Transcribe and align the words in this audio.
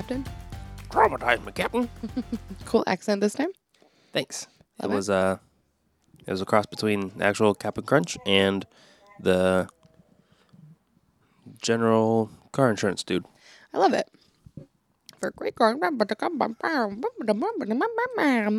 Captain. 0.00 0.24
Traumatize 0.88 1.44
me, 1.44 1.52
Captain. 1.52 1.86
Cool 2.64 2.84
accent 2.86 3.20
this 3.20 3.34
time. 3.34 3.50
Thanks. 4.14 4.46
Love 4.80 4.90
it 4.90 4.94
it. 4.94 4.96
was 4.96 5.10
uh, 5.10 5.36
it 6.26 6.30
was 6.30 6.40
a 6.40 6.46
cross 6.46 6.64
between 6.64 7.12
actual 7.20 7.54
Captain 7.54 7.84
Crunch 7.84 8.16
and 8.24 8.66
the 9.20 9.68
general 11.60 12.30
car 12.52 12.70
insurance 12.70 13.04
dude. 13.04 13.26
I 13.74 13.78
love 13.78 13.92
it. 13.92 14.08
For 15.20 15.32
great 15.32 15.54
car. 15.54 15.76
My 15.76 15.90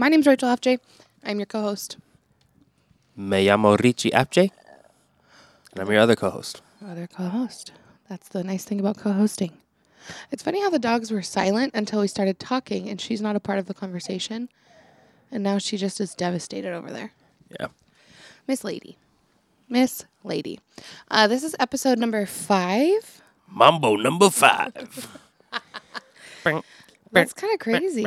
name's 0.09 0.27
Rachel 0.27 0.49
F.J. 0.49 0.77
I'm 1.25 1.39
your 1.39 1.47
co-host. 1.47 1.97
Me 3.17 3.45
llamo 3.47 3.77
Richie 3.81 4.11
Apche, 4.11 4.51
and 5.71 5.79
I'm 5.81 5.89
your 5.91 6.01
other 6.01 6.15
co-host. 6.15 6.61
Other 6.87 7.07
co-host. 7.07 7.71
That's 8.07 8.27
the 8.29 8.43
nice 8.43 8.63
thing 8.63 8.79
about 8.79 8.97
co-hosting. 8.97 9.53
It's 10.31 10.43
funny 10.43 10.61
how 10.61 10.69
the 10.69 10.79
dogs 10.79 11.11
were 11.11 11.21
silent 11.21 11.73
until 11.73 12.01
we 12.01 12.07
started 12.07 12.39
talking, 12.39 12.89
and 12.89 12.99
she's 12.99 13.21
not 13.21 13.35
a 13.35 13.39
part 13.39 13.59
of 13.59 13.65
the 13.65 13.73
conversation. 13.73 14.49
And 15.31 15.43
now 15.43 15.57
she 15.57 15.77
just 15.77 16.01
is 16.01 16.13
devastated 16.13 16.73
over 16.73 16.91
there. 16.91 17.11
Yeah. 17.59 17.67
Miss 18.47 18.63
Lady. 18.63 18.97
Miss 19.69 20.05
Lady. 20.23 20.59
Uh, 21.09 21.27
this 21.27 21.43
is 21.43 21.55
episode 21.59 21.97
number 21.97 22.25
five. 22.25 23.21
Mambo 23.49 23.95
number 23.95 24.29
five. 24.29 25.07
That's 27.11 27.33
kind 27.33 27.53
of 27.53 27.59
crazy. 27.59 28.05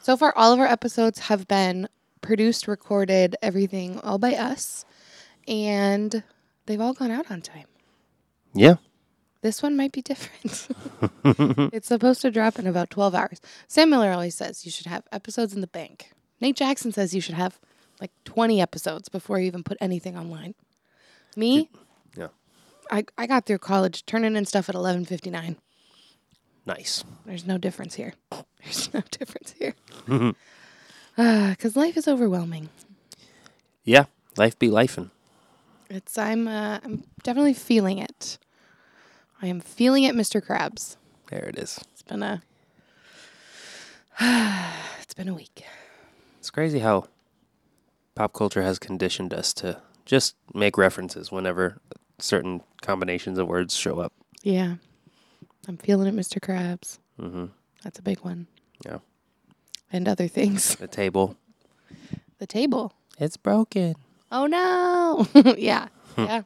So 0.00 0.16
far, 0.16 0.32
all 0.36 0.52
of 0.52 0.58
our 0.60 0.66
episodes 0.66 1.18
have 1.20 1.46
been 1.48 1.88
produced, 2.20 2.68
recorded, 2.68 3.36
everything 3.42 3.98
all 4.00 4.18
by 4.18 4.34
us, 4.34 4.84
and 5.48 6.22
they've 6.66 6.80
all 6.80 6.92
gone 6.92 7.10
out 7.10 7.30
on 7.30 7.40
time. 7.40 7.66
Yeah. 8.54 8.76
This 9.42 9.62
one 9.62 9.76
might 9.76 9.92
be 9.92 10.02
different. 10.02 10.68
it's 11.72 11.88
supposed 11.88 12.20
to 12.22 12.30
drop 12.30 12.58
in 12.58 12.66
about 12.66 12.90
12 12.90 13.14
hours. 13.14 13.40
Sam 13.66 13.90
Miller 13.90 14.12
always 14.12 14.34
says 14.36 14.64
you 14.64 14.70
should 14.70 14.86
have 14.86 15.02
episodes 15.10 15.52
in 15.52 15.60
the 15.60 15.66
bank. 15.66 16.12
Nate 16.40 16.56
Jackson 16.56 16.92
says 16.92 17.14
you 17.14 17.20
should 17.20 17.34
have 17.34 17.58
like 18.00 18.12
20 18.24 18.60
episodes 18.60 19.08
before 19.08 19.40
you 19.40 19.46
even 19.46 19.64
put 19.64 19.78
anything 19.80 20.16
online. 20.16 20.54
Me, 21.36 21.70
Yeah. 22.16 22.28
I, 22.90 23.04
I 23.16 23.26
got 23.26 23.46
through 23.46 23.58
college 23.58 24.04
turning 24.06 24.36
in 24.36 24.44
stuff 24.44 24.68
at 24.68 24.74
11:59. 24.74 25.56
Nice. 26.66 27.04
There's 27.24 27.46
no 27.46 27.58
difference 27.58 27.94
here. 27.94 28.14
There's 28.62 28.92
no 28.94 29.02
difference 29.10 29.54
here. 29.58 29.74
Uh, 31.18 31.50
because 31.50 31.76
life 31.76 31.98
is 31.98 32.08
overwhelming. 32.08 32.70
Yeah. 33.84 34.06
Life 34.38 34.58
be 34.58 34.70
lifing. 34.70 35.10
It's 35.92 36.16
I'm 36.16 36.48
uh, 36.48 36.80
I'm 36.82 37.04
definitely 37.22 37.52
feeling 37.52 37.98
it. 37.98 38.38
I 39.42 39.46
am 39.46 39.60
feeling 39.60 40.04
it, 40.04 40.14
Mr. 40.14 40.40
Krabs. 40.40 40.96
There 41.28 41.44
it 41.44 41.58
is. 41.58 41.78
It's 41.92 42.02
been 42.02 42.22
a 42.22 42.42
it's 45.02 45.12
been 45.12 45.28
a 45.28 45.34
week. 45.34 45.66
It's 46.38 46.48
crazy 46.48 46.78
how 46.78 47.08
pop 48.14 48.32
culture 48.32 48.62
has 48.62 48.78
conditioned 48.78 49.34
us 49.34 49.52
to 49.54 49.82
just 50.06 50.34
make 50.54 50.78
references 50.78 51.30
whenever 51.30 51.78
certain 52.18 52.62
combinations 52.80 53.38
of 53.38 53.46
words 53.46 53.76
show 53.76 54.00
up. 54.00 54.14
Yeah, 54.42 54.76
I'm 55.68 55.76
feeling 55.76 56.08
it, 56.08 56.18
Mr. 56.18 56.40
Krabs. 56.40 56.98
Mm-hmm. 57.20 57.46
That's 57.82 57.98
a 57.98 58.02
big 58.02 58.20
one. 58.20 58.46
Yeah. 58.82 58.98
And 59.92 60.08
other 60.08 60.26
things. 60.26 60.74
The 60.76 60.88
table. 60.88 61.36
The 62.38 62.46
table. 62.46 62.94
It's 63.18 63.36
broken. 63.36 63.96
Oh 64.32 64.46
no. 64.46 65.26
yeah. 65.58 65.88
Yeah. 66.16 66.42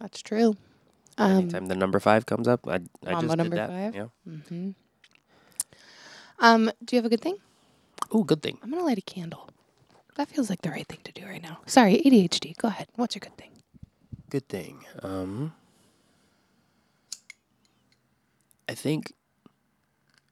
That's 0.00 0.22
true. 0.22 0.56
Um, 1.16 1.38
Anytime 1.38 1.66
the 1.66 1.74
number 1.74 1.98
five 1.98 2.26
comes 2.26 2.46
up, 2.46 2.68
I 2.68 2.74
I 3.06 3.14
just 3.20 3.36
number 3.36 3.44
did 3.44 3.52
that. 3.58 3.70
five? 3.70 3.94
Yeah. 3.94 4.06
Mm-hmm. 4.28 4.70
Um, 6.38 6.70
do 6.84 6.94
you 6.94 6.98
have 6.98 7.06
a 7.06 7.08
good 7.08 7.20
thing? 7.22 7.38
Oh, 8.12 8.22
good 8.22 8.42
thing. 8.42 8.58
I'm 8.62 8.70
gonna 8.70 8.84
light 8.84 8.98
a 8.98 9.02
candle. 9.02 9.48
That 10.16 10.28
feels 10.28 10.48
like 10.50 10.62
the 10.62 10.70
right 10.70 10.86
thing 10.86 11.00
to 11.04 11.12
do 11.12 11.24
right 11.26 11.42
now. 11.42 11.58
Sorry, 11.66 12.00
ADHD. 12.04 12.56
Go 12.56 12.68
ahead. 12.68 12.86
What's 12.96 13.14
your 13.16 13.20
good 13.20 13.36
thing? 13.36 13.50
Good 14.30 14.48
thing. 14.48 14.84
Um, 15.02 15.52
I 18.68 18.74
think. 18.74 19.12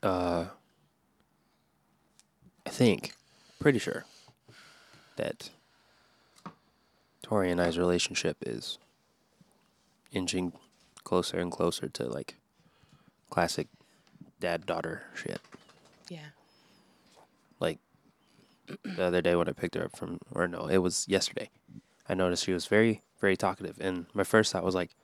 Uh, 0.03 0.47
I 2.65 2.71
think, 2.71 3.15
pretty 3.61 3.79
sure, 3.79 4.05
that 5.17 5.51
Tori 7.27 7.51
and 7.51 7.61
I's 7.61 7.77
relationship 7.77 8.37
is 8.47 8.79
inching 10.13 10.53
closer 11.03 11.41
and 11.41 11.51
closer 11.51 11.89
to 11.89 12.05
like 12.05 12.37
classic 13.31 13.67
dad 14.39 14.65
daughter 14.65 15.03
shit. 15.13 15.41
Yeah. 16.09 16.29
Like 17.59 17.81
the 18.85 19.03
other 19.03 19.21
day 19.21 19.35
when 19.35 19.49
I 19.49 19.53
picked 19.53 19.75
her 19.75 19.87
up 19.87 19.97
from, 19.97 20.21
or 20.31 20.47
no, 20.47 20.69
it 20.69 20.79
was 20.79 21.05
yesterday. 21.09 21.51
I 22.09 22.15
noticed 22.15 22.45
she 22.45 22.53
was 22.53 22.67
very, 22.67 23.03
very 23.21 23.37
talkative, 23.37 23.77
and 23.81 24.07
my 24.15 24.23
first 24.23 24.53
thought 24.53 24.63
was 24.63 24.77
like, 24.77 24.95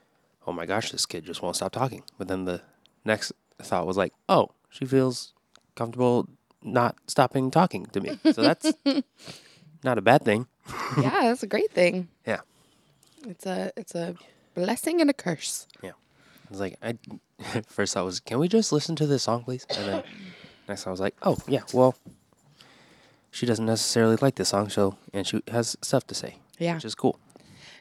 "Oh 0.46 0.52
my 0.52 0.64
gosh, 0.64 0.92
this 0.92 1.06
kid 1.06 1.24
just 1.24 1.42
won't 1.42 1.56
stop 1.56 1.72
talking." 1.72 2.04
But 2.18 2.28
then 2.28 2.44
the 2.44 2.62
next 3.04 3.32
thought 3.60 3.84
was 3.84 3.96
like, 3.96 4.12
"Oh, 4.28 4.50
she 4.70 4.84
feels 4.84 5.34
comfortable 5.74 6.28
not 6.62 6.94
stopping 7.08 7.50
talking 7.50 7.86
to 7.86 8.00
me." 8.00 8.20
So 8.32 8.42
that's 8.42 8.72
not 9.82 9.98
a 9.98 10.02
bad 10.02 10.22
thing. 10.24 10.46
yeah, 11.00 11.22
that's 11.22 11.42
a 11.42 11.46
great 11.46 11.70
thing. 11.72 12.08
Yeah. 12.26 12.40
It's 13.26 13.46
a 13.46 13.72
it's 13.76 13.94
a 13.94 14.14
blessing 14.54 15.00
and 15.00 15.08
a 15.10 15.14
curse. 15.14 15.66
Yeah. 15.82 15.90
I 15.90 16.50
was 16.50 16.60
like, 16.60 16.76
I 16.82 16.96
first 17.66 17.94
thought 17.94 18.04
was, 18.04 18.20
"Can 18.20 18.38
we 18.38 18.48
just 18.48 18.72
listen 18.72 18.96
to 18.96 19.06
this 19.06 19.22
song, 19.24 19.44
please?" 19.44 19.66
And 19.70 19.88
then 19.88 20.02
next 20.68 20.86
I 20.86 20.90
was 20.90 21.00
like, 21.00 21.16
"Oh 21.22 21.38
yeah, 21.48 21.62
well." 21.72 21.94
She 23.34 23.46
doesn't 23.46 23.64
necessarily 23.64 24.16
like 24.20 24.34
this 24.34 24.50
song, 24.50 24.68
so 24.68 24.96
and 25.14 25.26
she 25.26 25.40
has 25.48 25.74
stuff 25.80 26.06
to 26.08 26.14
say, 26.14 26.36
Yeah. 26.58 26.74
which 26.74 26.84
is 26.84 26.94
cool. 26.94 27.18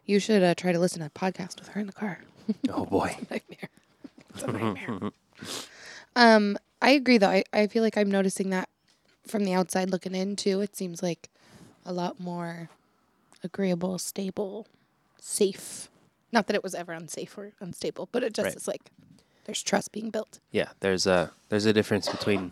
You 0.05 0.17
should 0.19 0.41
uh, 0.43 0.55
try 0.55 0.71
to 0.71 0.79
listen 0.79 1.01
to 1.01 1.07
a 1.07 1.09
podcast 1.09 1.59
with 1.59 1.67
her 1.69 1.81
in 1.81 1.87
the 1.87 1.93
car. 1.93 2.19
Oh 2.69 2.85
boy. 2.85 3.17
nightmare. 3.29 3.69
It's 4.33 4.43
a 4.43 4.47
nightmare. 4.47 5.11
um, 6.15 6.57
I 6.81 6.91
agree 6.91 7.17
though. 7.17 7.27
I, 7.29 7.43
I 7.51 7.67
feel 7.67 7.83
like 7.83 7.97
I'm 7.97 8.09
noticing 8.09 8.49
that 8.51 8.69
from 9.27 9.43
the 9.43 9.53
outside 9.53 9.89
looking 9.89 10.15
in 10.15 10.37
too. 10.37 10.61
It 10.61 10.75
seems 10.77 11.03
like 11.03 11.29
a 11.85 11.93
lot 11.93 12.19
more 12.19 12.69
agreeable, 13.43 13.97
stable, 13.97 14.67
safe. 15.19 15.89
Not 16.31 16.47
that 16.47 16.55
it 16.55 16.63
was 16.63 16.73
ever 16.75 16.93
unsafe 16.93 17.37
or 17.37 17.51
unstable, 17.59 18.07
but 18.11 18.23
it 18.23 18.33
just 18.33 18.45
Right. 18.45 18.55
is 18.55 18.67
like 18.67 18.91
there's 19.45 19.63
trust 19.63 19.91
being 19.91 20.09
built. 20.11 20.39
Yeah, 20.51 20.69
there's 20.79 21.05
a 21.07 21.31
there's 21.49 21.65
a 21.65 21.73
difference 21.73 22.07
between 22.09 22.51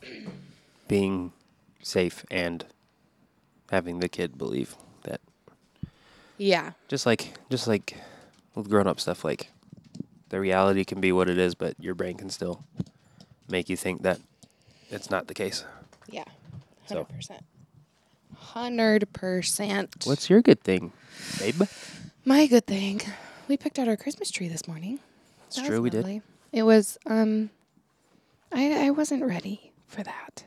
being 0.88 1.32
safe 1.82 2.26
and 2.32 2.66
having 3.72 4.00
the 4.00 4.10
kid 4.10 4.38
believe 4.38 4.76
that 5.04 5.22
Yeah. 6.38 6.72
just 6.88 7.06
like 7.06 7.34
just 7.50 7.68
like 7.68 7.96
with 8.56 8.70
grown 8.70 8.88
up 8.88 9.00
stuff 9.00 9.24
like 9.24 9.52
the 10.30 10.40
reality 10.40 10.84
can 10.84 11.00
be 11.00 11.12
what 11.12 11.30
it 11.30 11.38
is, 11.38 11.56
but 11.56 11.76
your 11.80 11.96
brain 11.96 12.18
can 12.18 12.30
still 12.30 12.64
make 13.48 13.70
you 13.70 13.78
think 13.78 14.02
that 14.04 14.20
it's 14.90 15.10
not 15.10 15.28
the 15.28 15.34
case. 15.34 15.64
Yeah. 16.10 16.26
hundred 16.88 17.24
So- 17.24 17.36
100%. 18.36 19.06
100%. 19.08 20.08
What's 20.08 20.30
your 20.30 20.42
good 20.42 20.62
thing, 20.62 20.92
babe? 21.40 21.64
My 22.26 22.48
good 22.48 22.66
thing. 22.68 23.02
We 23.48 23.58
picked 23.58 23.80
out 23.80 23.88
our 23.88 23.98
Christmas 23.98 24.30
tree 24.31 24.48
this 24.48 24.68
morning. 24.68 25.00
It's 25.48 25.56
That 25.56 25.66
true, 25.66 25.81
was 25.81 25.84
we 25.84 25.90
did. 25.90 26.22
It 26.52 26.64
was 26.64 26.98
um 27.06 27.50
I 28.52 28.88
I 28.88 28.90
wasn't 28.92 29.24
ready 29.24 29.72
for 29.88 30.04
that. 30.04 30.46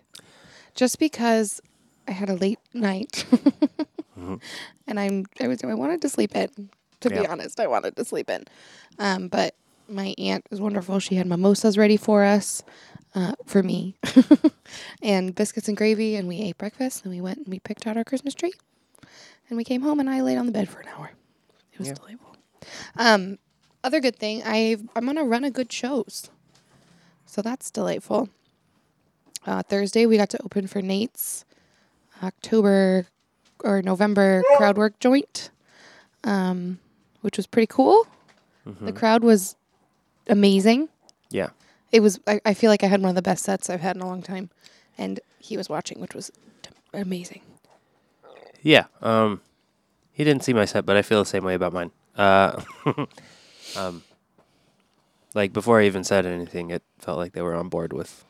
Just 0.75 0.99
because 0.99 1.61
I 2.07 2.13
had 2.13 2.29
a 2.31 2.35
late 2.35 2.61
night. 2.73 3.25
And 4.87 5.01
I'm 5.01 5.27
I 5.41 5.49
was 5.49 5.65
I 5.65 5.75
wanted 5.75 6.01
to 6.03 6.09
sleep 6.09 6.35
in. 6.37 6.71
To 7.01 7.11
be 7.11 7.27
honest, 7.27 7.59
I 7.59 7.67
wanted 7.67 7.97
to 7.97 8.05
sleep 8.05 8.31
in. 8.31 8.45
Um 8.99 9.29
but 9.29 9.55
my 9.89 10.15
aunt 10.19 10.47
is 10.51 10.61
wonderful. 10.61 10.99
She 11.01 11.17
had 11.17 11.27
mimosas 11.27 11.77
ready 11.77 11.97
for 11.97 12.23
us, 12.25 12.63
uh, 13.15 13.35
for 13.47 13.63
me, 13.63 13.97
and 15.03 15.35
biscuits 15.35 15.69
and 15.69 15.77
gravy. 15.77 16.17
And 16.17 16.29
we 16.29 16.41
ate 16.41 16.59
breakfast. 16.59 17.05
And 17.05 17.13
we 17.15 17.21
went 17.21 17.39
and 17.39 17.49
we 17.49 17.59
picked 17.61 17.87
out 17.87 17.97
our 17.97 18.05
Christmas 18.05 18.35
tree. 18.35 18.53
And 19.49 19.57
we 19.57 19.65
came 19.65 19.83
home 19.83 20.01
and 20.01 20.09
I 20.09 20.23
laid 20.23 20.39
on 20.39 20.47
the 20.47 20.53
bed 20.53 20.69
for 20.69 20.81
an 20.81 20.89
hour. 20.97 21.11
It 21.73 21.79
was 21.79 21.89
Yeah. 21.89 21.95
delightful. 21.95 22.37
Um, 22.97 23.39
other 23.85 24.01
good 24.01 24.17
thing, 24.17 24.43
I 24.47 24.77
I'm 24.95 25.09
on 25.09 25.19
a 25.19 25.25
run 25.25 25.43
of 25.45 25.53
good 25.53 25.73
shows, 25.73 26.31
so 27.27 27.43
that's 27.43 27.71
delightful. 27.73 28.29
Uh, 29.45 29.63
Thursday 29.65 30.07
we 30.07 30.17
got 30.17 30.29
to 30.31 30.43
open 30.45 30.69
for 30.69 30.81
Nate's 30.81 31.45
October 32.23 33.07
or 33.65 33.83
November 33.83 34.45
crowd 34.57 34.77
work 34.79 35.01
joint, 35.01 35.51
um, 36.23 36.79
which 37.23 37.37
was 37.37 37.49
pretty 37.49 37.67
cool. 37.67 38.07
The 38.81 38.93
crowd 38.93 39.25
was 39.25 39.57
amazing. 40.29 40.89
Yeah. 41.31 41.51
It 41.93 42.01
was. 42.01 42.19
I, 42.27 42.41
I 42.45 42.55
feel 42.55 42.71
like 42.71 42.83
I 42.83 42.87
had 42.87 43.01
one 43.01 43.11
of 43.11 43.15
the 43.15 43.23
best 43.23 43.45
sets 43.45 43.71
I've 43.71 43.81
had 43.81 43.97
in 43.97 44.03
a 44.03 44.07
long 44.07 44.23
time, 44.23 44.51
and 44.99 45.21
he 45.39 45.57
was 45.57 45.69
watching, 45.69 46.01
which 46.01 46.15
was 46.15 46.33
t- 46.63 46.71
amazing. 46.93 47.43
Yeah. 48.63 48.85
Um, 49.01 49.41
he 50.13 50.25
didn't 50.25 50.45
see 50.45 50.53
my 50.53 50.65
set, 50.65 50.87
but 50.87 50.97
I 50.97 51.03
feel 51.03 51.19
the 51.19 51.29
same 51.29 51.45
way 51.45 51.55
about 51.55 51.73
mine. 51.73 51.91
Uh, 52.17 52.63
um, 53.77 54.03
like 55.35 55.53
before 55.53 55.81
I 55.81 55.87
even 55.87 56.05
said 56.05 56.27
anything, 56.27 56.71
it 56.71 56.83
felt 56.99 57.19
like 57.19 57.33
they 57.33 57.43
were 57.43 57.55
on 57.55 57.69
board 57.69 57.93
with 57.93 58.25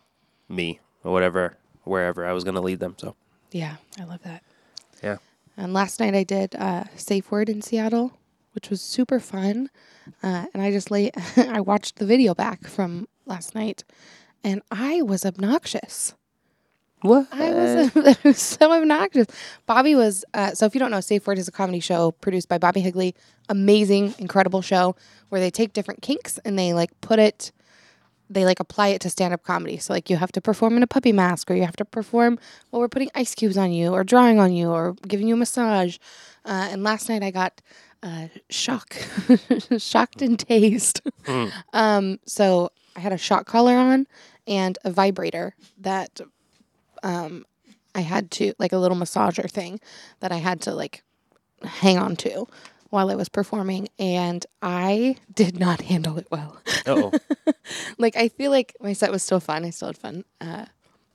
me 0.48 0.80
or 1.04 1.12
whatever, 1.12 1.56
wherever 1.84 2.26
I 2.26 2.32
was 2.32 2.44
going 2.44 2.54
to 2.54 2.60
lead 2.60 2.80
them. 2.80 2.94
So 2.98 3.16
Yeah, 3.50 3.76
I 4.00 4.04
love 4.04 4.22
that. 4.22 4.42
Yeah. 5.02 5.18
And 5.56 5.74
last 5.74 6.00
night 6.00 6.14
I 6.14 6.24
did 6.24 6.54
uh, 6.54 6.84
Safe 6.96 7.30
Word 7.30 7.48
in 7.48 7.60
Seattle, 7.60 8.12
which 8.52 8.70
was 8.70 8.80
super 8.80 9.20
fun. 9.20 9.68
Uh, 10.22 10.46
and 10.54 10.62
I 10.62 10.70
just 10.70 10.90
lay, 10.90 11.10
I 11.36 11.60
watched 11.60 11.96
the 11.96 12.06
video 12.06 12.34
back 12.34 12.66
from 12.66 13.08
last 13.32 13.55
night, 13.55 13.82
and 14.44 14.61
I 14.70 15.00
was 15.02 15.25
obnoxious. 15.25 16.14
what? 17.00 17.26
I 17.32 17.50
was, 17.52 17.96
I 17.96 18.17
was 18.23 18.38
so 18.38 18.70
obnoxious. 18.70 19.26
Bobby 19.67 19.94
was 19.94 20.25
uh, 20.34 20.52
so 20.52 20.67
if 20.67 20.75
you 20.75 20.79
don't 20.79 20.90
know, 20.90 21.00
Safe 21.00 21.26
Word 21.26 21.38
is 21.38 21.49
a 21.49 21.52
comedy 21.52 21.81
show 21.81 22.12
produced 22.12 22.49
by 22.49 22.58
Bobby 22.58 22.81
Higley. 22.81 23.14
Amazing, 23.49 24.14
incredible 24.19 24.62
show 24.62 24.94
where 25.31 25.40
they 25.40 25.50
take 25.50 25.73
different 25.73 26.02
kinks 26.02 26.38
and 26.44 26.58
they 26.58 26.75
like 26.75 26.90
put 27.00 27.19
it, 27.19 27.52
they 28.29 28.44
like 28.44 28.61
apply 28.61 28.88
it 28.88 29.00
to 29.00 29.11
stand 29.11 29.32
up 29.32 29.43
comedy. 29.43 29.79
So 29.79 29.94
like 29.94 30.11
you 30.11 30.17
have 30.17 30.32
to 30.32 30.40
perform 30.43 30.76
in 30.76 30.82
a 30.82 30.87
puppy 30.87 31.12
mask, 31.12 31.50
or 31.50 31.55
you 31.55 31.64
have 31.64 31.76
to 31.76 31.84
perform 31.87 32.38
while 32.70 32.81
we're 32.81 32.88
putting 32.88 33.11
ice 33.14 33.34
cubes 33.34 33.56
on 33.56 33.73
you, 33.73 33.93
or 33.93 34.05
drawing 34.05 34.38
on 34.38 34.52
you, 34.52 34.69
or 34.69 34.94
giving 35.08 35.26
you 35.26 35.34
a 35.34 35.38
massage. 35.38 35.96
Uh, 36.44 36.69
and 36.70 36.82
last 36.82 37.08
night 37.08 37.23
I 37.23 37.31
got 37.31 37.62
uh, 38.02 38.29
shock, 38.50 38.94
shocked 39.79 40.23
and 40.23 40.37
tased. 40.37 41.00
um, 41.73 42.19
so 42.26 42.70
I 42.96 43.00
had 43.00 43.12
a 43.12 43.18
shock 43.18 43.46
collar 43.46 43.74
on 43.74 44.06
and 44.46 44.78
a 44.84 44.90
vibrator 44.90 45.54
that 45.78 46.20
um, 47.02 47.44
I 47.94 48.00
had 48.00 48.30
to 48.32 48.54
like 48.58 48.72
a 48.72 48.78
little 48.78 48.96
massager 48.96 49.50
thing 49.50 49.80
that 50.20 50.32
I 50.32 50.36
had 50.36 50.60
to 50.62 50.74
like 50.74 51.02
hang 51.62 51.98
on 51.98 52.16
to 52.16 52.46
while 52.90 53.10
I 53.10 53.14
was 53.14 53.30
performing, 53.30 53.88
and 53.98 54.44
I 54.60 55.16
did 55.34 55.58
not 55.58 55.80
handle 55.80 56.18
it 56.18 56.26
well. 56.30 56.58
oh. 56.86 57.12
like 57.98 58.16
I 58.16 58.28
feel 58.28 58.50
like 58.50 58.76
my 58.80 58.92
set 58.92 59.10
was 59.10 59.22
still 59.22 59.40
fun. 59.40 59.64
I 59.64 59.70
still 59.70 59.88
had 59.88 59.96
fun. 59.98 60.24
Uh, 60.40 60.66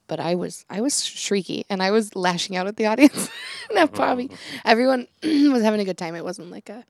but 0.08 0.20
I 0.20 0.36
was 0.36 0.66
I 0.70 0.82
was 0.82 0.94
shrieky 0.96 1.64
and 1.70 1.84
I 1.84 1.92
was 1.92 2.16
lashing 2.16 2.56
out 2.56 2.68
at 2.68 2.78
the 2.78 2.86
audience. 2.92 3.30
Not 3.72 3.94
Bobby. 3.94 4.32
Everyone 4.66 5.08
was 5.24 5.62
having 5.64 5.80
a 5.82 5.86
good 5.86 5.98
time. 5.98 6.16
It 6.16 6.24
wasn't 6.24 6.50
like 6.50 6.70
a 6.70 6.84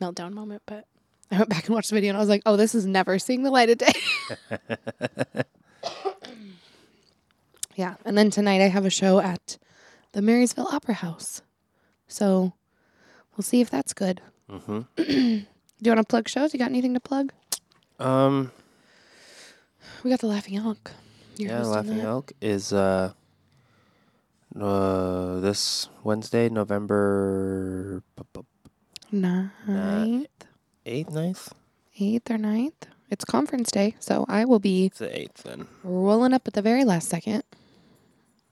meltdown 0.00 0.32
moment, 0.32 0.62
but 0.66 0.86
I 1.30 1.38
went 1.38 1.48
back 1.48 1.66
and 1.66 1.74
watched 1.74 1.90
the 1.90 1.96
video 1.96 2.10
and 2.10 2.16
I 2.16 2.20
was 2.20 2.28
like, 2.28 2.42
oh, 2.46 2.56
this 2.56 2.74
is 2.74 2.86
never 2.86 3.18
seeing 3.18 3.42
the 3.42 3.50
light 3.50 3.70
of 3.70 3.78
day. 3.78 3.92
yeah. 7.74 7.96
And 8.04 8.16
then 8.16 8.30
tonight 8.30 8.60
I 8.62 8.68
have 8.68 8.84
a 8.84 8.90
show 8.90 9.18
at 9.18 9.58
the 10.12 10.22
Marysville 10.22 10.68
Opera 10.70 10.94
House. 10.94 11.42
So 12.06 12.52
we'll 13.36 13.42
see 13.42 13.60
if 13.60 13.70
that's 13.70 13.92
good. 13.92 14.20
hmm 14.48 14.80
Do 14.96 15.44
you 15.82 15.90
want 15.90 15.98
to 16.00 16.04
plug 16.10 16.28
shows? 16.28 16.52
You 16.54 16.58
got 16.58 16.70
anything 16.70 16.94
to 16.94 17.00
plug? 17.00 17.32
Um. 17.98 18.52
We 20.02 20.10
got 20.10 20.20
the 20.20 20.26
Laughing 20.26 20.56
Elk. 20.56 20.92
You're 21.36 21.50
yeah, 21.50 21.62
Laughing 21.62 21.98
that. 21.98 22.04
Elk 22.06 22.32
is 22.40 22.72
uh. 22.72 23.12
Uh, 24.58 25.40
this 25.40 25.90
Wednesday, 26.02 26.48
November 26.48 28.02
Ninth, 29.12 30.28
eighth, 30.86 31.10
9th? 31.10 31.52
eighth 31.98 32.30
or 32.30 32.38
ninth. 32.38 32.86
It's 33.10 33.24
conference 33.24 33.70
day, 33.70 33.94
so 34.00 34.24
I 34.28 34.44
will 34.44 34.58
be 34.58 34.86
It's 34.86 34.98
the 34.98 35.16
eighth 35.20 35.42
then. 35.44 35.66
rolling 35.84 36.32
up 36.34 36.46
at 36.48 36.54
the 36.54 36.62
very 36.62 36.84
last 36.84 37.08
second. 37.08 37.42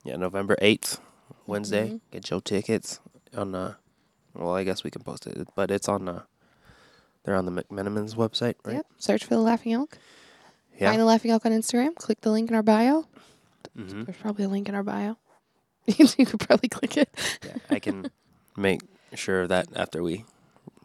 Yeah, 0.05 0.17
November 0.17 0.57
eighth, 0.61 1.01
Wednesday. 1.47 1.89
Mhm. 1.89 2.01
Get 2.11 2.31
your 2.31 2.41
tickets 2.41 3.01
on 3.37 3.55
uh. 3.55 3.75
Well, 4.35 4.55
I 4.55 4.65
guess 4.65 4.83
we 4.85 4.91
can 4.91 5.03
post 5.03 5.27
it, 5.27 5.49
but 5.55 5.71
it's 5.71 5.89
on 5.89 6.09
uh. 6.09 6.23
They're 7.25 7.35
on 7.37 7.47
the 7.47 7.53
McMenamins 7.63 8.15
website, 8.17 8.55
right? 8.65 8.75
Yep. 8.77 8.87
Search 8.99 9.25
for 9.25 9.35
the 9.35 9.41
Laughing 9.41 9.73
Elk. 9.73 9.97
Yeah. 10.79 10.91
Find 10.91 11.01
the 11.01 11.05
Laughing 11.07 11.31
Elk 11.31 11.47
on 11.47 11.53
Instagram. 11.53 11.95
Click 11.97 12.21
the 12.21 12.31
link 12.31 12.51
in 12.51 12.55
our 12.55 12.63
bio. 12.63 13.07
hmm 13.75 14.03
There's 14.05 14.19
probably 14.19 14.45
a 14.45 14.49
link 14.49 14.69
in 14.69 14.75
our 14.75 14.83
bio. 14.83 15.17
you 15.87 16.07
could 16.27 16.41
probably 16.41 16.69
click 16.69 16.97
it. 16.97 17.09
yeah, 17.45 17.57
I 17.71 17.79
can 17.79 18.11
make 18.57 18.81
sure 19.15 19.43
of 19.43 19.49
that 19.49 19.69
after 19.75 20.03
we 20.03 20.25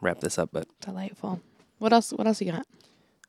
wrap 0.02 0.20
this 0.20 0.38
up. 0.40 0.50
But 0.52 0.68
Delightful. 0.82 1.42
What 1.80 1.94
else? 1.94 2.12
What 2.12 2.28
else 2.28 2.42
you 2.42 2.52
got? 2.52 2.68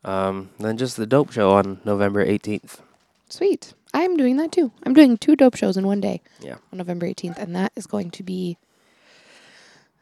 um, 0.05 0.50
then 0.58 0.76
just 0.78 0.96
the 0.96 1.06
dope 1.06 1.31
show 1.32 1.52
on 1.52 1.81
November 1.84 2.20
eighteenth. 2.22 2.81
Sweet. 3.28 3.75
I'm 3.93 4.17
doing 4.17 4.37
that 4.37 4.52
too. 4.52 4.72
I'm 4.84 4.94
doing 4.94 5.17
two 5.19 5.37
dope 5.37 5.56
shows 5.56 5.76
in 5.76 5.87
one 5.87 6.00
day. 6.00 6.22
Yeah. 6.40 6.56
On 6.72 6.78
November 6.78 7.06
18th, 7.06 7.38
and 7.38 7.56
that 7.56 7.72
is 7.75 7.87
going 7.87 8.11
to 8.12 8.22
be. 8.22 8.56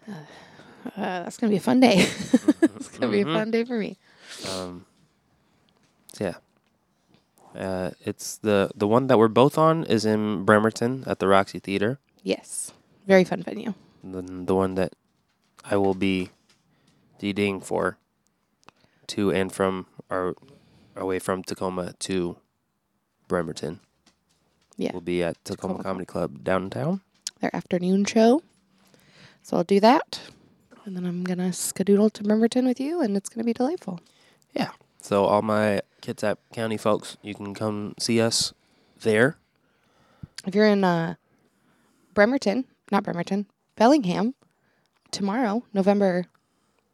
Uh, 0.07 0.13
uh, 0.97 1.23
that's 1.25 1.37
gonna 1.39 1.51
be 1.51 1.57
a 1.57 1.61
fun 1.61 1.81
day. 1.81 1.95
it's 2.63 2.89
gonna 2.89 3.11
be 3.13 3.23
a 3.23 3.25
fun 3.25 3.51
day 3.51 3.65
for 3.65 3.79
me. 3.79 3.97
Um, 4.51 4.85
yeah. 6.21 6.35
Uh, 7.57 7.91
it's 8.05 8.37
the 8.39 8.71
the 8.75 8.87
one 8.87 9.07
that 9.09 9.19
we're 9.19 9.29
both 9.29 9.59
on 9.59 9.85
is 9.85 10.05
in 10.05 10.45
Bremerton 10.45 11.05
at 11.07 11.19
the 11.19 11.27
Roxy 11.29 11.59
Theater. 11.59 11.99
Yes. 12.23 12.73
Very 13.07 13.25
fun 13.25 13.43
venue. 13.43 13.75
The 14.05 14.23
the 14.23 14.55
one 14.55 14.75
that 14.77 14.93
I 15.65 15.77
will 15.77 15.95
be 15.95 16.31
DDing 17.21 17.63
for 17.63 17.99
to 19.09 19.31
and 19.31 19.53
from 19.53 19.87
our 20.11 20.35
away 20.97 21.19
from 21.19 21.43
Tacoma 21.43 21.95
to 22.01 22.37
Bremerton. 23.27 23.81
Yeah. 24.77 24.93
Will 24.93 25.01
be 25.01 25.23
at 25.23 25.43
Tacoma, 25.45 25.75
Tacoma. 25.75 25.83
Comedy 25.83 26.07
Club 26.07 26.45
downtown. 26.45 27.01
Their 27.41 27.55
afternoon 27.55 28.05
show. 28.05 28.43
So 29.43 29.57
I'll 29.57 29.65
do 29.65 29.81
that. 29.81 30.21
And 30.85 30.97
then 30.97 31.05
I'm 31.05 31.25
gonna 31.25 31.51
skedoodle 31.51 32.13
to 32.15 32.23
Bremerton 32.23 32.67
with 32.67 32.81
you 32.81 33.01
and 33.01 33.17
it's 33.17 33.29
gonna 33.29 33.45
be 33.45 33.53
delightful. 33.53 34.01
Yeah. 34.55 34.71
So 35.01 35.25
all 35.25 35.43
my 35.43 35.83
Kitsap 36.03 36.37
County 36.53 36.77
folks, 36.77 37.17
you 37.23 37.35
can 37.35 37.55
come 37.55 37.95
see 37.99 38.21
us 38.21 38.53
there. 39.01 39.37
If 40.47 40.55
you're 40.55 40.67
in 40.67 40.85
uh 40.85 41.17
Bremerton, 42.15 42.65
not 42.91 43.05
Bremerton, 43.05 43.47
Bellingham, 43.77 44.35
tomorrow, 45.11 45.65
November 45.73 46.27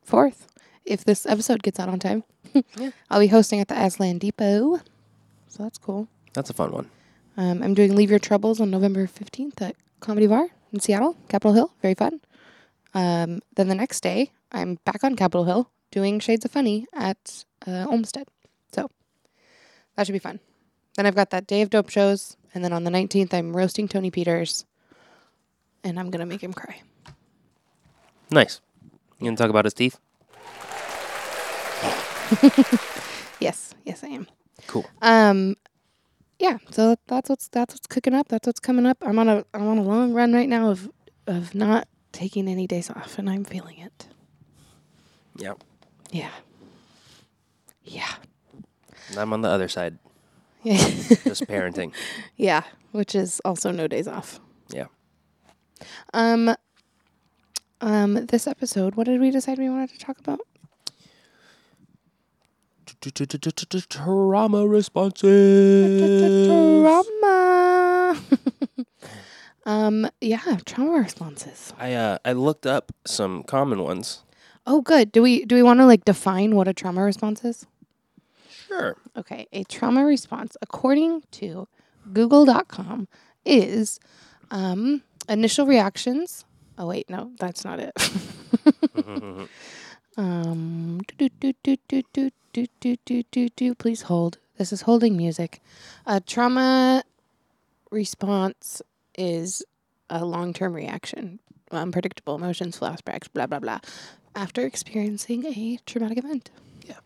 fourth, 0.05 0.47
if 0.85 1.05
this 1.05 1.27
episode 1.27 1.63
gets 1.63 1.81
out 1.81 1.89
on 1.89 1.99
time, 1.99 2.25
Yeah. 2.79 2.91
I'll 3.11 3.21
be 3.21 3.27
hosting 3.29 3.61
at 3.61 3.69
the 3.69 3.75
Aslan 3.81 4.19
Depot. 4.19 4.81
So 5.49 5.63
that's 5.63 5.79
cool. 5.79 6.09
That's 6.35 6.51
a 6.51 6.55
fun 6.55 6.73
one. 6.73 6.91
Um, 7.37 7.63
I'm 7.63 7.75
doing 7.75 7.97
Leave 7.97 8.11
Your 8.11 8.19
Troubles 8.21 8.61
on 8.61 8.71
November 8.71 9.07
15th 9.07 9.61
at 9.61 9.77
Comedy 10.01 10.27
Bar 10.27 10.49
in 10.73 10.81
Seattle, 10.81 11.17
Capitol 11.29 11.53
Hill. 11.53 11.75
Very 11.83 11.95
fun. 11.95 12.21
Um, 12.93 13.41
then 13.57 13.69
the 13.69 13.75
next 13.75 14.03
day, 14.03 14.31
I'm 14.53 14.77
back 14.85 15.03
on 15.03 15.17
Capitol 15.17 15.45
Hill 15.45 15.71
doing 15.91 16.21
Shades 16.21 16.45
of 16.45 16.53
Funny 16.53 16.87
at 16.93 17.45
uh, 17.67 17.87
Olmsted. 17.89 18.29
So 18.73 18.89
that 19.97 20.07
should 20.07 20.13
be 20.13 20.19
fun. 20.21 20.39
Then 20.97 21.07
I've 21.07 21.17
got 21.17 21.31
that 21.31 21.47
day 21.47 21.63
of 21.63 21.71
dope 21.71 21.91
shows. 21.91 22.37
And 22.55 22.65
then 22.65 22.73
on 22.73 22.85
the 22.85 22.91
19th, 22.91 23.35
I'm 23.35 23.57
roasting 23.57 23.89
Tony 23.89 24.13
Peters. 24.13 24.65
And 25.83 25.99
I'm 25.99 26.11
going 26.11 26.21
to 26.21 26.27
make 26.27 26.43
him 26.43 26.53
cry. 26.53 26.83
Nice. 28.31 28.61
You 29.19 29.27
gonna 29.27 29.37
talk 29.37 29.51
about 29.51 29.65
his 29.65 29.75
teeth? 29.75 29.99
Yes, 33.41 33.75
yes, 33.85 34.03
I 34.03 34.09
am. 34.09 34.27
Cool. 34.69 34.87
Um, 35.03 35.57
yeah. 36.39 36.59
So 36.71 36.97
that's 37.09 37.29
what's 37.29 37.49
that's 37.49 37.75
what's 37.75 37.87
cooking 37.87 38.15
up. 38.15 38.29
That's 38.29 38.47
what's 38.47 38.61
coming 38.61 38.87
up. 38.87 38.97
I'm 39.03 39.19
on 39.19 39.29
a 39.29 39.45
I'm 39.53 39.67
on 39.67 39.77
a 39.77 39.83
long 39.83 40.15
run 40.15 40.33
right 40.33 40.49
now 40.49 40.71
of 40.71 40.89
of 41.27 41.55
not 41.55 41.87
taking 42.13 42.49
any 42.49 42.67
days 42.67 42.89
off, 42.91 43.19
and 43.19 43.29
I'm 43.29 43.45
feeling 43.45 43.79
it. 43.79 44.07
Yeah. 45.37 45.55
Yeah. 46.11 46.31
Yeah. 47.83 48.09
And 49.11 49.19
I'm 49.19 49.33
on 49.35 49.43
the 49.43 49.49
other 49.51 49.69
side, 49.69 49.99
Yeah. 50.63 50.77
just 50.79 51.47
parenting. 51.47 51.93
yeah. 52.37 52.63
Which 52.93 53.15
is 53.15 53.41
also 53.45 53.73
no 53.73 53.89
days 53.89 54.09
off. 54.09 54.41
Yeah. 54.71 54.87
Um. 56.15 56.55
Um. 57.85 58.15
This 58.27 58.47
episode, 58.47 58.95
what 58.95 59.05
did 59.05 59.21
we 59.21 59.31
decide 59.31 59.59
we 59.59 59.69
wanted 59.69 59.91
to 59.91 59.99
talk 59.99 60.19
about? 60.19 60.41
Trauma 63.91 64.67
responses. 64.67 66.47
Trauma. 66.49 68.19
um. 69.67 70.09
Yeah. 70.23 70.61
Trauma 70.65 70.93
responses. 70.93 71.75
I 71.79 71.93
uh 71.93 72.17
I 72.25 72.33
looked 72.33 72.65
up 72.67 72.93
some 73.05 73.43
common 73.43 73.83
ones. 73.83 74.23
Oh, 74.67 74.81
good. 74.81 75.13
Do 75.13 75.21
we 75.21 75.45
do 75.45 75.55
we 75.55 75.63
want 75.63 75.81
to 75.81 75.85
like 75.85 76.07
define 76.07 76.57
what 76.57 76.67
a 76.67 76.73
trauma 76.73 77.03
response 77.03 77.45
is? 77.45 77.67
Sure. 78.67 78.97
Okay, 79.15 79.47
a 79.53 79.63
trauma 79.65 80.07
response, 80.07 80.57
according 80.63 81.23
to 81.33 81.69
Google.com, 82.15 83.09
is 83.45 84.01
um, 84.51 85.03
initial 85.29 85.67
reactions. 85.67 86.47
Oh 86.77 86.87
wait, 86.87 87.09
no, 87.09 87.31
that's 87.39 87.65
not 87.65 87.79
it. 87.79 87.93
um, 90.17 91.01
do, 91.19 91.29
do, 91.29 91.53
do, 91.63 91.77
do, 91.89 92.03
do, 92.13 92.31
do, 92.53 92.67
do, 92.81 92.97
do, 93.05 93.23
do, 93.31 93.49
do. 93.49 93.75
Please 93.75 94.03
hold. 94.03 94.39
This 94.59 94.73
is 94.73 94.83
holding 94.83 95.17
music. 95.17 95.61
A 96.07 96.21
trauma 96.21 97.05
response 97.91 98.83
is 99.17 99.63
a 100.11 100.25
long-term 100.25 100.73
reaction, 100.73 101.39
unpredictable 101.71 102.35
emotions, 102.35 102.79
flashbacks, 102.79 103.29
blah 103.33 103.47
blah 103.47 103.61
blah, 103.61 103.79
after 104.35 104.67
experiencing 104.67 105.47
a 105.47 105.79
traumatic 105.87 106.19
event. 106.19 106.51
Yeah. 106.87 106.99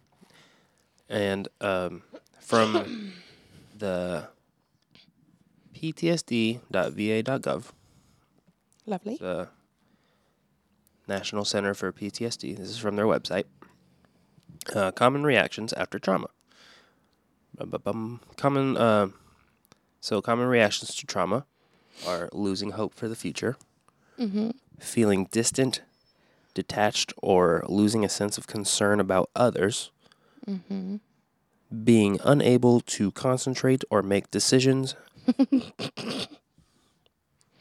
And 1.10 1.48
um, 1.60 2.02
from 2.40 3.12
the 3.76 4.28
ptsd.va.gov, 5.74 7.64
Lovely. 8.88 9.18
National 11.08 11.44
Center 11.44 11.74
for 11.74 11.92
PTSD. 11.92 12.56
This 12.56 12.68
is 12.68 12.78
from 12.78 12.96
their 12.96 13.06
website. 13.06 13.44
Uh, 14.74 14.90
common 14.92 15.22
reactions 15.24 15.72
after 15.72 15.98
trauma. 15.98 16.28
Common, 18.36 18.76
uh, 18.76 19.08
so 20.00 20.20
common 20.22 20.46
reactions 20.46 20.94
to 20.94 21.06
trauma 21.06 21.44
are 22.06 22.28
losing 22.32 22.70
hope 22.72 22.94
for 22.94 23.08
the 23.08 23.16
future, 23.16 23.56
Mm-hmm. 24.18 24.50
feeling 24.80 25.28
distant, 25.30 25.82
detached, 26.54 27.12
or 27.22 27.64
losing 27.68 28.04
a 28.04 28.08
sense 28.08 28.36
of 28.38 28.46
concern 28.46 29.00
about 29.00 29.30
others, 29.34 29.90
Mm-hmm. 30.48 30.96
being 31.84 32.20
unable 32.24 32.80
to 32.80 33.10
concentrate 33.12 33.82
or 33.90 34.02
make 34.02 34.30
decisions. 34.30 34.94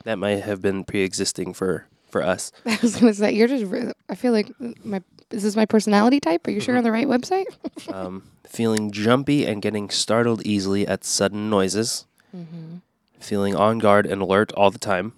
that 0.03 0.17
might 0.17 0.43
have 0.43 0.61
been 0.61 0.83
pre-existing 0.83 1.53
for 1.53 1.85
for 2.09 2.23
us. 2.23 2.51
I 2.65 2.77
was 2.81 2.95
gonna 2.95 3.13
say 3.13 3.33
you're 3.33 3.47
just. 3.47 3.65
I 4.09 4.15
feel 4.15 4.31
like 4.33 4.51
my 4.83 5.01
this 5.29 5.37
is 5.39 5.43
this 5.43 5.55
my 5.55 5.65
personality 5.65 6.19
type? 6.19 6.47
Are 6.47 6.51
you 6.51 6.59
sure 6.59 6.73
you're 6.73 6.77
on 6.77 6.83
the 6.83 6.91
right 6.91 7.07
website? 7.07 7.45
um, 7.93 8.23
feeling 8.45 8.91
jumpy 8.91 9.45
and 9.45 9.61
getting 9.61 9.89
startled 9.89 10.41
easily 10.45 10.87
at 10.87 11.03
sudden 11.03 11.49
noises, 11.49 12.05
Mm-hmm. 12.35 12.77
feeling 13.19 13.55
on 13.55 13.79
guard 13.79 14.05
and 14.05 14.21
alert 14.21 14.51
all 14.53 14.71
the 14.71 14.79
time, 14.79 15.13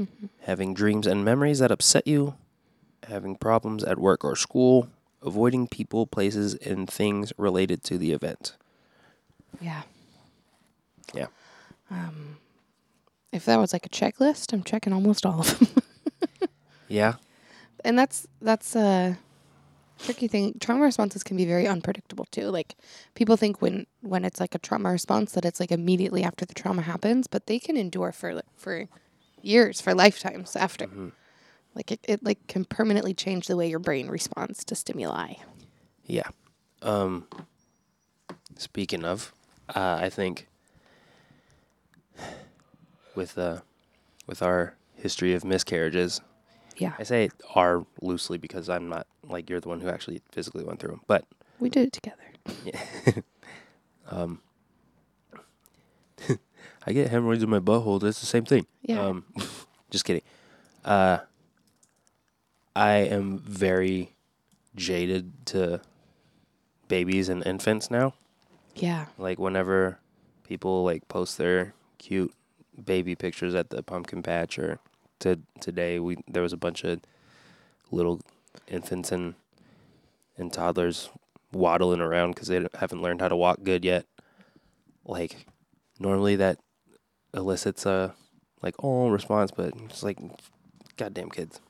Mm-hmm. 0.00 0.26
having 0.42 0.72
dreams 0.74 1.06
and 1.06 1.24
memories 1.24 1.58
that 1.58 1.70
upset 1.70 2.06
you, 2.06 2.34
having 3.08 3.34
problems 3.36 3.82
at 3.84 3.98
work 3.98 4.24
or 4.24 4.34
school, 4.36 4.88
avoiding 5.22 5.66
people, 5.68 6.06
places, 6.06 6.54
and 6.54 6.88
things 6.88 7.32
related 7.36 7.82
to 7.84 7.98
the 7.98 8.12
event. 8.12 8.54
Yeah. 9.60 9.82
Yeah. 11.12 11.26
Um, 11.90 12.36
if 13.32 13.44
that 13.46 13.58
was 13.58 13.72
like 13.72 13.84
a 13.84 13.88
checklist, 13.90 14.52
I'm 14.52 14.62
checking 14.62 14.92
almost 14.92 15.26
all 15.26 15.40
of 15.40 15.58
them. 15.58 15.79
Yeah. 16.90 17.14
and 17.84 17.98
that's 17.98 18.26
that's 18.42 18.76
a 18.76 19.16
tricky 19.98 20.28
thing. 20.28 20.54
Trauma 20.60 20.82
responses 20.84 21.22
can 21.22 21.36
be 21.36 21.44
very 21.44 21.66
unpredictable 21.66 22.26
too. 22.30 22.48
Like 22.50 22.74
people 23.14 23.36
think 23.36 23.62
when 23.62 23.86
when 24.02 24.24
it's 24.24 24.40
like 24.40 24.54
a 24.54 24.58
trauma 24.58 24.90
response 24.90 25.32
that 25.32 25.44
it's 25.44 25.60
like 25.60 25.70
immediately 25.72 26.24
after 26.24 26.44
the 26.44 26.54
trauma 26.54 26.82
happens, 26.82 27.26
but 27.26 27.46
they 27.46 27.58
can 27.58 27.76
endure 27.76 28.12
for 28.12 28.42
for 28.56 28.88
years, 29.40 29.80
for 29.80 29.94
lifetimes 29.94 30.56
after. 30.56 30.86
Mhm. 30.86 31.12
Like 31.74 31.92
it, 31.92 32.00
it 32.08 32.24
like 32.24 32.44
can 32.48 32.64
permanently 32.64 33.14
change 33.14 33.46
the 33.46 33.56
way 33.56 33.68
your 33.70 33.78
brain 33.78 34.08
responds 34.08 34.64
to 34.64 34.74
stimuli. 34.74 35.34
Yeah. 36.04 36.28
Um, 36.82 37.28
speaking 38.56 39.04
of, 39.04 39.32
uh, 39.74 39.98
I 40.02 40.08
think 40.10 40.48
with 43.14 43.38
uh, 43.38 43.60
with 44.26 44.42
our 44.42 44.74
history 44.96 45.34
of 45.34 45.44
miscarriages, 45.44 46.20
Yeah. 46.80 46.94
I 46.98 47.02
say 47.02 47.28
are 47.54 47.84
loosely 48.00 48.38
because 48.38 48.68
I'm 48.70 48.88
not 48.88 49.06
like 49.28 49.50
you're 49.50 49.60
the 49.60 49.68
one 49.68 49.80
who 49.80 49.88
actually 49.88 50.22
physically 50.32 50.64
went 50.64 50.80
through 50.80 50.90
them, 50.92 51.02
but 51.06 51.24
We 51.58 51.68
did 51.68 51.88
it 51.88 51.92
together. 51.92 52.22
yeah. 52.64 52.80
um, 54.10 54.40
I 56.86 56.92
get 56.92 57.10
hemorrhoids 57.10 57.42
in 57.42 57.50
my 57.50 57.60
butthole. 57.60 58.00
That's 58.00 58.20
the 58.20 58.26
same 58.26 58.44
thing. 58.44 58.66
Yeah. 58.82 59.00
Um, 59.00 59.24
just 59.90 60.04
kidding. 60.04 60.22
Uh, 60.84 61.18
I 62.74 62.92
am 62.92 63.38
very 63.38 64.14
jaded 64.76 65.32
to 65.46 65.80
babies 66.88 67.28
and 67.28 67.44
infants 67.46 67.90
now. 67.90 68.14
yeah. 68.74 69.06
Like 69.18 69.38
whenever 69.38 69.98
people 70.44 70.84
like 70.84 71.06
post 71.08 71.36
their 71.38 71.74
cute 71.98 72.32
baby 72.82 73.14
pictures 73.14 73.54
at 73.54 73.68
the 73.70 73.82
pumpkin 73.82 74.22
patch 74.22 74.58
or 74.58 74.78
to 75.20 75.38
today 75.60 75.98
we 75.98 76.16
there 76.28 76.42
was 76.42 76.52
a 76.52 76.56
bunch 76.56 76.84
of 76.84 77.00
little 77.90 78.20
infants 78.68 79.12
and 79.12 79.34
and 80.36 80.52
toddlers 80.52 81.10
waddling 81.52 82.00
around 82.00 82.32
because 82.34 82.48
they 82.48 82.66
haven't 82.78 83.02
learned 83.02 83.20
how 83.20 83.28
to 83.28 83.36
walk 83.36 83.62
good 83.62 83.84
yet. 83.84 84.06
Like 85.04 85.46
normally 85.98 86.36
that 86.36 86.58
elicits 87.34 87.86
a 87.86 88.14
like 88.62 88.74
oh 88.82 89.08
response, 89.08 89.50
but 89.50 89.72
it's 89.84 90.02
like 90.02 90.18
goddamn 90.96 91.30
kids. 91.30 91.60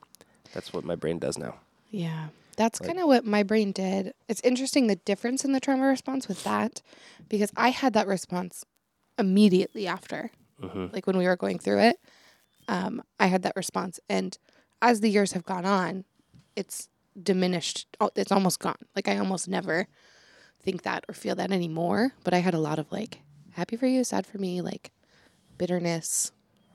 That's 0.53 0.73
what 0.73 0.83
my 0.83 0.95
brain 0.95 1.19
does 1.19 1.37
now. 1.37 1.55
Yeah. 1.89 2.27
That's 2.57 2.79
Like- 2.81 2.87
kind 2.89 2.99
of 2.99 3.07
what 3.07 3.25
my 3.25 3.43
brain 3.43 3.71
did. 3.71 4.13
It's 4.27 4.41
interesting 4.41 4.87
the 4.87 4.97
difference 4.97 5.45
in 5.45 5.53
the 5.53 5.59
trauma 5.59 5.85
response 5.87 6.27
with 6.27 6.43
that 6.43 6.81
because 7.29 7.51
I 7.55 7.69
had 7.69 7.93
that 7.93 8.07
response 8.07 8.65
immediately 9.17 9.87
after, 9.87 10.31
hmm 10.59 10.87
like 10.91 11.07
when 11.07 11.17
we 11.17 11.25
were 11.25 11.35
going 11.37 11.59
through 11.59 11.79
it. 11.79 11.99
Um, 12.71 13.03
I 13.19 13.27
had 13.27 13.43
that 13.43 13.57
response. 13.57 13.99
And 14.09 14.37
as 14.81 15.01
the 15.01 15.09
years 15.09 15.33
have 15.33 15.43
gone 15.43 15.65
on, 15.65 16.05
it's 16.55 16.87
diminished. 17.21 17.85
Oh, 17.99 18.09
It's 18.15 18.31
almost 18.31 18.59
gone. 18.59 18.77
Like 18.95 19.09
I 19.09 19.17
almost 19.17 19.49
never 19.49 19.87
think 20.63 20.83
that 20.83 21.03
or 21.09 21.13
feel 21.13 21.35
that 21.35 21.51
anymore. 21.51 22.13
But 22.23 22.33
I 22.33 22.37
had 22.37 22.53
a 22.53 22.59
lot 22.59 22.79
of 22.79 22.89
like, 22.89 23.19
happy 23.51 23.75
for 23.75 23.87
you, 23.87 24.05
sad 24.05 24.25
for 24.25 24.37
me, 24.37 24.61
like 24.61 24.91
bitterness, 25.57 26.31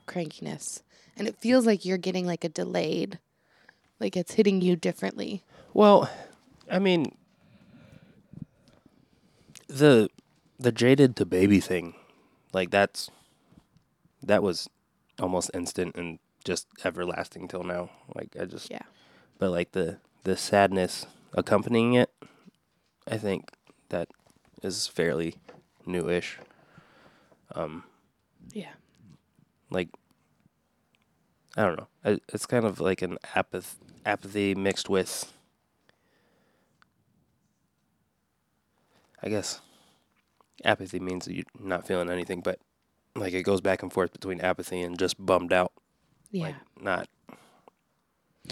crankiness. 0.07 0.83
And 1.17 1.27
it 1.27 1.41
feels 1.41 1.65
like 1.65 1.87
you're 1.87 1.97
getting 1.97 2.27
like 2.27 2.45
a 2.45 2.51
delayed, 2.51 3.19
like 3.99 4.19
it's 4.19 4.35
hitting 4.35 4.61
you 4.61 4.77
differently. 4.77 5.45
Well, 5.73 6.11
I 6.71 6.79
mean, 6.79 7.17
the 9.67 10.11
the 10.59 10.73
jaded 10.73 11.17
to 11.17 11.25
baby 11.25 11.59
thing, 11.61 11.95
like 12.53 12.71
that's 12.71 13.11
that 14.23 14.43
was 14.43 14.69
almost 15.21 15.51
instant 15.55 15.97
and 15.97 16.19
just 16.45 16.67
everlasting 16.85 17.49
till 17.49 17.63
now. 17.65 17.91
Like 18.15 18.37
I 18.41 18.45
just 18.45 18.71
Yeah. 18.71 18.83
but 19.39 19.51
like 19.51 19.73
the 19.73 19.99
the 20.25 20.37
sadness 20.37 21.07
accompanying 21.33 21.95
it, 21.95 22.11
I 23.09 23.17
think 23.19 23.51
that 23.89 24.09
is 24.63 24.87
fairly 24.87 25.37
newish. 25.85 26.39
Um, 27.55 27.85
Yeah. 28.53 28.73
like 29.71 29.89
I 31.57 31.63
don't 31.65 31.77
know. 31.77 31.89
I, 32.05 32.19
it's 32.33 32.47
kind 32.47 32.65
of 32.67 32.81
like 32.81 33.01
an 33.03 33.19
apath- 33.35 33.77
apathy 34.05 34.55
mixed 34.55 34.89
with 34.91 35.33
I 39.23 39.29
guess 39.29 39.61
apathy 40.65 41.01
means 41.01 41.25
that 41.25 41.35
you're 41.35 41.45
not 41.59 41.87
feeling 41.87 42.11
anything, 42.11 42.41
but 42.43 42.59
like 43.17 43.35
it 43.35 43.43
goes 43.43 43.61
back 43.61 43.83
and 43.83 43.93
forth 43.93 44.13
between 44.13 44.41
apathy 44.41 44.81
and 44.83 44.99
just 44.99 45.25
bummed 45.25 45.53
out. 45.53 45.73
Yeah. 46.31 46.47
Like 46.47 46.55
not 46.81 47.09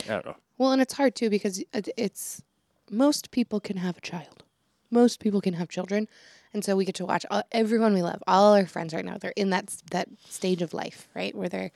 I 0.09 0.13
don't 0.13 0.27
know. 0.27 0.37
well, 0.59 0.73
and 0.73 0.83
it's 0.83 0.95
hard 0.95 1.15
too 1.15 1.31
because 1.31 1.63
it's 1.73 2.43
most 2.91 3.31
people 3.31 3.61
can 3.61 3.79
have 3.79 3.97
a 3.97 4.01
child. 4.01 4.43
Most 4.91 5.21
people 5.21 5.41
can 5.41 5.55
have 5.55 5.69
children, 5.69 6.09
and 6.53 6.65
so 6.65 6.77
we 6.77 6.85
get 6.85 6.95
to 6.97 7.07
watch 7.07 7.25
all, 7.31 7.43
everyone 7.53 7.95
we 7.95 8.03
love, 8.03 8.23
all 8.27 8.55
our 8.55 8.67
friends 8.67 8.95
right 8.95 9.05
now. 9.05 9.19
They're 9.19 9.33
in 9.37 9.51
that 9.51 9.75
that 9.91 10.09
stage 10.29 10.63
of 10.63 10.75
life, 10.75 11.09
right, 11.15 11.35
where 11.35 11.49
they're 11.49 11.73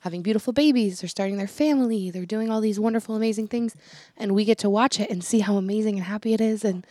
having 0.00 0.22
beautiful 0.22 0.52
babies, 0.52 1.00
they're 1.00 1.08
starting 1.08 1.36
their 1.36 1.46
family, 1.46 2.10
they're 2.10 2.24
doing 2.24 2.50
all 2.50 2.60
these 2.60 2.80
wonderful, 2.80 3.16
amazing 3.16 3.48
things, 3.48 3.76
and 4.16 4.32
we 4.32 4.44
get 4.44 4.58
to 4.58 4.70
watch 4.70 4.98
it 4.98 5.10
and 5.10 5.22
see 5.22 5.40
how 5.40 5.56
amazing 5.56 5.96
and 5.96 6.04
happy 6.04 6.32
it 6.32 6.40
is, 6.40 6.64
and 6.64 6.86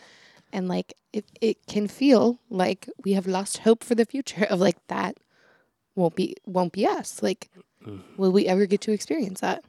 and 0.52 0.68
like 0.68 0.94
it 1.12 1.24
it 1.40 1.66
can 1.66 1.88
feel 1.88 2.38
like 2.50 2.88
we 3.04 3.12
have 3.12 3.26
lost 3.26 3.58
hope 3.58 3.82
for 3.84 3.94
the 3.94 4.06
future 4.06 4.44
of 4.50 4.60
like 4.60 4.76
that 4.88 5.16
won't 5.94 6.14
be 6.14 6.36
won't 6.46 6.72
be 6.72 6.86
us. 6.86 7.22
Like, 7.22 7.50
will 8.16 8.32
we 8.32 8.46
ever 8.46 8.66
get 8.66 8.80
to 8.82 8.92
experience 8.92 9.40
that? 9.40 9.64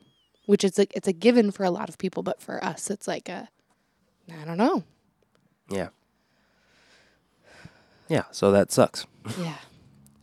Which 0.45 0.63
is 0.63 0.77
like 0.77 0.91
it's 0.95 1.07
a 1.07 1.13
given 1.13 1.51
for 1.51 1.63
a 1.63 1.71
lot 1.71 1.89
of 1.89 1.97
people, 1.97 2.23
but 2.23 2.41
for 2.41 2.63
us, 2.63 2.89
it's 2.89 3.07
like 3.07 3.29
a 3.29 3.49
I 4.31 4.45
don't 4.45 4.57
know. 4.57 4.83
Yeah. 5.69 5.89
Yeah, 8.07 8.23
so 8.31 8.51
that 8.51 8.71
sucks. 8.71 9.05
Yeah. 9.39 9.55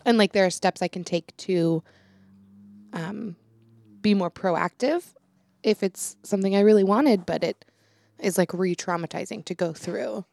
And 0.04 0.16
like 0.18 0.32
there 0.32 0.46
are 0.46 0.50
steps 0.50 0.80
I 0.82 0.88
can 0.88 1.04
take 1.04 1.36
to 1.38 1.82
um 2.92 3.36
be 4.00 4.14
more 4.14 4.30
proactive 4.30 5.04
if 5.62 5.82
it's 5.82 6.16
something 6.22 6.56
I 6.56 6.60
really 6.60 6.84
wanted, 6.84 7.26
but 7.26 7.44
it 7.44 7.64
is 8.18 8.38
like 8.38 8.54
re-traumatizing 8.54 9.44
to 9.44 9.54
go 9.54 9.72
through. 9.72 10.24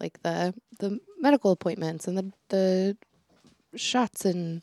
Like 0.00 0.22
the 0.22 0.54
the 0.78 1.00
medical 1.18 1.50
appointments 1.50 2.06
and 2.06 2.16
the 2.16 2.32
the 2.48 2.96
shots 3.76 4.24
and 4.24 4.62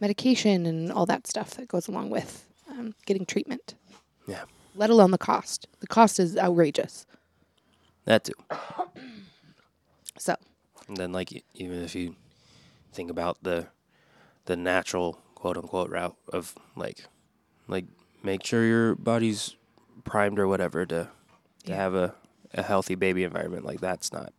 medication 0.00 0.66
and 0.66 0.90
all 0.92 1.06
that 1.06 1.26
stuff 1.26 1.50
that 1.52 1.68
goes 1.68 1.88
along 1.88 2.10
with 2.10 2.46
um, 2.70 2.94
getting 3.06 3.26
treatment. 3.26 3.74
Yeah. 4.26 4.42
Let 4.74 4.90
alone 4.90 5.10
the 5.10 5.18
cost. 5.18 5.66
The 5.80 5.86
cost 5.86 6.18
is 6.20 6.36
outrageous. 6.36 7.06
That 8.04 8.24
too. 8.24 8.34
So 10.18 10.34
And 10.88 10.96
then 10.98 11.12
like 11.12 11.32
even 11.54 11.82
if 11.82 11.94
you 11.94 12.14
think 12.92 13.10
about 13.10 13.38
the 13.42 13.68
the 14.44 14.56
natural 14.56 15.18
quote 15.34 15.56
unquote 15.56 15.88
route 15.90 16.16
of 16.32 16.54
like 16.76 17.04
like 17.68 17.86
make 18.22 18.44
sure 18.44 18.64
your 18.66 18.94
body's 18.96 19.56
primed 20.04 20.38
or 20.38 20.46
whatever 20.46 20.84
to 20.86 21.08
to 21.64 21.70
Yeah. 21.70 21.76
have 21.76 21.94
a, 21.94 22.14
a 22.52 22.62
healthy 22.62 22.96
baby 22.96 23.24
environment 23.24 23.64
like 23.64 23.80
that's 23.80 24.12
not 24.12 24.32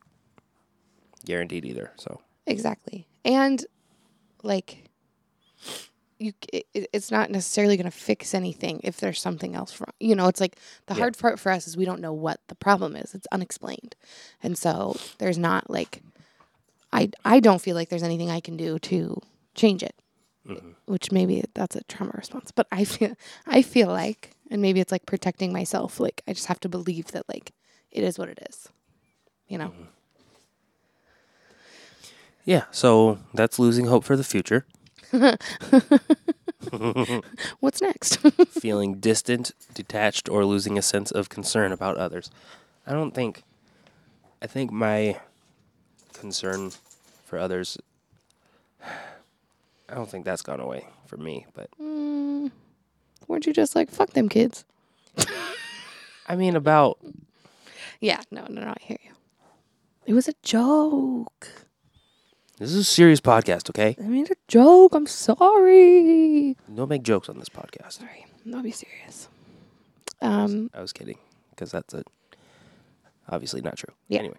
guaranteed 1.26 1.66
either. 1.66 1.92
So 1.98 2.22
Exactly. 2.46 3.08
And 3.26 3.66
like 4.44 4.91
you 6.20 6.34
it, 6.54 6.66
it- 6.74 6.90
it's 6.94 7.10
not 7.12 7.32
necessarily 7.32 7.76
going 7.78 7.86
to 7.90 7.92
fix 7.92 8.34
anything 8.34 8.80
if 8.84 8.98
there's 8.98 9.20
something 9.22 9.56
else 9.56 9.80
wrong. 9.80 9.94
You 10.00 10.16
know, 10.16 10.28
it's 10.28 10.40
like 10.42 10.58
the 10.88 10.94
Yeah. 10.94 11.00
hard 11.00 11.18
part 11.18 11.40
for 11.40 11.52
us 11.52 11.68
is 11.68 11.76
we 11.78 11.86
don't 11.86 12.02
know 12.02 12.14
what 12.14 12.40
the 12.48 12.56
problem 12.56 12.96
is. 12.96 13.14
It's 13.16 13.28
unexplained. 13.32 13.96
And 14.44 14.58
so 14.58 14.96
there's 15.18 15.38
not 15.38 15.70
like 15.70 16.02
I 16.94 17.10
I 17.26 17.40
don't 17.40 17.62
feel 17.62 17.76
like 17.76 17.90
there's 17.90 18.04
anything 18.04 18.30
I 18.30 18.40
can 18.42 18.58
do 18.58 18.78
to 18.80 19.20
change 19.56 19.82
it. 19.84 19.96
Mm-hmm. 20.48 20.70
Which 20.86 21.12
maybe 21.12 21.44
that's 21.54 21.76
a 21.76 21.84
trauma 21.84 22.14
response, 22.16 22.52
but 22.52 22.68
I 22.72 22.84
feel 22.84 23.16
I 23.48 23.62
feel 23.62 23.88
like 23.88 24.32
and 24.50 24.62
maybe 24.62 24.80
it's 24.80 24.92
like 24.92 25.06
protecting 25.06 25.54
myself 25.54 26.00
like 26.00 26.22
I 26.28 26.34
just 26.34 26.48
have 26.48 26.60
to 26.62 26.70
believe 26.70 27.08
that 27.14 27.28
like 27.30 27.52
it 27.92 28.04
is 28.04 28.18
what 28.20 28.30
it 28.30 28.40
is. 28.50 28.68
You 29.48 29.58
know. 29.60 29.68
Mm-hmm. 29.70 29.84
yeah, 32.46 32.64
so 32.72 33.20
that's 33.34 33.60
losing 33.60 33.86
hope 33.86 34.04
for 34.04 34.16
the 34.18 34.24
future. 34.24 34.66
What's 37.60 37.82
next? 37.82 38.18
feeling 38.50 38.96
distant, 38.96 39.52
detached, 39.74 40.30
or 40.30 40.46
losing 40.46 40.78
a 40.78 40.82
sense 40.82 41.12
of 41.12 41.30
concern 41.30 41.72
about 41.72 41.98
others. 41.98 42.30
I 42.86 42.94
don't 42.94 43.14
think. 43.14 43.44
I 44.42 44.48
think 44.48 44.72
my 44.72 45.20
concern 46.14 46.72
for 47.26 47.38
others. 47.38 47.78
I 48.84 49.96
don't 49.96 50.10
think 50.10 50.26
that's 50.26 50.42
gone 50.42 50.60
away 50.60 50.88
for 51.06 51.18
me, 51.18 51.46
but 51.54 51.70
mm, 51.82 52.52
Weren't 53.28 53.46
you 53.46 53.54
just 53.54 53.76
like 53.76 53.92
fuck 53.92 54.12
them 54.12 54.30
kids? 54.30 54.66
I 56.28 56.36
mean 56.36 56.56
about 56.56 56.98
Yeah, 58.00 58.22
no, 58.32 58.46
no, 58.50 58.62
no, 58.62 58.70
I 58.70 58.76
hear 58.80 58.98
you. 59.04 59.12
It 60.06 60.14
was 60.14 60.28
a 60.28 60.34
joke. 60.44 61.48
This 62.62 62.70
is 62.70 62.78
a 62.78 62.84
serious 62.84 63.20
podcast, 63.20 63.72
okay? 63.72 63.96
I 64.00 64.08
made 64.08 64.30
a 64.30 64.36
joke. 64.48 64.94
I'm 64.94 65.08
sorry. 65.08 66.56
Don't 66.74 66.90
make 66.90 67.02
jokes 67.02 67.28
on 67.28 67.40
this 67.40 67.50
podcast. 67.50 67.94
Sorry. 67.94 68.28
I'll 68.54 68.62
be 68.62 68.70
serious. 68.70 69.30
Um, 70.22 70.70
I 70.72 70.80
was 70.80 70.94
kidding 70.94 71.18
because 71.50 71.72
that's 71.72 71.96
a 71.96 72.04
obviously 73.28 73.62
not 73.62 73.78
true. 73.78 73.92
Yeah. 74.10 74.20
Anyway, 74.20 74.38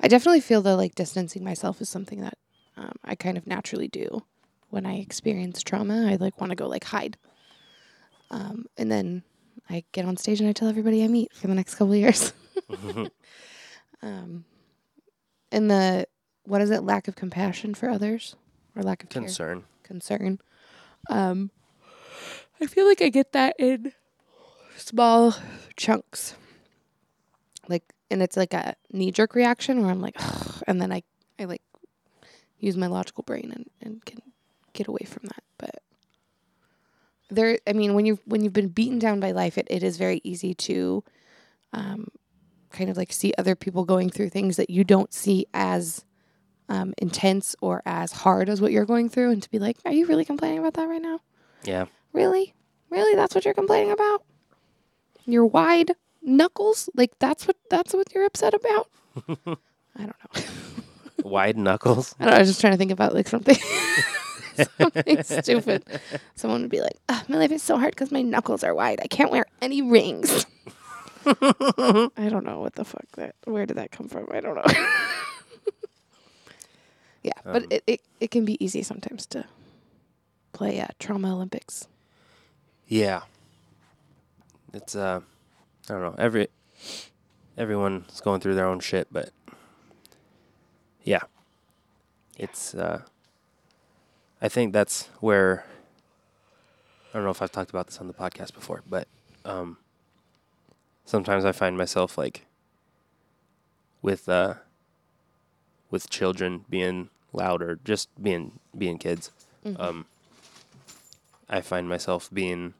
I 0.00 0.08
definitely 0.08 0.40
feel 0.40 0.62
that 0.62 0.76
like 0.76 0.94
distancing 0.94 1.44
myself 1.44 1.82
is 1.82 1.90
something 1.90 2.22
that 2.22 2.38
um, 2.78 2.92
I 3.04 3.14
kind 3.14 3.36
of 3.36 3.46
naturally 3.46 3.88
do 3.88 4.22
when 4.70 4.86
I 4.86 4.96
experience 4.96 5.62
trauma. 5.62 6.10
I 6.10 6.16
like 6.16 6.40
want 6.40 6.52
to 6.52 6.56
go 6.56 6.66
like 6.66 6.84
hide, 6.84 7.18
um, 8.30 8.64
and 8.78 8.90
then 8.90 9.22
I 9.68 9.84
get 9.92 10.06
on 10.06 10.16
stage 10.16 10.40
and 10.40 10.48
I 10.48 10.52
tell 10.52 10.68
everybody 10.68 11.04
I 11.04 11.08
meet 11.08 11.34
for 11.34 11.46
the 11.46 11.54
next 11.54 11.74
couple 11.74 11.92
of 11.92 11.98
years. 11.98 12.32
um, 14.02 14.46
and 15.52 15.70
the 15.70 16.06
what 16.50 16.60
is 16.60 16.70
it? 16.70 16.82
Lack 16.82 17.06
of 17.06 17.14
compassion 17.14 17.74
for 17.74 17.88
others 17.88 18.34
or 18.74 18.82
lack 18.82 19.04
of 19.04 19.08
care? 19.08 19.22
concern. 19.22 19.64
concern. 19.84 20.40
Um, 21.08 21.50
I 22.60 22.66
feel 22.66 22.86
like 22.86 23.00
I 23.00 23.08
get 23.08 23.32
that 23.32 23.54
in 23.56 23.92
small 24.76 25.36
chunks. 25.76 26.34
Like, 27.68 27.94
and 28.10 28.20
it's 28.20 28.36
like 28.36 28.52
a 28.52 28.74
knee 28.92 29.12
jerk 29.12 29.36
reaction 29.36 29.80
where 29.80 29.92
I'm 29.92 30.00
like, 30.00 30.16
and 30.66 30.82
then 30.82 30.92
I, 30.92 31.04
I 31.38 31.44
like 31.44 31.62
use 32.58 32.76
my 32.76 32.88
logical 32.88 33.22
brain 33.22 33.52
and, 33.54 33.70
and 33.80 34.04
can 34.04 34.20
get 34.72 34.88
away 34.88 35.06
from 35.06 35.22
that. 35.26 35.44
But 35.56 35.82
there, 37.30 37.60
I 37.64 37.74
mean, 37.74 37.94
when 37.94 38.06
you 38.06 38.18
when 38.24 38.42
you've 38.42 38.52
been 38.52 38.68
beaten 38.68 38.98
down 38.98 39.20
by 39.20 39.30
life, 39.30 39.56
it, 39.56 39.68
it 39.70 39.84
is 39.84 39.98
very 39.98 40.20
easy 40.24 40.52
to, 40.54 41.04
um, 41.72 42.08
kind 42.70 42.90
of 42.90 42.96
like 42.96 43.12
see 43.12 43.32
other 43.38 43.54
people 43.54 43.84
going 43.84 44.10
through 44.10 44.30
things 44.30 44.56
that 44.56 44.68
you 44.68 44.82
don't 44.82 45.14
see 45.14 45.46
as 45.54 46.04
um, 46.70 46.94
intense 46.96 47.54
or 47.60 47.82
as 47.84 48.12
hard 48.12 48.48
as 48.48 48.60
what 48.60 48.72
you're 48.72 48.86
going 48.86 49.10
through, 49.10 49.32
and 49.32 49.42
to 49.42 49.50
be 49.50 49.58
like, 49.58 49.76
"Are 49.84 49.92
you 49.92 50.06
really 50.06 50.24
complaining 50.24 50.60
about 50.60 50.74
that 50.74 50.88
right 50.88 51.02
now? 51.02 51.20
Yeah. 51.64 51.86
Really, 52.12 52.54
really? 52.88 53.14
That's 53.14 53.34
what 53.34 53.44
you're 53.44 53.54
complaining 53.54 53.92
about? 53.92 54.24
Your 55.26 55.44
wide 55.44 55.92
knuckles? 56.22 56.88
Like 56.94 57.18
that's 57.18 57.46
what 57.46 57.56
that's 57.68 57.92
what 57.92 58.14
you're 58.14 58.24
upset 58.24 58.54
about? 58.54 58.88
I 59.96 60.06
don't 60.06 60.08
know. 60.08 60.42
Wide 61.28 61.58
knuckles. 61.58 62.14
I, 62.18 62.24
don't 62.24 62.30
know, 62.30 62.36
I 62.36 62.38
was 62.40 62.48
just 62.48 62.62
trying 62.62 62.72
to 62.72 62.78
think 62.78 62.92
about 62.92 63.12
like 63.12 63.28
something, 63.28 63.56
something 64.78 65.22
stupid. 65.22 65.84
Someone 66.34 66.62
would 66.62 66.70
be 66.70 66.80
like, 66.80 66.96
"Ah, 67.10 67.22
"My 67.28 67.36
life 67.36 67.52
is 67.52 67.62
so 67.62 67.76
hard 67.76 67.90
because 67.90 68.10
my 68.10 68.22
knuckles 68.22 68.64
are 68.64 68.74
wide. 68.74 69.00
I 69.02 69.06
can't 69.06 69.30
wear 69.30 69.44
any 69.60 69.82
rings." 69.82 70.46
I 71.26 72.28
don't 72.30 72.46
know 72.46 72.60
what 72.60 72.74
the 72.74 72.86
fuck 72.86 73.04
that. 73.16 73.34
Where 73.44 73.66
did 73.66 73.76
that 73.76 73.90
come 73.90 74.08
from? 74.08 74.28
I 74.32 74.40
don't 74.40 74.54
know. 74.54 74.64
Yeah, 77.22 77.32
but 77.44 77.62
Um, 77.64 77.68
it, 77.70 77.82
it 77.86 78.00
it 78.20 78.30
can 78.30 78.44
be 78.44 78.62
easy 78.64 78.82
sometimes 78.82 79.26
to 79.26 79.44
play 80.52 80.80
uh, 80.80 80.88
trauma 80.98 81.34
Olympics. 81.34 81.86
Yeah. 82.86 83.22
It's 84.72 84.94
uh 84.94 85.20
I 85.88 85.92
don't 85.92 86.02
know. 86.02 86.14
Every 86.18 86.48
everyone's 87.56 88.20
going 88.20 88.40
through 88.40 88.54
their 88.54 88.66
own 88.66 88.80
shit, 88.80 89.08
but 89.10 89.30
yeah. 91.04 91.22
It's 92.38 92.74
uh 92.74 93.02
I 94.42 94.48
think 94.48 94.72
that's 94.72 95.08
where 95.20 95.64
I 97.10 97.14
don't 97.14 97.24
know 97.24 97.30
if 97.30 97.42
I've 97.42 97.52
talked 97.52 97.70
about 97.70 97.86
this 97.86 97.98
on 97.98 98.06
the 98.06 98.14
podcast 98.14 98.54
before, 98.54 98.82
but 98.88 99.06
um 99.44 99.76
sometimes 101.04 101.44
I 101.44 101.52
find 101.52 101.76
myself 101.76 102.16
like 102.16 102.46
with 104.02 104.28
uh 104.28 104.54
with 105.90 106.08
children 106.10 106.64
being 106.70 107.10
loud 107.32 107.62
or 107.62 107.78
just 107.84 108.08
being 108.22 108.58
being 108.76 108.98
kids. 108.98 109.30
Um 109.76 110.06
I 111.48 111.60
find 111.60 111.88
myself 111.88 112.28
being 112.32 112.74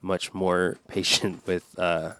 much 0.00 0.34
more 0.34 0.78
patient 0.88 1.46
with 1.46 1.78
uh, 1.78 2.14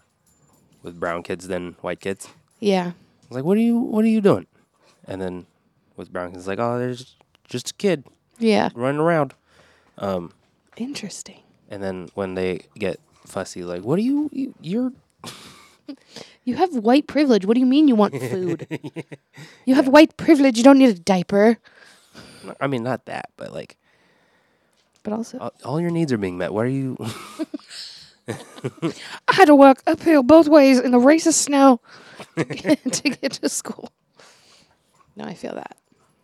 with 0.82 0.98
brown 1.00 1.22
kids 1.24 1.48
than 1.48 1.74
white 1.80 2.00
kids. 2.00 2.28
Yeah. 2.60 2.92
I 2.92 3.26
was 3.28 3.36
like, 3.36 3.44
"What 3.44 3.56
are 3.58 3.60
you? 3.66 3.78
What 3.78 4.04
are 4.04 4.08
you 4.08 4.20
doing?" 4.20 4.46
And 5.08 5.20
then 5.20 5.46
with 5.96 6.12
brown 6.12 6.30
kids, 6.32 6.46
like, 6.46 6.60
"Oh, 6.60 6.78
there's 6.78 7.16
just 7.48 7.70
a 7.70 7.74
kid 7.74 8.04
Yeah. 8.38 8.70
running 8.74 9.00
around." 9.00 9.34
Interesting. 10.76 11.40
And 11.68 11.82
then 11.82 12.08
when 12.14 12.34
they 12.34 12.60
get 12.78 13.00
fussy, 13.26 13.64
like, 13.64 13.82
"What 13.82 13.98
are 13.98 14.02
you? 14.02 14.30
you 14.32 14.54
you're 14.60 14.92
You 16.44 16.56
have 16.56 16.74
white 16.74 17.06
privilege. 17.06 17.46
What 17.46 17.54
do 17.54 17.60
you 17.60 17.66
mean 17.66 17.86
you 17.86 17.94
want 17.94 18.14
food? 18.20 18.66
You 19.64 19.76
have 19.76 19.86
white 19.86 20.16
privilege. 20.16 20.58
You 20.58 20.64
don't 20.64 20.78
need 20.78 20.88
a 20.88 20.94
diaper. 20.98 21.58
I 22.60 22.66
mean, 22.66 22.82
not 22.82 23.06
that, 23.06 23.30
but 23.36 23.52
like, 23.52 23.76
But 25.04 25.12
also, 25.12 25.38
all, 25.38 25.52
all 25.64 25.80
your 25.80 25.90
needs 25.90 26.12
are 26.12 26.18
being 26.18 26.36
met. 26.36 26.52
Why 26.52 26.64
are 26.64 26.66
you? 26.66 26.96
I 28.28 28.34
had 29.30 29.46
to 29.46 29.54
walk 29.54 29.82
uphill 29.86 30.22
both 30.24 30.48
ways 30.48 30.80
in 30.80 30.90
the 30.90 30.98
racist 30.98 31.34
snow 31.34 31.80
to 32.36 32.44
get, 32.44 32.92
to 32.92 33.10
get 33.10 33.32
to 33.32 33.48
school. 33.48 33.92
No, 35.16 35.24
I 35.24 35.34
feel 35.34 35.54
that. 35.54 35.76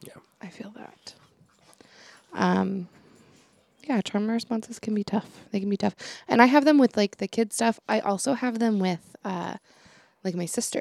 Yeah. 0.02 0.14
I 0.42 0.48
feel 0.48 0.72
that. 0.76 1.14
Um, 2.32 2.88
yeah, 3.84 4.00
trauma 4.02 4.32
responses 4.32 4.78
can 4.78 4.94
be 4.94 5.04
tough. 5.04 5.44
They 5.50 5.60
can 5.60 5.70
be 5.70 5.76
tough, 5.76 5.94
and 6.28 6.42
I 6.42 6.46
have 6.46 6.64
them 6.64 6.78
with 6.78 6.96
like 6.96 7.16
the 7.16 7.28
kid 7.28 7.52
stuff. 7.52 7.80
I 7.88 8.00
also 8.00 8.34
have 8.34 8.58
them 8.58 8.78
with 8.78 9.16
uh, 9.28 9.54
like 10.24 10.34
my 10.34 10.46
sister. 10.46 10.80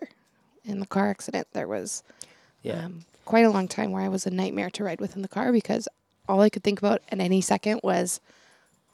In 0.63 0.79
the 0.81 0.85
car 0.85 1.09
accident, 1.09 1.47
there 1.53 1.67
was 1.67 2.03
yeah, 2.61 2.85
um, 2.85 3.05
quite 3.23 3.45
a 3.45 3.49
long 3.49 3.67
time 3.69 3.91
where 3.91 4.01
I 4.01 4.09
was 4.09 4.25
a 4.25 4.29
nightmare 4.29 4.69
to 4.71 4.83
ride 4.83 4.99
with 4.99 5.15
in 5.15 5.21
the 5.21 5.29
car 5.29 5.53
because 5.53 5.87
all 6.27 6.41
I 6.41 6.49
could 6.49 6.63
think 6.63 6.79
about 6.79 7.01
at 7.09 7.19
any 7.19 7.39
second 7.39 7.79
was 7.83 8.19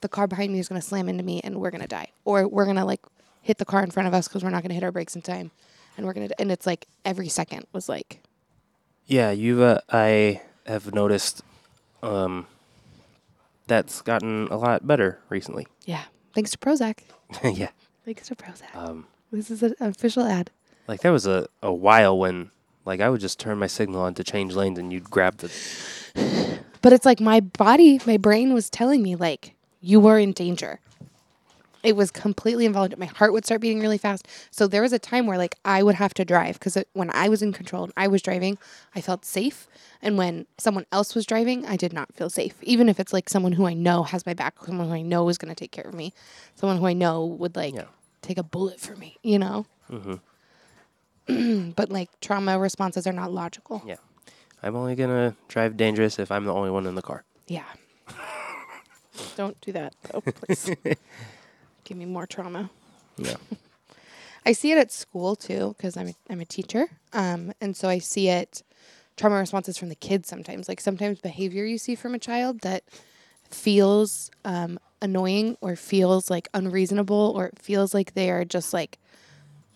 the 0.01 0.09
car 0.09 0.27
behind 0.27 0.53
me 0.53 0.59
is 0.59 0.69
going 0.69 0.79
to 0.79 0.85
slam 0.85 1.09
into 1.09 1.23
me 1.23 1.41
and 1.43 1.59
we're 1.59 1.71
going 1.71 1.81
to 1.81 1.87
die, 1.87 2.09
or 2.25 2.47
we're 2.47 2.65
going 2.65 2.77
to 2.77 2.85
like 2.85 3.01
hit 3.41 3.57
the 3.57 3.65
car 3.65 3.83
in 3.83 3.91
front 3.91 4.07
of 4.07 4.13
us 4.13 4.27
because 4.27 4.43
we're 4.43 4.51
not 4.51 4.61
going 4.61 4.69
to 4.69 4.75
hit 4.75 4.83
our 4.83 4.91
brakes 4.91 5.15
in 5.15 5.21
time, 5.21 5.51
and 5.97 6.05
we're 6.05 6.13
going 6.13 6.27
to. 6.27 6.41
And 6.41 6.51
it's 6.51 6.67
like 6.67 6.87
every 7.05 7.29
second 7.29 7.65
was 7.73 7.89
like, 7.89 8.19
yeah. 9.07 9.31
You've 9.31 9.61
uh, 9.61 9.79
I 9.89 10.41
have 10.65 10.93
noticed, 10.93 11.41
um, 12.03 12.45
that's 13.67 14.01
gotten 14.01 14.47
a 14.49 14.57
lot 14.57 14.85
better 14.85 15.19
recently. 15.29 15.67
yeah, 15.85 16.03
thanks 16.35 16.51
to 16.51 16.57
Prozac, 16.57 16.99
yeah. 17.43 17.69
thanks 18.05 18.27
to 18.27 18.35
Prozac. 18.35 18.75
Um, 18.75 19.07
this 19.33 19.49
is 19.49 19.63
an 19.63 19.75
official 19.79 20.23
ad. 20.23 20.51
Like 20.87 21.01
there 21.01 21.11
was 21.11 21.25
a, 21.25 21.47
a 21.61 21.73
while 21.73 22.17
when 22.17 22.51
like 22.85 23.01
I 23.01 23.09
would 23.09 23.21
just 23.21 23.39
turn 23.39 23.57
my 23.57 23.67
signal 23.67 24.01
on 24.01 24.13
to 24.15 24.23
change 24.23 24.53
lanes 24.53 24.77
and 24.77 24.91
you'd 24.91 25.09
grab 25.09 25.37
the 25.37 26.59
But 26.81 26.93
it's 26.93 27.05
like 27.05 27.19
my 27.19 27.39
body, 27.39 27.99
my 28.05 28.17
brain 28.17 28.53
was 28.53 28.69
telling 28.69 29.01
me 29.01 29.15
like 29.15 29.55
you 29.81 29.99
were 29.99 30.19
in 30.19 30.33
danger. 30.33 30.79
It 31.81 31.97
was 31.97 32.11
completely 32.11 32.65
involved. 32.65 32.97
My 32.97 33.07
heart 33.07 33.33
would 33.33 33.43
start 33.45 33.59
beating 33.59 33.81
really 33.81 33.97
fast. 33.97 34.25
So 34.51 34.67
there 34.67 34.81
was 34.81 34.93
a 34.93 34.99
time 34.99 35.27
where 35.27 35.37
like 35.37 35.55
I 35.65 35.83
would 35.83 35.95
have 35.95 36.13
to 36.13 36.23
drive 36.23 36.57
because 36.57 36.77
when 36.93 37.09
I 37.09 37.27
was 37.27 37.41
in 37.41 37.51
control 37.51 37.83
and 37.83 37.93
I 37.97 38.07
was 38.07 38.21
driving, 38.21 38.57
I 38.95 39.01
felt 39.01 39.25
safe. 39.25 39.67
And 40.01 40.17
when 40.17 40.45
someone 40.57 40.85
else 40.93 41.13
was 41.13 41.25
driving, 41.25 41.65
I 41.65 41.75
did 41.75 41.91
not 41.91 42.13
feel 42.13 42.29
safe. 42.29 42.55
Even 42.61 42.87
if 42.87 43.01
it's 43.01 43.11
like 43.11 43.29
someone 43.29 43.53
who 43.53 43.65
I 43.65 43.73
know 43.73 44.03
has 44.03 44.25
my 44.25 44.33
back, 44.33 44.55
someone 44.63 44.87
who 44.87 44.93
I 44.93 45.01
know 45.01 45.27
is 45.27 45.37
going 45.37 45.53
to 45.53 45.59
take 45.59 45.71
care 45.71 45.85
of 45.85 45.93
me, 45.93 46.13
someone 46.55 46.77
who 46.77 46.85
I 46.85 46.93
know 46.93 47.25
would 47.25 47.55
like 47.55 47.73
Yeah. 47.73 47.85
Take 48.23 48.37
a 48.37 48.43
bullet 48.43 48.79
for 48.79 48.95
me, 48.95 49.17
you 49.21 49.37
know? 49.37 49.65
Mm-hmm. 49.91 51.69
but 51.75 51.89
like 51.89 52.09
trauma 52.19 52.57
responses 52.57 53.05
are 53.05 53.13
not 53.13 53.31
logical. 53.31 53.83
Yeah. 53.85 53.97
I'm 54.63 54.75
only 54.75 54.95
gonna 54.95 55.35
drive 55.47 55.77
dangerous 55.77 56.17
if 56.19 56.31
I'm 56.31 56.45
the 56.45 56.53
only 56.53 56.71
one 56.71 56.87
in 56.87 56.95
the 56.95 57.01
car. 57.01 57.23
Yeah. 57.47 57.65
Don't 59.35 59.59
do 59.61 59.71
that, 59.73 59.93
though, 60.03 60.21
please. 60.21 60.71
Give 61.83 61.97
me 61.97 62.05
more 62.05 62.25
trauma. 62.25 62.69
Yeah. 63.17 63.35
I 64.45 64.53
see 64.53 64.71
it 64.71 64.77
at 64.77 64.91
school 64.91 65.35
too 65.35 65.75
because 65.77 65.95
I'm 65.95 66.09
a, 66.09 66.13
I'm 66.29 66.41
a 66.41 66.45
teacher, 66.45 66.87
um, 67.13 67.53
and 67.61 67.75
so 67.75 67.87
I 67.87 67.99
see 67.99 68.29
it 68.29 68.63
trauma 69.15 69.37
responses 69.37 69.77
from 69.77 69.89
the 69.89 69.95
kids 69.95 70.27
sometimes. 70.27 70.67
Like 70.67 70.81
sometimes 70.81 71.19
behavior 71.19 71.65
you 71.65 71.77
see 71.77 71.95
from 71.95 72.15
a 72.15 72.19
child 72.19 72.61
that 72.61 72.83
feels 73.49 74.31
um, 74.43 74.79
annoying 75.03 75.57
or 75.61 75.75
feels 75.75 76.29
like 76.31 76.47
unreasonable 76.55 77.33
or 77.35 77.45
it 77.47 77.59
feels 77.59 77.93
like 77.93 78.13
they 78.15 78.31
are 78.31 78.43
just 78.45 78.73
like 78.73 78.97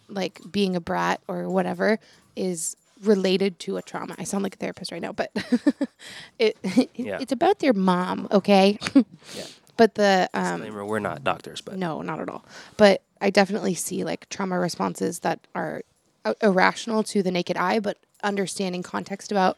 like 0.10 0.40
being 0.52 0.76
a 0.76 0.80
brat 0.80 1.22
or 1.28 1.50
whatever 1.50 2.00
is 2.36 2.76
related 3.04 3.60
to 3.60 3.78
a 3.78 3.82
trauma. 3.82 4.16
I 4.18 4.24
sound 4.24 4.42
like 4.44 4.56
a 4.56 4.58
therapist 4.58 4.92
right 4.92 5.02
now, 5.02 5.12
but 5.12 5.30
it, 6.40 6.58
it 6.64 6.90
Yeah. 6.96 7.20
it's 7.20 7.32
about 7.32 7.60
their 7.60 7.74
mom, 7.74 8.28
okay? 8.32 8.80
Yeah. 9.36 9.44
But 9.76 9.94
the 9.94 10.28
um, 10.34 10.62
Disclaimer, 10.62 10.86
we're 10.86 10.98
not 11.00 11.24
doctors, 11.24 11.62
but 11.62 11.78
no, 11.78 12.02
not 12.02 12.20
at 12.20 12.30
all. 12.30 12.44
But 12.78 13.04
I 13.22 13.30
definitely 13.30 13.76
see 13.76 14.04
like 14.04 14.28
trauma 14.30 14.58
responses 14.58 15.20
that 15.20 15.40
are 15.54 15.84
i- 16.26 16.34
irrational 16.42 17.04
to 17.04 17.22
the 17.22 17.30
naked 17.30 17.58
eye, 17.58 17.80
but 17.80 17.98
understanding 18.24 18.82
context 18.82 19.32
about 19.32 19.58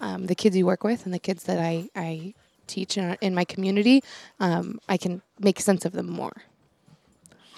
um, 0.00 0.24
the 0.26 0.34
kids 0.34 0.56
you 0.56 0.64
work 0.64 0.84
with 0.84 1.04
and 1.04 1.12
the 1.12 1.18
kids 1.18 1.42
that 1.44 1.58
I, 1.58 1.90
I 1.94 2.32
teach 2.68 2.96
in, 2.96 3.16
in 3.20 3.34
my 3.34 3.44
community, 3.44 4.02
um, 4.38 4.78
I 4.88 4.96
can 4.96 5.22
make 5.40 5.60
sense 5.60 5.84
of 5.84 5.92
them 5.92 6.08
more. 6.08 6.32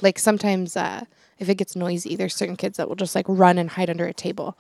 Like 0.01 0.18
sometimes 0.18 0.77
uh, 0.77 1.05
if 1.38 1.49
it 1.49 1.57
gets 1.57 1.77
noisy, 1.77 2.16
there's 2.16 2.35
certain 2.35 2.57
kids 2.57 2.77
that 2.79 2.88
will 2.88 2.96
just 2.96 3.14
like 3.14 3.27
run 3.29 3.59
and 3.59 3.70
hide 3.70 3.90
under 3.90 4.07
a 4.07 4.14
table. 4.14 4.57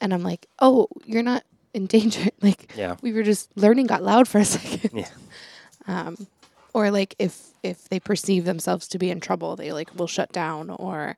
And 0.00 0.12
I'm 0.12 0.22
like, 0.22 0.46
oh, 0.58 0.88
you're 1.06 1.22
not 1.22 1.44
in 1.72 1.86
danger. 1.86 2.28
Like, 2.42 2.72
Yeah. 2.76 2.96
we 3.02 3.12
were 3.12 3.22
just 3.22 3.50
learning 3.56 3.86
got 3.86 4.02
loud 4.02 4.28
for 4.28 4.38
a 4.38 4.44
second 4.56 4.90
yeah. 5.86 6.10
or 6.74 6.90
like 6.90 7.14
if 7.18 7.48
if 7.62 7.88
they 7.88 7.98
perceive 8.00 8.44
themselves 8.44 8.86
to 8.88 8.98
be 8.98 9.10
in 9.10 9.20
trouble 9.20 9.56
they 9.56 9.72
like 9.72 9.90
will 9.98 10.06
shut 10.06 10.30
down 10.32 10.70
or 10.70 11.16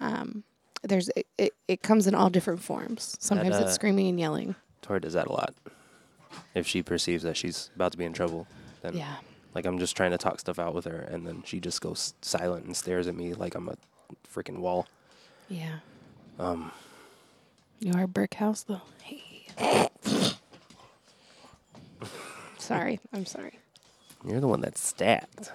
um 0.00 0.42
there's 0.82 1.08
it, 1.16 1.26
it, 1.38 1.52
it 1.68 1.82
comes 1.82 2.06
in 2.06 2.14
all 2.14 2.30
different 2.30 2.60
forms 2.62 3.16
sometimes 3.20 3.54
uh, 3.56 3.62
it's 3.64 3.74
screaming 3.74 4.08
and 4.08 4.18
yelling 4.18 4.54
Tori 4.82 5.00
does 5.00 5.12
that 5.12 5.26
a 5.26 5.32
lot. 5.32 5.54
If 6.54 6.66
she 6.66 6.82
perceives 6.82 7.22
that 7.22 7.36
she's 7.36 7.70
about 7.74 7.92
to 7.92 7.98
be 7.98 8.04
in 8.04 8.12
trouble, 8.12 8.46
then 8.82 8.96
yeah. 8.96 9.16
like 9.54 9.64
I'm 9.64 9.78
just 9.78 9.96
trying 9.96 10.10
to 10.12 10.18
talk 10.18 10.40
stuff 10.40 10.58
out 10.58 10.74
with 10.74 10.84
her, 10.84 11.00
and 11.00 11.26
then 11.26 11.42
she 11.44 11.60
just 11.60 11.80
goes 11.80 12.14
silent 12.22 12.64
and 12.66 12.76
stares 12.76 13.06
at 13.06 13.14
me 13.14 13.34
like 13.34 13.54
I'm 13.54 13.68
a 13.68 13.76
freaking 14.32 14.58
wall. 14.58 14.86
yeah. 15.48 15.78
Um, 16.38 16.70
you 17.80 17.92
are 17.94 18.04
a 18.04 18.08
brick 18.08 18.34
House 18.34 18.62
though. 18.62 18.82
Hey. 19.02 19.88
Sorry. 22.58 23.00
I'm 23.12 23.24
sorry. 23.24 23.58
You're 24.26 24.40
the 24.40 24.48
one 24.48 24.60
that's 24.60 24.84
stacked. 24.84 25.52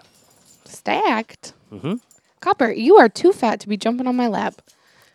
stacked? 0.66 1.54
Mm-hmm. 1.72 1.96
copper 2.40 2.72
you 2.72 2.98
are 2.98 3.10
too 3.10 3.32
fat 3.34 3.60
to 3.60 3.68
be 3.68 3.78
jumping 3.78 4.08
on 4.08 4.16
my 4.16 4.28
lap. 4.28 4.62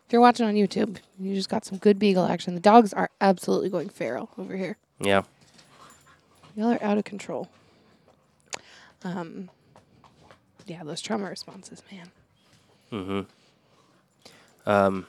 If 0.06 0.12
you're 0.12 0.20
watching 0.20 0.46
on 0.46 0.54
youtube 0.54 0.98
you 1.18 1.34
just 1.34 1.48
got 1.48 1.64
some 1.64 1.78
good 1.78 1.98
beagle 1.98 2.24
action. 2.24 2.54
The 2.54 2.60
dogs 2.60 2.92
are 2.92 3.10
absolutely 3.20 3.68
going 3.68 3.88
feral 3.88 4.30
over 4.38 4.56
here. 4.56 4.76
Yeah. 5.00 5.22
Y'all 6.58 6.72
are 6.72 6.82
out 6.82 6.98
of 6.98 7.04
control. 7.04 7.48
Um, 9.04 9.48
yeah, 10.66 10.82
those 10.82 11.00
trauma 11.00 11.30
responses, 11.30 11.84
man. 11.92 12.10
Mm-hmm. 12.92 14.68
Um, 14.68 15.06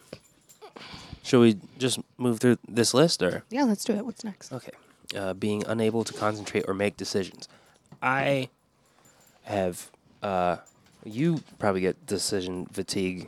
should 1.24 1.40
we 1.40 1.58
just 1.80 1.98
move 2.20 2.40
through 2.40 2.60
this 2.68 2.94
list, 2.94 3.24
or 3.24 3.42
Yeah, 3.50 3.64
let's 3.64 3.84
do 3.84 3.94
it. 3.94 4.06
What's 4.06 4.24
next? 4.24 4.54
okay? 4.54 4.74
Uh, 5.18 5.34
being 5.34 5.64
unable 5.66 6.04
to 6.04 6.14
concentrate 6.14 6.66
or 6.68 6.76
make 6.76 6.96
decisions. 6.98 7.48
I 8.00 8.50
have. 9.42 9.90
Uh, 10.22 10.58
you 11.04 11.42
probably 11.58 11.82
get 11.82 12.06
decision 12.06 12.68
fatigue 12.68 13.28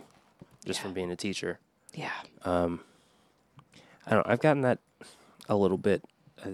just 0.63 0.77
Yeah. 0.79 0.83
from 0.83 0.93
being 0.93 1.09
a 1.09 1.15
teacher. 1.15 1.57
Yeah. 1.95 2.11
Um, 2.43 2.81
I 4.05 4.11
don't. 4.11 4.27
I've 4.27 4.41
gotten 4.41 4.61
that 4.61 4.77
a 5.49 5.55
little 5.55 5.79
bit. 5.79 6.03
Uh, 6.45 6.51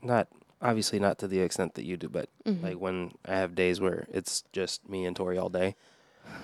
not 0.00 0.28
obviously 0.62 0.98
not 1.00 1.18
to 1.18 1.28
the 1.28 1.40
extent 1.40 1.74
that 1.74 1.84
you 1.84 1.96
do, 1.96 2.08
but 2.08 2.28
Mhm. 2.46 2.62
like 2.62 2.78
when 2.80 3.12
I 3.26 3.34
have 3.34 3.54
days 3.54 3.80
where 3.80 4.06
it's 4.12 4.44
just 4.52 4.88
me 4.88 5.04
and 5.04 5.14
Tori 5.16 5.36
all 5.36 5.48
day, 5.48 5.74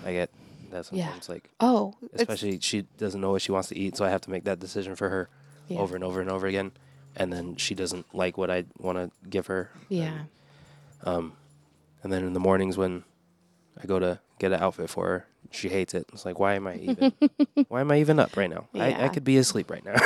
I 0.04 0.12
get 0.12 0.30
that 0.70 0.88
Yeah. 0.92 1.06
sometimes. 1.06 1.28
Like 1.28 1.50
Oh, 1.60 1.94
especially 2.12 2.58
she 2.60 2.82
doesn't 2.98 3.20
know 3.20 3.30
what 3.30 3.42
she 3.42 3.52
wants 3.52 3.68
to 3.68 3.76
eat, 3.78 3.96
so 3.96 4.04
I 4.04 4.10
have 4.10 4.20
to 4.22 4.30
make 4.30 4.44
that 4.44 4.58
decision 4.58 4.96
for 4.96 5.08
her 5.08 5.28
yeah. 5.68 5.78
over 5.78 5.94
and 5.94 6.04
over 6.04 6.20
and 6.20 6.30
over 6.30 6.46
again. 6.46 6.72
And 7.16 7.32
then 7.32 7.56
she 7.56 7.74
doesn't 7.74 8.12
like 8.14 8.36
what 8.36 8.50
I 8.50 8.64
want 8.78 8.98
to 8.98 9.28
give 9.28 9.46
her. 9.46 9.70
Yeah. 9.88 10.24
Um, 11.04 11.36
and 12.02 12.12
then 12.12 12.24
in 12.24 12.32
the 12.32 12.40
mornings 12.40 12.76
when 12.76 13.04
I 13.82 13.86
go 13.86 13.98
to 13.98 14.20
get 14.38 14.52
an 14.52 14.60
outfit 14.60 14.90
for 14.90 15.06
her, 15.06 15.26
she 15.50 15.68
hates 15.68 15.94
it. 15.94 16.06
It's 16.12 16.24
like, 16.24 16.38
why 16.38 16.54
am 16.54 16.66
I 16.66 16.76
even? 16.82 17.12
why 17.68 17.80
am 17.80 17.90
I 17.90 17.98
even 18.00 18.18
up 18.18 18.36
right 18.36 18.50
now? 18.50 18.66
I, 18.74 19.04
I 19.04 19.08
could 19.08 19.24
be 19.24 19.36
asleep 19.36 19.70
right 19.70 19.84
now. 19.84 19.96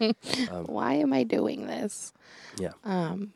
um, 0.50 0.64
Why 0.66 0.94
am 0.94 1.12
I 1.12 1.22
doing 1.24 1.66
this? 1.66 2.12
yeah. 2.58 2.72
Um. 2.84 3.32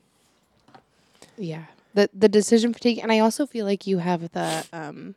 Yeah. 1.37 1.64
The 1.95 2.09
the 2.14 2.29
decision 2.29 2.73
fatigue, 2.73 2.99
and 3.03 3.12
I 3.12 3.18
also 3.18 3.47
feel 3.47 3.66
like 3.66 3.87
you 3.87 3.99
have 3.99 4.33
the 4.33 4.64
um, 4.73 5.14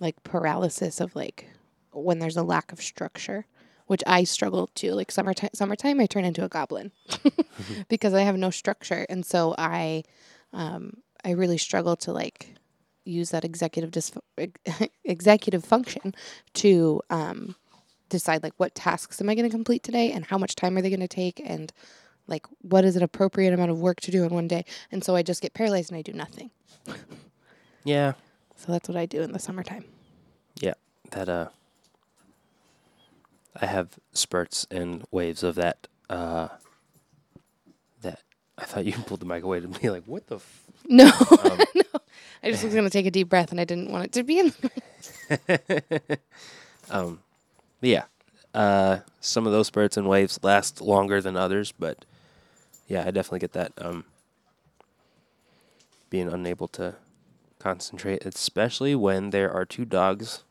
like 0.00 0.22
paralysis 0.22 1.00
of 1.00 1.14
like 1.16 1.48
when 1.92 2.18
there's 2.18 2.36
a 2.36 2.42
lack 2.42 2.72
of 2.72 2.80
structure, 2.82 3.46
which 3.86 4.02
I 4.06 4.24
struggle 4.24 4.68
to. 4.74 4.94
Like 4.94 5.10
summertime, 5.10 5.50
summertime, 5.54 6.00
I 6.00 6.06
turn 6.06 6.24
into 6.24 6.44
a 6.44 6.48
goblin 6.48 6.92
because 7.88 8.12
I 8.14 8.22
have 8.22 8.36
no 8.36 8.50
structure, 8.50 9.06
and 9.08 9.24
so 9.24 9.54
I, 9.56 10.04
um, 10.52 10.98
I 11.24 11.30
really 11.30 11.58
struggle 11.58 11.96
to 11.96 12.12
like 12.12 12.54
use 13.04 13.30
that 13.30 13.44
executive 13.44 13.90
dis- 13.90 14.12
executive 15.04 15.64
function 15.64 16.14
to 16.54 17.00
um, 17.10 17.54
decide 18.08 18.42
like 18.42 18.54
what 18.58 18.74
tasks 18.74 19.20
am 19.20 19.28
I 19.28 19.34
going 19.34 19.48
to 19.48 19.54
complete 19.54 19.82
today 19.82 20.12
and 20.12 20.24
how 20.26 20.38
much 20.38 20.54
time 20.54 20.76
are 20.76 20.82
they 20.82 20.90
going 20.90 21.00
to 21.00 21.08
take 21.08 21.40
and 21.44 21.72
like 22.28 22.46
what 22.60 22.84
is 22.84 22.94
an 22.96 23.02
appropriate 23.02 23.52
amount 23.52 23.70
of 23.70 23.80
work 23.80 24.00
to 24.00 24.10
do 24.12 24.22
in 24.24 24.30
one 24.32 24.46
day 24.46 24.64
and 24.92 25.02
so 25.02 25.16
i 25.16 25.22
just 25.22 25.42
get 25.42 25.54
paralyzed 25.54 25.90
and 25.90 25.98
i 25.98 26.02
do 26.02 26.12
nothing 26.12 26.50
Yeah. 27.84 28.12
so 28.56 28.70
that's 28.70 28.88
what 28.88 28.96
i 28.96 29.06
do 29.06 29.22
in 29.22 29.32
the 29.32 29.40
summertime 29.40 29.84
Yeah. 30.60 30.74
That 31.10 31.28
uh 31.28 31.48
I 33.60 33.66
have 33.66 33.98
spurts 34.12 34.66
and 34.70 35.04
waves 35.10 35.42
of 35.42 35.56
that 35.56 35.88
uh 36.08 36.48
that 38.02 38.20
I 38.56 38.64
thought 38.64 38.84
you 38.84 38.92
pulled 39.06 39.20
the 39.20 39.26
mic 39.26 39.42
away 39.42 39.60
to 39.60 39.68
me 39.68 39.90
like 39.90 40.04
what 40.04 40.28
the 40.28 40.36
f-? 40.36 40.61
No 40.88 41.06
Um, 41.06 41.58
no 41.74 42.00
i 42.42 42.50
just 42.50 42.64
was 42.64 42.72
going 42.74 42.84
to 42.84 42.90
take 42.90 43.06
a 43.06 43.10
deep 43.10 43.28
breath 43.28 43.50
and 43.50 43.60
i 43.60 43.64
didn't 43.64 43.90
want 43.90 44.04
it 44.06 44.12
to 44.12 44.22
be 44.22 44.38
in 44.40 44.52
um 46.90 47.20
yeah. 47.80 48.04
Uh 48.54 48.98
some 49.20 49.46
of 49.46 49.52
those 49.52 49.66
spurts 49.68 49.96
and 49.96 50.08
waves 50.08 50.38
last 50.42 50.80
longer 50.80 51.20
than 51.20 51.36
others, 51.36 51.72
but 51.72 52.04
yeah, 52.86 53.00
I 53.06 53.10
definitely 53.10 53.38
get 53.40 53.52
that 53.52 53.72
um 53.78 54.04
being 56.10 56.28
unable 56.28 56.68
to 56.68 56.94
concentrate, 57.58 58.24
especially 58.26 58.94
when 58.94 59.30
there 59.30 59.50
are 59.50 59.64
two 59.64 59.84
dogs 59.84 60.42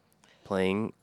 playing 0.44 0.94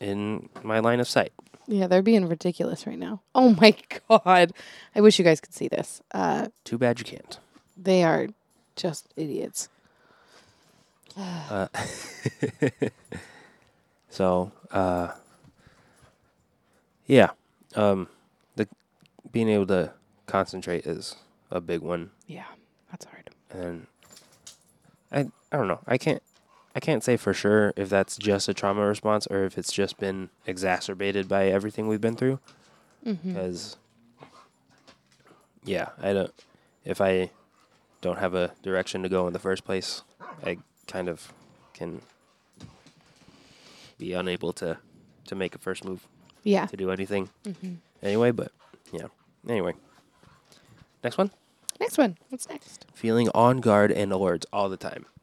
in 0.00 0.48
my 0.62 0.78
line 0.80 1.00
of 1.00 1.08
sight. 1.08 1.32
yeah 1.68 1.86
they're 1.86 2.02
being 2.02 2.26
ridiculous 2.28 2.86
right 2.86 2.98
now 2.98 3.20
oh 3.34 3.50
my 3.60 3.74
god 4.08 4.52
i 4.94 5.00
wish 5.00 5.18
you 5.18 5.24
guys 5.24 5.40
could 5.40 5.54
see 5.54 5.68
this 5.68 6.02
uh 6.12 6.48
Too 6.64 6.76
bad 6.76 6.98
you 6.98 7.04
can't. 7.04 7.38
they 7.76 8.04
are 8.04 8.28
just 8.76 9.12
idiots 9.16 9.68
Uh, 11.16 11.68
so, 14.10 14.52
uh, 14.70 15.12
yeah, 17.06 17.30
um, 17.74 18.08
the 18.56 18.68
being 19.32 19.48
able 19.48 19.66
to 19.66 19.92
concentrate 20.26 20.86
is 20.86 21.16
a 21.50 21.60
big 21.60 21.80
one, 21.80 22.10
yeah 22.26 22.44
that's 22.90 23.06
hard 23.06 23.30
and 23.50 23.86
I 25.12 25.20
I 25.52 25.56
don't 25.56 25.68
know. 25.68 25.80
I 25.86 25.96
can't 25.98 26.22
I 26.74 26.80
can't 26.80 27.02
say 27.02 27.16
for 27.16 27.32
sure 27.32 27.72
if 27.76 27.88
that's 27.88 28.16
just 28.16 28.48
a 28.48 28.54
trauma 28.54 28.86
response 28.86 29.26
or 29.28 29.44
if 29.44 29.56
it's 29.56 29.72
just 29.72 29.98
been 29.98 30.28
exacerbated 30.46 31.28
by 31.28 31.46
everything 31.46 31.88
we've 31.88 32.00
been 32.00 32.16
through. 32.16 32.38
mm-hmm. 33.04 33.32
Because, 33.32 33.76
yeah, 35.64 35.88
I 36.02 36.12
don't. 36.12 36.34
If 36.84 37.00
I 37.00 37.30
don't 38.06 38.18
have 38.18 38.34
a 38.34 38.52
direction 38.62 39.02
to 39.02 39.08
go 39.08 39.26
in 39.26 39.32
the 39.32 39.38
first 39.38 39.64
place, 39.64 40.02
I 40.44 40.58
kind 40.86 41.08
of 41.08 41.32
can 41.74 42.00
be 43.98 44.12
unable 44.12 44.52
to 44.54 44.78
to 45.26 45.34
make 45.34 45.54
a 45.54 45.58
first 45.58 45.84
move 45.84 46.06
yeah 46.44 46.66
to 46.66 46.76
do 46.76 46.90
anything 46.90 47.28
mm-hmm. 47.44 47.74
anyway. 48.02 48.30
But 48.30 48.52
yeah, 48.92 49.08
anyway. 49.48 49.74
Next 51.02 51.18
one: 51.18 51.30
next 51.80 51.98
one 51.98 52.16
what's 52.28 52.48
next 52.48 52.86
feeling 52.94 53.28
on 53.34 53.58
guard 53.58 53.90
and 53.90 54.12
alert 54.12 54.44
all 54.52 54.68
the 54.68 54.76
time. 54.76 55.06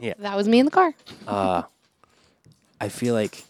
Yeah. 0.00 0.14
That 0.18 0.34
was 0.34 0.48
me 0.48 0.60
in 0.60 0.64
the 0.64 0.70
car 0.70 0.94
Uh, 1.26 1.62
I 2.80 2.88
feel 2.88 3.12
like 3.12 3.44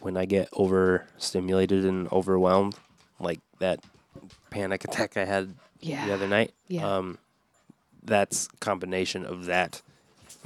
when 0.00 0.16
I 0.16 0.24
get 0.24 0.48
overstimulated 0.52 1.84
and 1.84 2.06
overwhelmed, 2.12 2.76
like 3.18 3.40
that 3.58 3.80
panic 4.50 4.84
attack 4.84 5.16
I 5.16 5.24
had 5.24 5.54
Yeah. 5.80 6.06
the 6.06 6.14
other 6.14 6.28
night. 6.28 6.52
Yeah. 6.68 6.86
Um, 6.96 7.18
that's 8.04 8.48
combination 8.60 9.24
of 9.24 9.46
that 9.46 9.82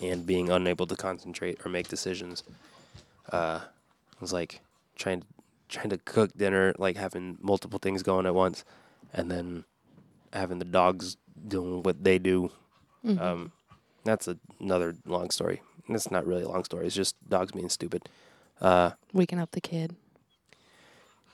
and 0.03 0.25
being 0.27 0.49
unable 0.51 0.87
to 0.87 0.97
concentrate 0.97 1.59
or 1.64 1.71
make 1.71 1.88
decisions. 1.88 2.43
Uh, 3.31 3.61
it 4.12 4.21
was 4.21 4.33
like 4.33 4.61
trying 4.97 5.23
trying 5.69 5.90
to 5.90 5.99
cook 5.99 6.37
dinner, 6.37 6.75
like 6.79 6.97
having 6.97 7.38
multiple 7.40 7.79
things 7.79 8.03
going 8.03 8.27
at 8.27 8.35
once, 8.35 8.64
and 9.14 9.31
then 9.31 9.64
having 10.33 10.59
the 10.59 10.64
dogs 10.64 11.16
doing 11.47 11.83
what 11.85 12.03
they 12.03 12.19
do. 12.19 12.51
Mhm. 13.05 13.21
Um, 13.21 13.53
that's 14.05 14.27
a, 14.27 14.37
another 14.59 14.97
long 15.07 15.31
story. 15.31 15.61
It's 15.88 16.11
not 16.11 16.27
really 16.27 16.43
a 16.43 16.49
long 16.49 16.64
story. 16.64 16.87
It's 16.87 16.97
just 16.97 17.14
dogs 17.29 17.53
being 17.53 17.69
stupid. 17.69 18.09
Uh, 18.61 18.93
Waking 19.12 19.38
up 19.38 19.53
the 19.53 19.61
kid. 19.61 19.95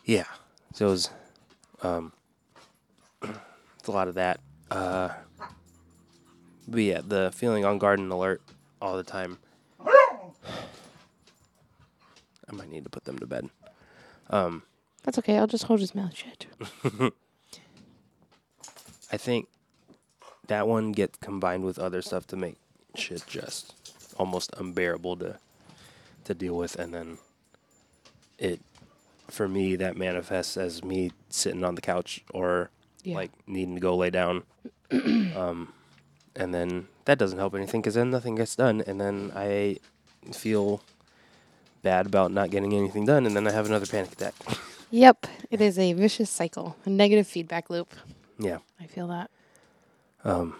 yeah. 0.04 0.24
So 0.74 0.86
it 0.88 0.90
was, 0.90 1.10
um, 1.82 2.12
a 3.88 3.92
lot 3.92 4.08
of 4.08 4.14
that. 4.14 4.40
Uh, 4.70 5.10
but 6.68 6.80
yeah, 6.80 7.00
the 7.06 7.30
feeling 7.34 7.64
on 7.64 7.78
garden 7.78 8.10
alert 8.10 8.42
all 8.80 8.96
the 8.96 9.04
time. 9.04 9.38
I 12.48 12.52
might 12.52 12.70
need 12.70 12.84
to 12.84 12.90
put 12.90 13.04
them 13.04 13.18
to 13.18 13.26
bed. 13.26 13.50
Um, 14.30 14.62
That's 15.02 15.18
okay. 15.18 15.36
I'll 15.38 15.46
just 15.46 15.64
hold 15.64 15.80
his 15.80 15.94
mouth 15.94 16.14
shut. 16.14 16.46
I 19.12 19.16
think 19.16 19.48
that 20.46 20.68
one 20.68 20.92
gets 20.92 21.18
combined 21.18 21.64
with 21.64 21.78
other 21.78 22.02
stuff 22.02 22.26
to 22.28 22.36
make 22.36 22.56
shit 22.94 23.24
just 23.26 23.74
almost 24.18 24.52
unbearable 24.56 25.16
to 25.18 25.38
to 26.24 26.34
deal 26.34 26.56
with, 26.56 26.76
and 26.76 26.92
then 26.92 27.18
it 28.38 28.60
for 29.28 29.48
me 29.48 29.76
that 29.76 29.96
manifests 29.96 30.56
as 30.56 30.82
me 30.84 31.12
sitting 31.28 31.64
on 31.64 31.74
the 31.74 31.80
couch 31.80 32.24
or 32.32 32.70
Yeah. 33.06 33.14
like 33.16 33.30
needing 33.46 33.74
to 33.76 33.80
go 33.80 33.96
lay 33.96 34.10
down, 34.10 34.42
um, 34.90 35.72
and 36.34 36.52
then 36.52 36.88
that 37.04 37.18
doesn't 37.18 37.38
help 37.38 37.54
anything 37.54 37.80
because 37.80 37.94
then 37.94 38.10
nothing 38.10 38.34
gets 38.34 38.56
done, 38.56 38.82
and 38.86 39.00
then 39.00 39.32
I 39.34 39.78
feel 40.32 40.82
bad 41.82 42.06
about 42.06 42.32
not 42.32 42.50
getting 42.50 42.72
anything 42.74 43.06
done, 43.06 43.26
and 43.26 43.36
then 43.36 43.46
I 43.46 43.52
have 43.52 43.66
another 43.66 43.86
panic 43.86 44.12
attack. 44.12 44.34
Yep. 44.90 45.26
It 45.50 45.60
is 45.60 45.78
a 45.78 45.92
vicious 45.92 46.30
cycle, 46.30 46.76
a 46.84 46.90
negative 46.90 47.26
feedback 47.26 47.70
loop. 47.70 47.92
yeah. 48.38 48.58
I 48.80 48.86
feel 48.86 49.08
that. 49.08 49.30
Um, 50.24 50.56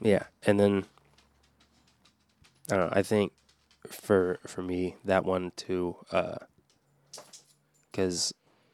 yeah, 0.00 0.24
and 0.44 0.58
then 0.58 0.84
I 2.70 2.76
don't 2.76 2.86
know. 2.88 2.92
I 2.92 3.02
think 3.02 3.32
for 3.86 4.38
for 4.46 4.62
me 4.62 4.96
that 5.04 5.24
one 5.24 5.52
too, 5.56 5.96
because 7.90 8.32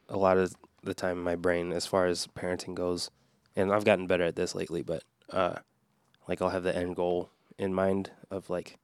a 0.08 0.16
lot 0.16 0.38
of 0.38 0.54
the 0.82 0.94
time 0.94 1.18
in 1.18 1.24
my 1.24 1.36
brain, 1.36 1.72
as 1.72 1.86
far 1.86 2.06
as 2.06 2.26
parenting 2.28 2.74
goes, 2.74 3.10
and 3.56 3.72
I've 3.72 3.84
gotten 3.84 4.06
better 4.06 4.24
at 4.24 4.36
this 4.36 4.54
lately, 4.54 4.82
but 4.82 5.02
uh, 5.30 5.56
like 6.28 6.40
I'll 6.40 6.50
have 6.50 6.62
the 6.62 6.76
end 6.76 6.96
goal 6.96 7.30
in 7.58 7.74
mind 7.74 8.10
of 8.30 8.48
like 8.50 8.78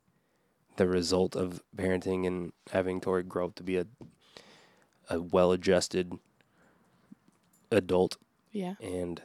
the 0.77 0.87
result 0.87 1.35
of 1.35 1.63
parenting 1.77 2.27
and 2.27 2.53
having 2.73 3.01
Tori 3.01 3.23
grow 3.23 3.47
up 3.47 3.55
to 3.57 3.63
be 3.63 3.77
a 3.79 3.87
a 5.09 5.21
well-adjusted 5.21 6.19
adult 7.71 8.17
Yeah. 8.53 8.75
and 8.83 9.23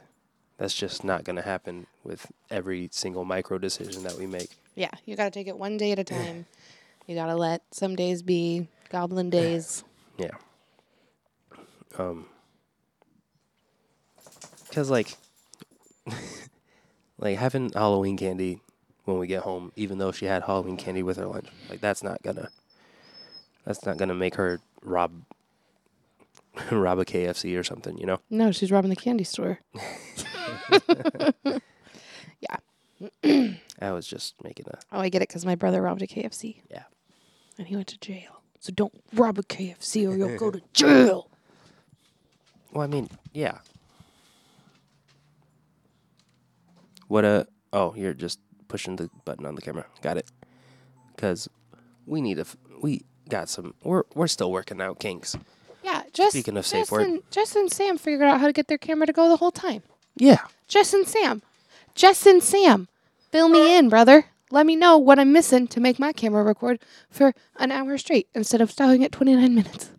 that's 0.58 0.74
just 0.74 1.02
not 1.02 1.24
going 1.24 1.36
to 1.36 1.42
happen 1.42 1.86
with 2.04 2.30
every 2.50 2.88
single 2.92 3.24
micro 3.24 3.58
decision 3.58 4.04
that 4.04 4.16
we 4.16 4.26
make. 4.26 4.50
Yeah. 4.76 4.90
You 5.04 5.16
got 5.16 5.24
to 5.24 5.30
take 5.30 5.48
it 5.48 5.58
one 5.58 5.76
day 5.76 5.90
at 5.90 5.98
a 5.98 6.04
time. 6.18 6.46
you 7.08 7.16
got 7.16 7.26
to 7.26 7.34
let 7.34 7.62
some 7.72 7.96
days 7.96 8.22
be 8.22 8.68
goblin 8.90 9.28
days. 9.28 9.82
Yeah. 10.18 10.30
Um 11.98 12.26
cuz 14.72 14.90
like 14.90 15.16
like 17.18 17.38
having 17.38 17.70
Halloween 17.72 18.16
candy 18.16 18.60
when 19.04 19.18
we 19.18 19.26
get 19.28 19.42
home 19.42 19.72
even 19.76 19.98
though 19.98 20.10
she 20.10 20.26
had 20.26 20.42
Halloween 20.42 20.76
candy 20.76 21.02
with 21.02 21.16
her 21.16 21.26
lunch. 21.26 21.48
Like 21.70 21.80
that's 21.80 22.02
not 22.02 22.22
to 22.24 22.48
that's 23.64 23.86
not 23.86 23.98
to 23.98 24.06
make 24.14 24.34
her 24.34 24.60
rob 24.82 25.12
rob 26.70 26.98
a 26.98 27.04
KFC 27.04 27.58
or 27.58 27.62
something, 27.62 27.96
you 27.96 28.06
know. 28.06 28.18
No, 28.28 28.50
she's 28.50 28.72
robbing 28.72 28.90
the 28.90 28.96
candy 28.96 29.24
store. 29.24 29.60
Yeah. 32.42 32.56
I 33.80 33.92
was 33.92 34.06
just 34.06 34.34
making 34.42 34.66
a 34.68 34.78
Oh, 34.92 35.00
I 35.00 35.08
get 35.08 35.22
it 35.22 35.28
because 35.28 35.44
my 35.46 35.54
brother 35.54 35.82
robbed 35.82 36.02
a 36.02 36.06
KFC. 36.06 36.62
Yeah. 36.70 36.84
And 37.58 37.66
he 37.66 37.76
went 37.76 37.88
to 37.88 37.98
jail. 37.98 38.42
So 38.60 38.72
don't 38.72 38.92
rob 39.14 39.38
a 39.38 39.42
KFC 39.42 40.08
or 40.08 40.16
you'll 40.16 40.38
go 40.38 40.50
to 40.50 40.60
jail. 40.72 41.28
Well, 42.72 42.84
I 42.84 42.86
mean, 42.86 43.08
yeah. 43.32 43.58
What 47.12 47.26
a 47.26 47.46
oh, 47.74 47.92
you're 47.94 48.14
just 48.14 48.40
pushing 48.68 48.96
the 48.96 49.10
button 49.26 49.44
on 49.44 49.54
the 49.54 49.60
camera. 49.60 49.84
Got 50.00 50.16
it. 50.16 50.30
Cuz 51.18 51.46
we 52.06 52.22
need 52.22 52.38
a 52.38 52.40
f- 52.48 52.56
we 52.80 53.02
got 53.28 53.50
some 53.50 53.74
we're 53.84 54.04
we're 54.14 54.28
still 54.28 54.50
working 54.50 54.80
out 54.80 54.98
kinks. 54.98 55.36
Yeah, 55.84 56.04
just 56.14 56.32
Speaking 56.32 56.56
of 56.56 56.66
safe 56.66 56.84
Jess 56.84 56.90
word. 56.90 57.06
and, 57.06 57.22
Jess 57.30 57.54
and 57.54 57.70
Sam 57.70 57.98
figured 57.98 58.26
out 58.26 58.40
how 58.40 58.46
to 58.46 58.52
get 58.54 58.68
their 58.68 58.78
camera 58.78 59.06
to 59.06 59.12
go 59.12 59.28
the 59.28 59.36
whole 59.36 59.50
time. 59.50 59.82
Yeah. 60.16 60.38
Jess 60.68 60.94
and 60.94 61.06
Sam. 61.06 61.42
Jess 61.94 62.24
and 62.24 62.42
Sam. 62.42 62.88
Fill 63.30 63.50
me 63.50 63.76
in, 63.76 63.90
brother. 63.90 64.24
Let 64.50 64.64
me 64.64 64.74
know 64.74 64.96
what 64.96 65.18
I'm 65.18 65.34
missing 65.34 65.68
to 65.68 65.80
make 65.80 65.98
my 65.98 66.14
camera 66.14 66.42
record 66.42 66.80
for 67.10 67.34
an 67.58 67.72
hour 67.72 67.98
straight 67.98 68.28
instead 68.34 68.62
of 68.62 68.70
stopping 68.70 69.04
at 69.04 69.12
29 69.12 69.54
minutes. 69.54 69.90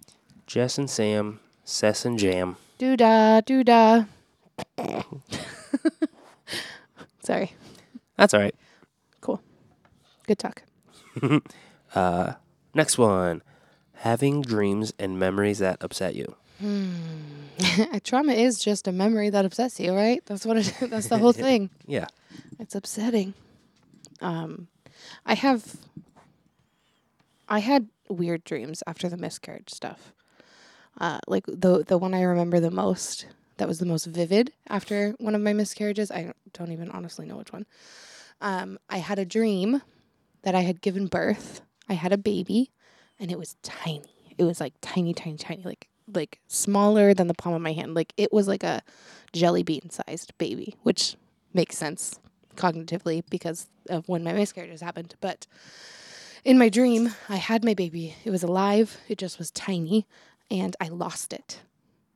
Jess 0.47 0.79
and 0.79 0.89
Sam, 0.89 1.41
Cess 1.63 2.05
and 2.05 2.17
Jam. 2.17 2.57
Doo 2.79 2.97
da, 2.97 3.41
doo 3.41 3.63
da. 3.63 4.05
Sorry. 7.23 7.53
That's 8.17 8.33
all 8.33 8.39
right. 8.39 8.55
Cool. 9.21 9.41
Good 10.27 10.39
talk. 10.39 10.63
Uh 11.95 12.33
next 12.73 12.97
one. 12.97 13.43
Having 13.97 14.41
dreams 14.41 14.93
and 14.97 15.19
memories 15.19 15.59
that 15.59 15.77
upset 15.79 16.15
you. 16.15 16.35
Trauma 18.03 18.33
is 18.33 18.57
just 18.59 18.87
a 18.87 18.91
memory 18.91 19.29
that 19.29 19.45
upsets 19.45 19.79
you, 19.79 19.93
right? 19.93 20.25
That's 20.25 20.45
what 20.45 20.57
it 20.57 20.73
that's 20.89 21.07
the 21.07 21.19
whole 21.19 21.33
thing. 21.33 21.69
Yeah. 21.85 22.07
It's 22.59 22.73
upsetting. 22.73 23.33
Um, 24.21 24.67
I 25.25 25.35
have. 25.35 25.75
I 27.47 27.59
had 27.59 27.89
weird 28.09 28.43
dreams 28.43 28.81
after 28.87 29.07
the 29.09 29.17
miscarriage 29.17 29.69
stuff. 29.69 30.13
Uh, 30.99 31.19
like 31.27 31.45
the 31.45 31.83
the 31.83 31.97
one 31.97 32.13
I 32.13 32.21
remember 32.23 32.59
the 32.59 32.71
most, 32.71 33.25
that 33.57 33.67
was 33.67 33.79
the 33.79 33.85
most 33.85 34.05
vivid 34.05 34.51
after 34.67 35.11
one 35.19 35.35
of 35.35 35.41
my 35.41 35.53
miscarriages. 35.53 36.11
I 36.11 36.33
don't, 36.53 36.71
even 36.71 36.89
honestly 36.89 37.25
know 37.25 37.37
which 37.37 37.53
one. 37.53 37.65
Um, 38.41 38.79
I 38.89 38.97
had 38.97 39.19
a 39.19 39.25
dream 39.25 39.81
that 40.43 40.55
I 40.55 40.61
had 40.61 40.81
given 40.81 41.07
birth. 41.07 41.61
I 41.87 41.93
had 41.93 42.11
a 42.11 42.17
baby, 42.17 42.71
and 43.19 43.31
it 43.31 43.37
was 43.37 43.55
tiny. 43.63 44.33
It 44.37 44.43
was 44.43 44.59
like 44.59 44.73
tiny, 44.81 45.13
tiny, 45.13 45.37
tiny, 45.37 45.63
like 45.63 45.87
like 46.13 46.39
smaller 46.47 47.13
than 47.13 47.27
the 47.27 47.33
palm 47.33 47.53
of 47.53 47.61
my 47.61 47.73
hand. 47.73 47.93
Like 47.93 48.13
it 48.17 48.33
was 48.33 48.47
like 48.47 48.63
a 48.63 48.81
jelly 49.31 49.63
bean 49.63 49.89
sized 49.89 50.37
baby, 50.37 50.75
which 50.83 51.15
makes 51.53 51.77
sense 51.77 52.19
cognitively 52.55 53.23
because 53.29 53.67
of 53.89 54.07
when 54.09 54.23
my 54.23 54.33
miscarriages 54.33 54.81
happened. 54.81 55.15
But 55.21 55.47
in 56.43 56.57
my 56.57 56.69
dream, 56.69 57.13
I 57.29 57.37
had 57.37 57.63
my 57.63 57.73
baby. 57.73 58.15
It 58.25 58.31
was 58.31 58.43
alive. 58.43 58.97
It 59.07 59.17
just 59.17 59.37
was 59.37 59.51
tiny, 59.51 60.07
and 60.51 60.75
I 60.81 60.89
lost 60.89 61.33
it. 61.33 61.61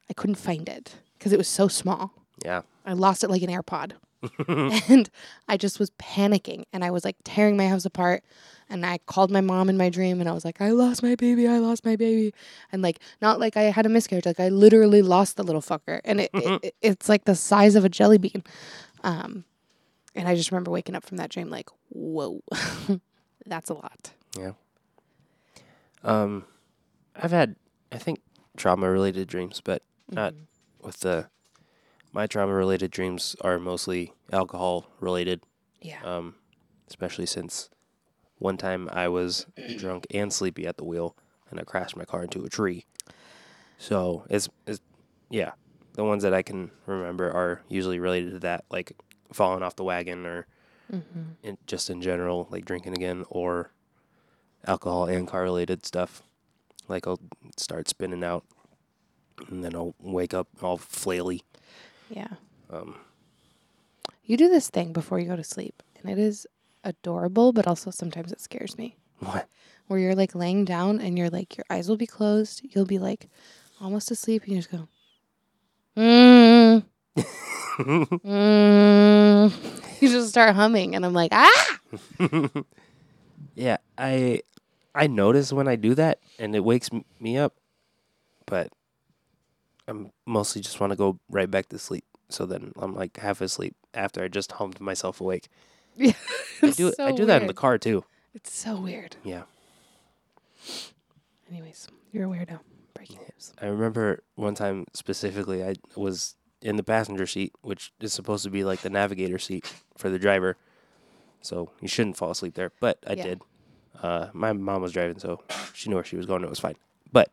I 0.09 0.13
couldn't 0.13 0.35
find 0.35 0.67
it 0.67 0.95
because 1.17 1.33
it 1.33 1.37
was 1.37 1.47
so 1.47 1.67
small. 1.67 2.13
Yeah. 2.43 2.61
I 2.85 2.93
lost 2.93 3.23
it 3.23 3.29
like 3.29 3.41
an 3.41 3.49
AirPod. 3.49 3.93
and 4.89 5.09
I 5.47 5.57
just 5.57 5.79
was 5.79 5.91
panicking 5.91 6.63
and 6.73 6.83
I 6.83 6.89
was 6.91 7.05
like 7.05 7.15
tearing 7.23 7.55
my 7.57 7.67
house 7.67 7.85
apart. 7.85 8.23
And 8.69 8.85
I 8.85 8.97
called 9.05 9.31
my 9.31 9.39
mom 9.41 9.69
in 9.69 9.77
my 9.77 9.89
dream 9.89 10.19
and 10.19 10.27
I 10.27 10.33
was 10.33 10.43
like, 10.43 10.59
I 10.59 10.71
lost 10.71 11.01
my 11.03 11.15
baby. 11.15 11.47
I 11.47 11.59
lost 11.59 11.85
my 11.85 11.95
baby. 11.95 12.33
And 12.71 12.81
like, 12.81 12.99
not 13.21 13.39
like 13.39 13.55
I 13.55 13.63
had 13.63 13.85
a 13.85 13.89
miscarriage, 13.89 14.25
like 14.25 14.39
I 14.39 14.49
literally 14.49 15.01
lost 15.01 15.37
the 15.37 15.43
little 15.43 15.61
fucker. 15.61 16.01
And 16.03 16.19
it, 16.21 16.31
it, 16.33 16.63
it- 16.63 16.75
it's 16.81 17.07
like 17.09 17.25
the 17.25 17.35
size 17.35 17.75
of 17.75 17.85
a 17.85 17.89
jelly 17.89 18.17
bean. 18.17 18.43
Um, 19.03 19.45
and 20.15 20.27
I 20.27 20.35
just 20.35 20.51
remember 20.51 20.71
waking 20.71 20.95
up 20.95 21.05
from 21.05 21.17
that 21.17 21.29
dream 21.29 21.49
like, 21.49 21.69
whoa, 21.89 22.41
that's 23.45 23.69
a 23.69 23.73
lot. 23.75 24.11
Yeah. 24.37 24.51
Um, 26.03 26.45
I've 27.15 27.31
had, 27.31 27.55
I 27.91 27.97
think, 27.97 28.19
trauma 28.57 28.89
related 28.89 29.27
dreams, 29.27 29.61
but 29.63 29.83
not 30.09 30.33
with 30.81 30.99
the. 31.01 31.29
My 32.13 32.25
trauma 32.25 32.53
related 32.53 32.89
dreams 32.91 33.35
are 33.41 33.59
mostly 33.59 34.13
alcohol 34.31 34.87
related, 34.99 35.41
Yeah. 35.81 36.01
um, 36.03 36.35
especially 36.87 37.25
since 37.25 37.69
one 38.39 38.57
time 38.57 38.89
I 38.91 39.07
was 39.09 39.45
drunk 39.77 40.07
and 40.11 40.31
sleepy 40.31 40.65
at 40.65 40.77
the 40.77 40.83
wheel 40.85 41.15
and 41.51 41.59
I 41.59 41.63
crashed 41.63 41.95
my 41.97 42.05
car 42.05 42.23
into 42.23 42.43
a 42.43 42.49
tree. 42.49 42.85
So 43.77 44.25
it's, 44.29 44.49
it's 44.65 44.79
yeah, 45.29 45.51
the 45.93 46.03
ones 46.05 46.23
that 46.23 46.33
I 46.33 46.41
can 46.41 46.71
remember 46.85 47.29
are 47.29 47.61
usually 47.67 47.99
related 47.99 48.31
to 48.31 48.39
that, 48.39 48.63
like 48.71 48.93
falling 49.31 49.61
off 49.61 49.75
the 49.75 49.83
wagon 49.83 50.25
or 50.25 50.47
in, 51.43 51.57
just 51.67 51.89
in 51.89 52.01
general, 52.01 52.47
like 52.49 52.65
drinking 52.65 52.93
again 52.93 53.25
or 53.29 53.71
alcohol 54.65 55.05
and 55.05 55.27
car 55.27 55.43
related 55.43 55.85
stuff. 55.85 56.23
Like 56.87 57.05
I'll 57.05 57.19
start 57.57 57.89
spinning 57.89 58.23
out, 58.23 58.45
and 59.49 59.63
then 59.63 59.75
I'll 59.75 59.95
wake 60.01 60.33
up 60.33 60.47
all 60.61 60.77
flaily. 60.77 61.41
Yeah. 62.09 62.27
Um, 62.69 62.95
You 64.25 64.37
do 64.37 64.49
this 64.49 64.69
thing 64.69 64.93
before 64.93 65.19
you 65.19 65.27
go 65.27 65.35
to 65.35 65.43
sleep, 65.43 65.81
and 66.01 66.11
it 66.11 66.17
is 66.19 66.47
adorable, 66.83 67.51
but 67.53 67.67
also 67.67 67.91
sometimes 67.91 68.31
it 68.31 68.41
scares 68.41 68.77
me. 68.77 68.95
what? 69.19 69.47
Where 69.87 69.99
you're 69.99 70.15
like 70.15 70.35
laying 70.35 70.65
down 70.65 70.99
and 70.99 71.17
you're 71.17 71.29
like, 71.29 71.55
your 71.57 71.65
eyes 71.69 71.87
will 71.87 71.97
be 71.97 72.05
closed. 72.07 72.61
You'll 72.63 72.85
be 72.85 72.99
like 72.99 73.29
almost 73.79 74.11
asleep, 74.11 74.43
and 74.43 74.51
you 74.51 74.57
just 74.57 74.71
go, 74.71 74.87
mm, 75.95 76.83
mm. 77.77 79.51
You 80.01 80.09
just 80.09 80.29
start 80.29 80.55
humming, 80.55 80.95
and 80.95 81.05
I'm 81.05 81.13
like, 81.13 81.31
ah! 81.31 81.77
Yeah, 83.55 83.77
I 83.97 84.41
I 84.93 85.07
notice 85.07 85.51
when 85.51 85.67
I 85.67 85.75
do 85.75 85.95
that, 85.95 86.19
and 86.37 86.55
it 86.55 86.63
wakes 86.63 86.89
me 87.19 87.37
up, 87.37 87.53
but 88.45 88.69
I'm 89.87 90.11
mostly 90.25 90.61
just 90.61 90.79
want 90.79 90.91
to 90.91 90.97
go 90.97 91.19
right 91.29 91.49
back 91.49 91.69
to 91.69 91.79
sleep. 91.79 92.03
So 92.29 92.45
then 92.45 92.73
I'm 92.77 92.93
like 92.95 93.17
half 93.17 93.39
asleep 93.41 93.75
after 93.93 94.23
I 94.23 94.27
just 94.27 94.53
hummed 94.53 94.81
myself 94.81 95.21
awake. 95.21 95.47
Yeah, 95.95 96.13
I 96.61 96.71
do 96.71 96.93
I 96.99 97.11
do 97.11 97.25
that 97.25 97.41
in 97.41 97.47
the 97.47 97.53
car 97.53 97.77
too. 97.77 98.03
It's 98.33 98.53
so 98.53 98.75
weird. 98.79 99.15
Yeah. 99.23 99.43
Anyways, 101.49 101.87
you're 102.11 102.25
a 102.25 102.27
weirdo. 102.35 102.59
Breaking 102.93 103.19
news. 103.19 103.53
I 103.61 103.67
remember 103.67 104.23
one 104.35 104.55
time 104.55 104.85
specifically, 104.93 105.63
I 105.63 105.75
was 105.95 106.35
in 106.61 106.75
the 106.75 106.83
passenger 106.83 107.25
seat, 107.25 107.53
which 107.61 107.93
is 108.01 108.11
supposed 108.13 108.43
to 108.43 108.49
be 108.49 108.63
like 108.63 108.81
the 108.81 108.89
navigator 108.89 109.39
seat 109.39 109.71
for 109.97 110.09
the 110.09 110.19
driver. 110.19 110.57
So 111.41 111.69
you 111.79 111.87
shouldn't 111.87 112.17
fall 112.17 112.31
asleep 112.31 112.55
there, 112.55 112.71
but 112.79 112.97
I 113.07 113.13
Yeah. 113.13 113.23
did. 113.23 113.41
Uh, 114.01 114.27
my 114.33 114.51
mom 114.53 114.81
was 114.81 114.91
driving, 114.91 115.17
so 115.19 115.41
she 115.73 115.89
knew 115.89 115.95
where 115.95 116.03
she 116.03 116.17
was 116.17 116.25
going. 116.25 116.43
It 116.43 116.49
was 116.49 116.59
fine. 116.59 116.75
But 117.11 117.31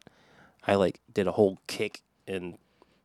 I 0.67 0.77
like 0.77 1.01
did 1.12 1.27
a 1.27 1.33
whole 1.33 1.59
kick 1.67 2.03
and 2.27 2.59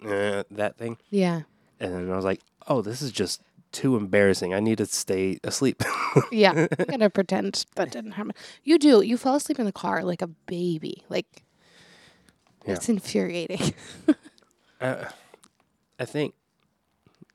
uh, 0.05 0.43
that 0.51 0.77
thing, 0.77 0.97
Yeah. 1.09 1.41
and 1.79 1.93
then 1.93 2.11
I 2.11 2.15
was 2.15 2.25
like, 2.25 2.41
"Oh, 2.67 2.81
this 2.81 3.01
is 3.01 3.11
just 3.11 3.41
too 3.71 3.95
embarrassing. 3.97 4.53
I 4.53 4.59
need 4.59 4.77
to 4.79 4.85
stay 4.85 5.39
asleep." 5.43 5.83
Yeah. 6.31 6.65
I'm 6.79 6.85
gonna 6.89 7.09
pretend 7.11 7.65
that 7.75 7.91
didn't 7.91 8.13
happen. 8.13 8.33
You 8.63 8.79
do. 8.79 9.01
You 9.03 9.15
fall 9.15 9.35
asleep 9.35 9.59
in 9.59 9.65
the 9.67 9.71
car 9.71 10.03
like 10.03 10.23
a 10.23 10.27
baby. 10.27 11.03
Like 11.07 11.43
Yeah. 12.65 12.73
it's 12.73 12.89
infuriating. 12.89 13.75
uh, 14.81 15.05
I 15.99 16.05
think 16.05 16.33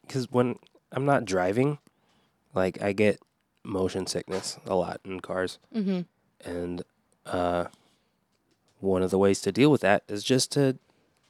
because 0.03 0.29
when 0.33 0.59
I'm 0.91 1.05
not 1.05 1.25
driving, 1.25 1.79
like 2.53 2.83
I 2.83 2.93
get 2.93 3.21
motion 3.63 4.07
sickness 4.09 4.59
a 4.67 4.75
lot 4.75 5.01
in 5.05 5.21
cars, 5.21 5.59
mm-hmm. 5.73 6.01
and 6.45 6.83
uh, 7.27 7.67
one 8.81 9.03
of 9.03 9.11
the 9.13 9.19
ways 9.19 9.41
to 9.43 9.53
deal 9.53 9.71
with 9.71 9.83
that 9.83 10.03
is 10.09 10.25
just 10.25 10.51
to 10.53 10.79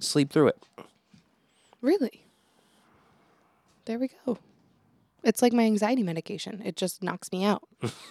sleep 0.05 0.31
through 0.33 0.49
it. 0.49 0.63
Really? 1.81 2.25
There 3.85 3.99
we 3.99 4.09
go. 4.27 4.39
It's 5.23 5.43
like 5.43 5.53
my 5.53 5.65
anxiety 5.65 6.03
medication. 6.03 6.63
It 6.65 6.77
just 6.77 7.03
knocks 7.03 7.31
me 7.33 7.45
out. 7.45 7.63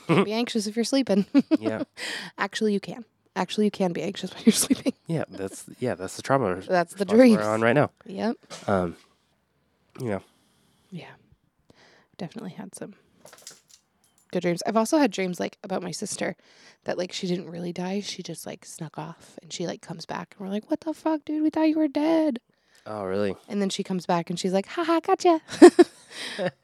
Don't 0.07 0.25
be 0.25 0.33
anxious 0.33 0.67
if 0.67 0.75
you're 0.75 0.85
sleeping. 0.85 1.25
Yeah, 1.59 1.83
Actually, 2.37 2.73
you 2.73 2.79
can. 2.79 3.05
Actually, 3.35 3.65
you 3.65 3.71
can 3.71 3.93
be 3.93 4.01
anxious 4.03 4.31
when 4.33 4.43
you're 4.45 4.53
sleeping. 4.53 4.93
yeah, 5.07 5.23
that's 5.29 5.65
yeah, 5.79 5.95
that's 5.95 6.15
the 6.15 6.21
trauma. 6.21 6.55
That's 6.67 6.93
the 6.93 7.05
dream. 7.05 7.37
we're 7.37 7.43
on 7.43 7.61
right 7.61 7.73
now. 7.73 7.89
Yep. 8.05 8.37
Um, 8.67 8.95
yeah, 9.99 10.19
Yeah. 10.91 11.09
Definitely 12.17 12.51
had 12.51 12.75
some 12.75 12.93
good 14.33 14.41
dreams. 14.41 14.61
I've 14.65 14.77
also 14.77 14.97
had 14.97 15.11
dreams 15.11 15.39
like 15.39 15.57
about 15.63 15.81
my 15.83 15.91
sister 15.91 16.35
that 16.83 16.97
like 16.97 17.13
she 17.13 17.27
didn't 17.27 17.49
really 17.49 17.71
die. 17.71 18.01
She 18.01 18.21
just 18.23 18.45
like 18.45 18.65
snuck 18.65 18.97
off 18.97 19.37
and 19.41 19.53
she 19.53 19.65
like 19.65 19.81
comes 19.81 20.05
back 20.05 20.35
and 20.37 20.45
we're 20.45 20.53
like, 20.53 20.69
What 20.69 20.81
the 20.81 20.93
fuck, 20.93 21.23
dude? 21.25 21.41
We 21.43 21.49
thought 21.49 21.69
you 21.69 21.77
were 21.77 21.87
dead. 21.87 22.39
Oh, 22.85 23.03
really? 23.05 23.35
And 23.47 23.61
then 23.61 23.69
she 23.69 23.83
comes 23.83 24.05
back 24.05 24.29
and 24.29 24.37
she's 24.37 24.51
like, 24.53 24.67
haha, 24.67 24.99
gotcha. 24.99 25.39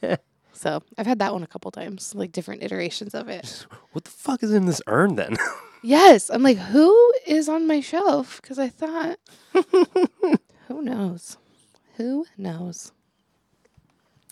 so 0.53 0.83
I've 0.97 1.07
had 1.07 1.19
that 1.19 1.31
one 1.31 1.43
a 1.43 1.47
couple 1.47 1.71
times, 1.71 2.13
like 2.13 2.31
different 2.31 2.63
iterations 2.63 3.13
of 3.15 3.29
it. 3.29 3.65
What 3.91 4.03
the 4.03 4.11
fuck 4.11 4.43
is 4.43 4.53
in 4.53 4.65
this 4.65 4.81
urn 4.87 5.15
then? 5.15 5.37
Yes. 5.81 6.29
I'm 6.29 6.43
like, 6.43 6.57
who 6.57 7.13
is 7.25 7.47
on 7.47 7.65
my 7.65 7.79
shelf? 7.79 8.41
Because 8.41 8.59
I 8.59 8.67
thought, 8.67 9.17
who 10.67 10.81
knows? 10.81 11.37
Who 11.95 12.25
knows? 12.37 12.91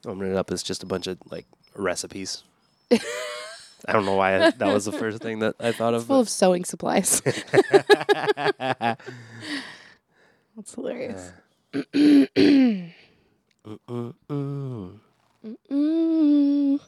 Open 0.06 0.30
it 0.30 0.36
up. 0.36 0.52
It's 0.52 0.62
just 0.62 0.84
a 0.84 0.86
bunch 0.86 1.08
of 1.08 1.18
like 1.32 1.46
recipes. 1.74 2.44
I 2.92 3.94
don't 3.94 4.06
know 4.06 4.16
why 4.16 4.36
I, 4.36 4.52
that 4.52 4.74
was 4.74 4.86
the 4.86 4.92
first 4.92 5.22
thing 5.22 5.40
that 5.40 5.56
I 5.60 5.72
thought 5.72 5.94
It's 5.94 6.04
of. 6.04 6.08
full 6.08 6.20
of 6.20 6.30
sewing 6.30 6.66
supplies. 6.66 7.22
That's 7.22 8.98
hilarious. 10.74 11.32
Mm. 15.70 16.80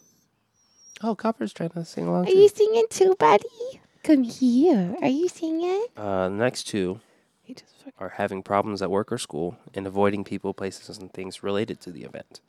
Oh, 1.02 1.16
Copper's 1.16 1.54
trying 1.54 1.70
to 1.70 1.86
sing 1.86 2.08
along 2.08 2.24
Are 2.28 2.32
too. 2.32 2.38
you 2.38 2.50
singing 2.50 2.86
too, 2.90 3.16
buddy? 3.18 3.46
Come 4.04 4.24
here. 4.24 4.96
Are 5.02 5.08
you 5.08 5.30
singing? 5.30 5.86
Uh, 5.96 6.28
the 6.30 6.36
next 6.36 6.64
two 6.66 7.00
He 7.44 7.54
just 7.54 7.74
fucking 7.78 7.94
are 8.00 8.10
having 8.10 8.44
problems 8.44 8.82
at 8.82 8.92
work 8.92 9.12
or 9.12 9.18
school 9.18 9.58
and 9.74 9.88
avoiding 9.88 10.24
people, 10.26 10.54
places, 10.54 10.98
and 10.98 11.12
things 11.14 11.42
related 11.44 11.80
to 11.82 11.92
the 11.92 12.04
event. 12.04 12.42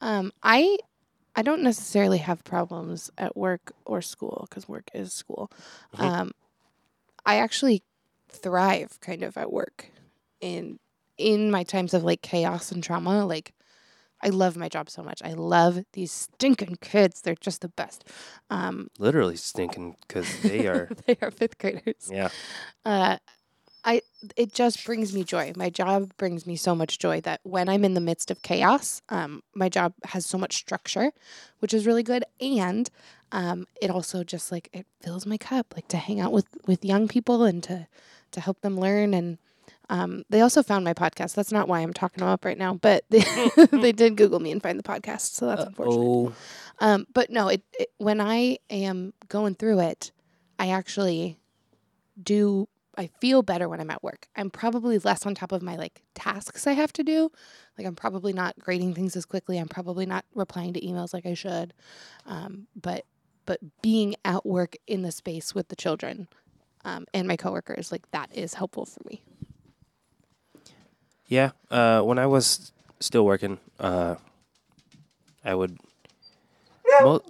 Um, 0.00 0.32
I 0.42 0.78
I 1.34 1.42
don't 1.42 1.62
necessarily 1.62 2.18
have 2.18 2.42
problems 2.44 3.10
at 3.16 3.36
work 3.36 3.72
or 3.84 4.02
school 4.02 4.46
because 4.48 4.68
work 4.68 4.90
is 4.94 5.12
school. 5.12 5.50
Mhm. 5.94 6.00
Um, 6.02 6.30
I 7.24 7.36
actually 7.36 7.82
thrive 8.28 8.98
kind 9.00 9.22
of 9.22 9.36
at 9.36 9.52
work 9.52 9.90
in 10.40 10.78
in 11.16 11.50
my 11.50 11.64
times 11.64 11.94
of 11.94 12.04
like 12.04 12.22
chaos 12.22 12.72
and 12.72 12.82
trauma. 12.82 13.24
Like 13.26 13.54
I 14.20 14.30
love 14.30 14.56
my 14.56 14.68
job 14.68 14.90
so 14.90 15.02
much. 15.02 15.22
I 15.24 15.34
love 15.34 15.84
these 15.92 16.10
stinking 16.10 16.78
kids. 16.80 17.20
They're 17.20 17.36
just 17.36 17.60
the 17.60 17.68
best. 17.68 18.04
Um, 18.50 18.88
Literally 18.98 19.36
stinking 19.36 19.96
because 20.06 20.40
they 20.40 20.66
are. 20.72 20.88
they 21.06 21.16
are 21.22 21.30
fifth 21.30 21.58
graders. 21.58 22.10
yeah. 22.10 22.30
uh, 22.84 23.18
I 23.84 24.02
it 24.36 24.52
just 24.52 24.84
brings 24.84 25.14
me 25.14 25.24
joy. 25.24 25.52
My 25.56 25.70
job 25.70 26.12
brings 26.16 26.46
me 26.46 26.56
so 26.56 26.74
much 26.74 26.98
joy 26.98 27.20
that 27.22 27.40
when 27.44 27.68
I'm 27.68 27.84
in 27.84 27.94
the 27.94 28.00
midst 28.00 28.30
of 28.30 28.42
chaos, 28.42 29.02
um, 29.08 29.42
my 29.54 29.68
job 29.68 29.94
has 30.04 30.26
so 30.26 30.36
much 30.38 30.56
structure, 30.56 31.12
which 31.60 31.72
is 31.72 31.86
really 31.86 32.02
good, 32.02 32.24
and 32.40 32.90
um, 33.32 33.66
it 33.80 33.90
also 33.90 34.24
just 34.24 34.50
like 34.50 34.68
it 34.72 34.86
fills 35.00 35.26
my 35.26 35.36
cup, 35.36 35.74
like 35.76 35.88
to 35.88 35.96
hang 35.96 36.20
out 36.20 36.32
with 36.32 36.46
with 36.66 36.84
young 36.84 37.08
people 37.08 37.44
and 37.44 37.62
to 37.64 37.86
to 38.32 38.40
help 38.40 38.60
them 38.60 38.78
learn 38.78 39.14
and. 39.14 39.38
Um, 39.90 40.24
they 40.28 40.42
also 40.42 40.62
found 40.62 40.84
my 40.84 40.92
podcast. 40.92 41.34
That's 41.34 41.50
not 41.52 41.66
why 41.66 41.80
I'm 41.80 41.94
talking 41.94 42.18
them 42.20 42.28
up 42.28 42.44
right 42.44 42.58
now, 42.58 42.74
but 42.74 43.04
they, 43.08 43.24
they 43.72 43.92
did 43.92 44.16
Google 44.16 44.38
me 44.38 44.52
and 44.52 44.62
find 44.62 44.78
the 44.78 44.82
podcast, 44.82 45.32
so 45.32 45.46
that's 45.46 45.62
unfortunate. 45.64 45.96
Um, 46.78 47.06
but 47.14 47.30
no, 47.30 47.48
it, 47.48 47.62
it 47.78 47.88
when 47.96 48.20
I 48.20 48.58
am 48.68 49.14
going 49.28 49.54
through 49.54 49.80
it, 49.80 50.12
I 50.58 50.68
actually 50.68 51.38
do. 52.22 52.68
I 52.98 53.08
feel 53.20 53.42
better 53.42 53.68
when 53.68 53.80
I'm 53.80 53.90
at 53.90 54.02
work. 54.02 54.26
I'm 54.36 54.50
probably 54.50 54.98
less 54.98 55.24
on 55.24 55.34
top 55.34 55.52
of 55.52 55.62
my 55.62 55.76
like 55.76 56.02
tasks 56.14 56.66
I 56.66 56.72
have 56.72 56.92
to 56.94 57.04
do. 57.04 57.30
Like 57.78 57.86
I'm 57.86 57.94
probably 57.94 58.32
not 58.32 58.58
grading 58.58 58.94
things 58.94 59.14
as 59.16 59.24
quickly. 59.24 59.56
I'm 59.56 59.68
probably 59.68 60.04
not 60.04 60.24
replying 60.34 60.72
to 60.74 60.80
emails 60.80 61.14
like 61.14 61.24
I 61.24 61.34
should. 61.34 61.72
Um, 62.26 62.66
but 62.74 63.04
but 63.46 63.60
being 63.80 64.16
at 64.24 64.44
work 64.44 64.76
in 64.86 65.02
the 65.02 65.12
space 65.12 65.54
with 65.54 65.68
the 65.68 65.76
children 65.76 66.28
um, 66.84 67.06
and 67.14 67.26
my 67.28 67.36
coworkers, 67.36 67.92
like 67.92 68.10
that 68.10 68.30
is 68.34 68.54
helpful 68.54 68.84
for 68.84 69.00
me. 69.08 69.22
yeah. 71.28 71.52
Uh, 71.70 72.00
when 72.02 72.18
I 72.18 72.26
was 72.26 72.72
still 73.00 73.24
working, 73.24 73.58
uh, 73.78 74.16
I 75.44 75.54
would. 75.54 75.78
Mo- 77.00 77.22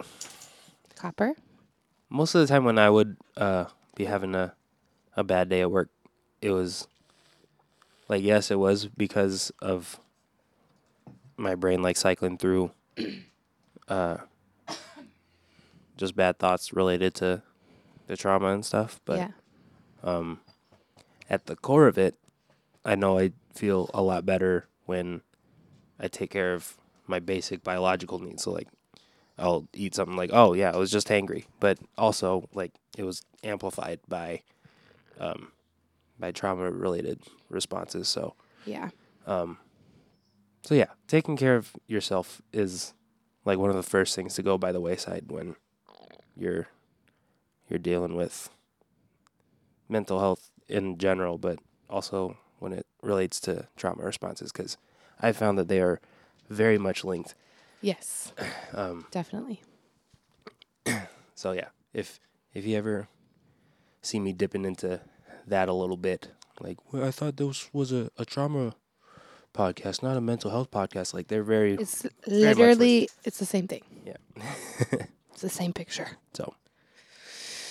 Copper. 0.95 1.35
most 2.09 2.35
of 2.35 2.41
the 2.41 2.47
time 2.47 2.65
when 2.65 2.79
I 2.79 2.89
would 2.89 3.17
uh, 3.37 3.67
be 3.95 4.07
having 4.07 4.35
a 4.35 4.55
a 5.19 5.25
bad 5.25 5.49
day 5.49 5.61
at 5.61 5.71
work, 5.71 5.91
it 6.41 6.53
was 6.53 6.87
like 8.09 8.23
yes, 8.23 8.51
it 8.51 8.59
was 8.59 8.87
because 8.87 9.51
of 9.61 9.99
my 11.37 11.57
brain 11.57 11.83
like 11.83 11.97
cycling 11.97 12.39
through 12.39 12.71
uh, 13.89 14.19
just 15.97 16.15
bad 16.15 16.39
thoughts 16.39 16.73
related 16.73 17.15
to 17.17 17.43
the 18.07 18.17
trauma 18.17 18.49
and 18.49 18.65
stuff. 18.65 19.01
But 19.05 19.19
yeah. 19.19 19.31
um, 20.05 20.41
at 21.29 21.47
the 21.47 21.57
core 21.57 21.89
of 21.89 21.99
it, 21.99 22.15
I 22.85 22.95
know 22.95 23.19
I 23.19 23.33
feel 23.53 23.91
a 23.93 24.01
lot 24.03 24.25
better 24.25 24.67
when 24.87 25.23
I 25.99 26.07
take 26.07 26.31
care 26.31 26.55
of 26.55 26.77
my 27.09 27.19
basic 27.19 27.65
biological 27.65 28.21
needs. 28.21 28.45
So 28.45 28.53
like, 28.53 28.69
I'll 29.37 29.69
eat 29.75 29.97
something 29.97 30.17
like, 30.17 30.31
oh 30.33 30.53
yeah, 30.53 30.71
I 30.71 30.77
was 30.77 30.91
just 30.93 31.09
hangry, 31.09 31.47
but 31.59 31.79
also 31.97 32.49
like 32.55 32.73
it 32.97 33.03
was 33.03 33.23
amplified 33.43 34.01
by, 34.09 34.43
um, 35.19 35.53
by 36.19 36.33
trauma 36.33 36.71
related 36.71 37.21
responses. 37.49 38.09
So, 38.09 38.35
Yeah. 38.65 38.91
um, 39.27 39.59
so 40.63 40.75
yeah, 40.75 40.91
taking 41.07 41.37
care 41.37 41.57
of 41.57 41.73
yourself 41.87 42.43
is 42.53 42.95
like 43.45 43.59
one 43.59 43.71
of 43.71 43.77
the 43.77 43.83
first 43.83 44.15
things 44.15 44.35
to 44.35 44.43
go 44.43 44.59
by 44.59 44.73
the 44.73 44.81
wayside 44.81 45.25
when 45.31 45.57
you're 46.37 46.69
you're 47.69 47.79
dealing 47.79 48.15
with 48.15 48.51
mental 49.89 50.21
health 50.21 50.51
in 50.69 50.99
general, 50.99 51.39
but 51.39 51.59
also 51.89 52.37
when 52.59 52.73
it 52.73 52.87
relates 53.03 53.41
to 53.41 53.69
trauma 53.77 54.03
responses, 54.03 54.53
because 54.53 54.77
I 55.21 55.33
found 55.33 55.59
that 55.59 55.69
they 55.69 55.81
are 55.81 56.01
very 56.49 56.79
much 56.79 57.05
linked. 57.05 57.35
Yes, 57.81 58.33
Um, 58.75 59.07
definitely. 59.11 59.63
so 61.35 61.53
yeah, 61.53 61.69
if 61.93 62.19
if 62.55 62.67
you 62.67 62.77
ever 62.77 63.09
see 64.09 64.21
me 64.21 64.33
dipping 64.33 64.65
into 64.65 65.01
that 65.47 65.69
a 65.69 65.73
little 65.73 65.97
bit, 65.97 66.29
like 66.61 66.79
well, 66.93 67.05
I 67.05 67.11
thought 67.11 67.37
this 67.37 67.69
was 67.73 67.93
a, 67.93 68.11
a 68.17 68.25
trauma 68.25 68.75
podcast, 69.55 70.03
not 70.03 70.17
a 70.17 70.21
mental 70.21 70.51
health 70.51 70.71
podcast. 70.71 71.15
Like 71.15 71.29
they're 71.29 71.43
very 71.57 71.75
It's 71.75 72.05
much 72.05 72.13
literally 72.27 73.09
it's 73.25 73.39
the 73.39 73.47
same 73.55 73.67
thing. 73.69 73.83
yeah. 74.05 74.17
It's 75.33 75.43
the 75.43 75.49
same 75.63 75.73
picture. 75.73 76.09
So, 76.35 76.53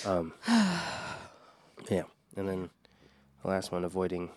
um, 0.06 0.32
yeah, 1.90 2.04
and 2.36 2.48
then 2.48 2.70
the 3.42 3.48
last 3.48 3.72
one, 3.72 3.84
avoiding 3.84 4.30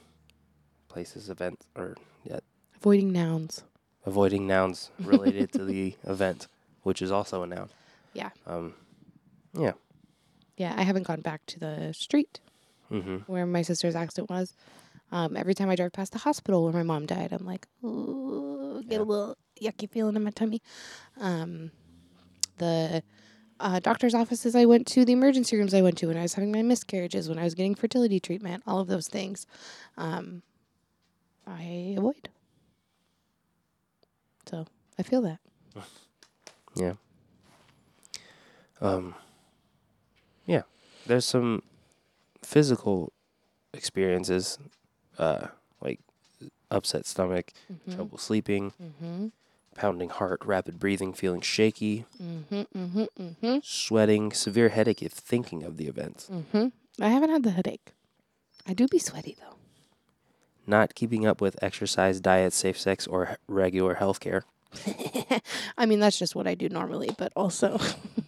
places, 0.90 1.30
events, 1.30 1.66
or 1.76 1.96
yeah, 2.26 2.40
Avoiding 2.76 3.12
nouns. 3.14 3.64
avoiding 4.06 4.48
nouns 4.48 4.92
related 5.00 5.52
to 5.54 5.64
the 5.64 5.96
event, 6.04 6.48
which 6.84 7.02
is 7.02 7.10
also 7.12 7.44
a 7.44 7.48
noun. 7.48 7.70
Yeah. 8.14 8.32
Um, 8.46 8.74
yeah. 9.58 9.74
Yeah, 10.62 10.76
I 10.78 10.84
haven't 10.84 11.08
gone 11.08 11.22
back 11.22 11.42
to 11.48 11.60
the 11.60 11.92
street 11.92 12.40
Mm-hmm. 12.92 13.18
where 13.26 13.48
my 13.48 13.64
sister's 13.64 13.96
accident 13.96 14.30
was. 14.30 14.54
Um, 15.12 15.36
every 15.36 15.56
time 15.56 15.70
I 15.70 15.76
drive 15.76 15.92
past 15.92 16.12
the 16.12 16.20
hospital 16.20 16.64
where 16.64 16.74
my 16.74 16.84
mom 16.84 17.08
died, 17.08 17.34
I'm 17.34 17.46
like, 17.48 17.68
ooh, 17.84 18.84
get 18.84 18.92
Yeah. 18.92 19.00
a 19.00 19.04
little 19.12 19.38
yucky 19.60 19.90
feeling 19.90 20.16
in 20.16 20.24
my 20.24 20.30
tummy. 20.30 20.62
Um, 21.20 21.72
the 22.60 23.02
uh, 23.60 23.80
doctor's 23.80 24.14
offices 24.14 24.56
I 24.56 24.66
went 24.66 24.86
to, 24.88 25.04
the 25.04 25.14
emergency 25.14 25.58
rooms 25.58 25.74
I 25.74 25.82
went 25.82 25.98
to 26.00 26.08
when 26.10 26.18
I 26.18 26.22
was 26.22 26.36
having 26.36 26.52
my 26.52 26.62
miscarriages, 26.62 27.28
when 27.28 27.40
I 27.40 27.44
was 27.44 27.56
getting 27.56 27.74
fertility 27.74 28.20
treatment, 28.20 28.62
all 28.68 28.80
of 28.80 28.88
those 28.88 29.08
things, 29.08 29.48
um, 29.98 30.44
I 31.48 31.96
avoid. 31.98 32.30
So 34.48 34.68
I 35.00 35.02
feel 35.04 35.22
that. 35.24 35.40
Yeah. 36.76 36.94
Um. 38.80 39.16
Yeah, 40.46 40.64
there's 41.06 41.26
some 41.26 41.64
physical 42.42 43.12
experiences, 43.74 44.58
uh, 45.18 45.48
like 45.82 46.00
upset 46.70 47.06
stomach, 47.06 47.52
Mm-hmm. 47.72 47.94
trouble 47.96 48.18
sleeping, 48.18 48.74
Mm-hmm. 48.82 49.28
pounding 49.76 50.10
heart, 50.10 50.42
rapid 50.46 50.80
breathing, 50.80 51.14
feeling 51.14 51.42
shaky, 51.42 52.06
Mm-hmm. 52.22 52.62
Mm-hmm. 52.78 53.04
Mm-hmm. 53.24 53.58
sweating, 53.64 54.32
severe 54.34 54.70
headache 54.70 55.02
if 55.02 55.12
thinking 55.14 55.64
of 55.64 55.78
the 55.78 55.88
event, 55.88 56.28
Mm-hmm. 56.32 56.68
I 57.02 57.10
haven't 57.10 57.30
had 57.32 57.44
the 57.44 57.52
headache. 57.52 57.94
I 58.68 58.74
do 58.74 58.88
be 58.88 59.00
sweaty 59.00 59.36
though. 59.40 59.56
not 60.68 60.94
keeping 60.96 61.26
up 61.26 61.42
with 61.42 61.62
exercise, 61.64 62.20
diet, 62.22 62.54
safe 62.54 62.80
sex, 62.80 63.08
or 63.08 63.28
h- 63.32 63.38
regular 63.48 63.96
health 63.96 64.20
care. 64.20 64.44
I 65.78 65.86
mean, 65.86 66.00
that's 66.00 66.18
just 66.20 66.36
what 66.36 66.48
I 66.48 66.54
do 66.56 66.70
normally, 66.70 67.10
but 67.18 67.34
also, 67.36 67.80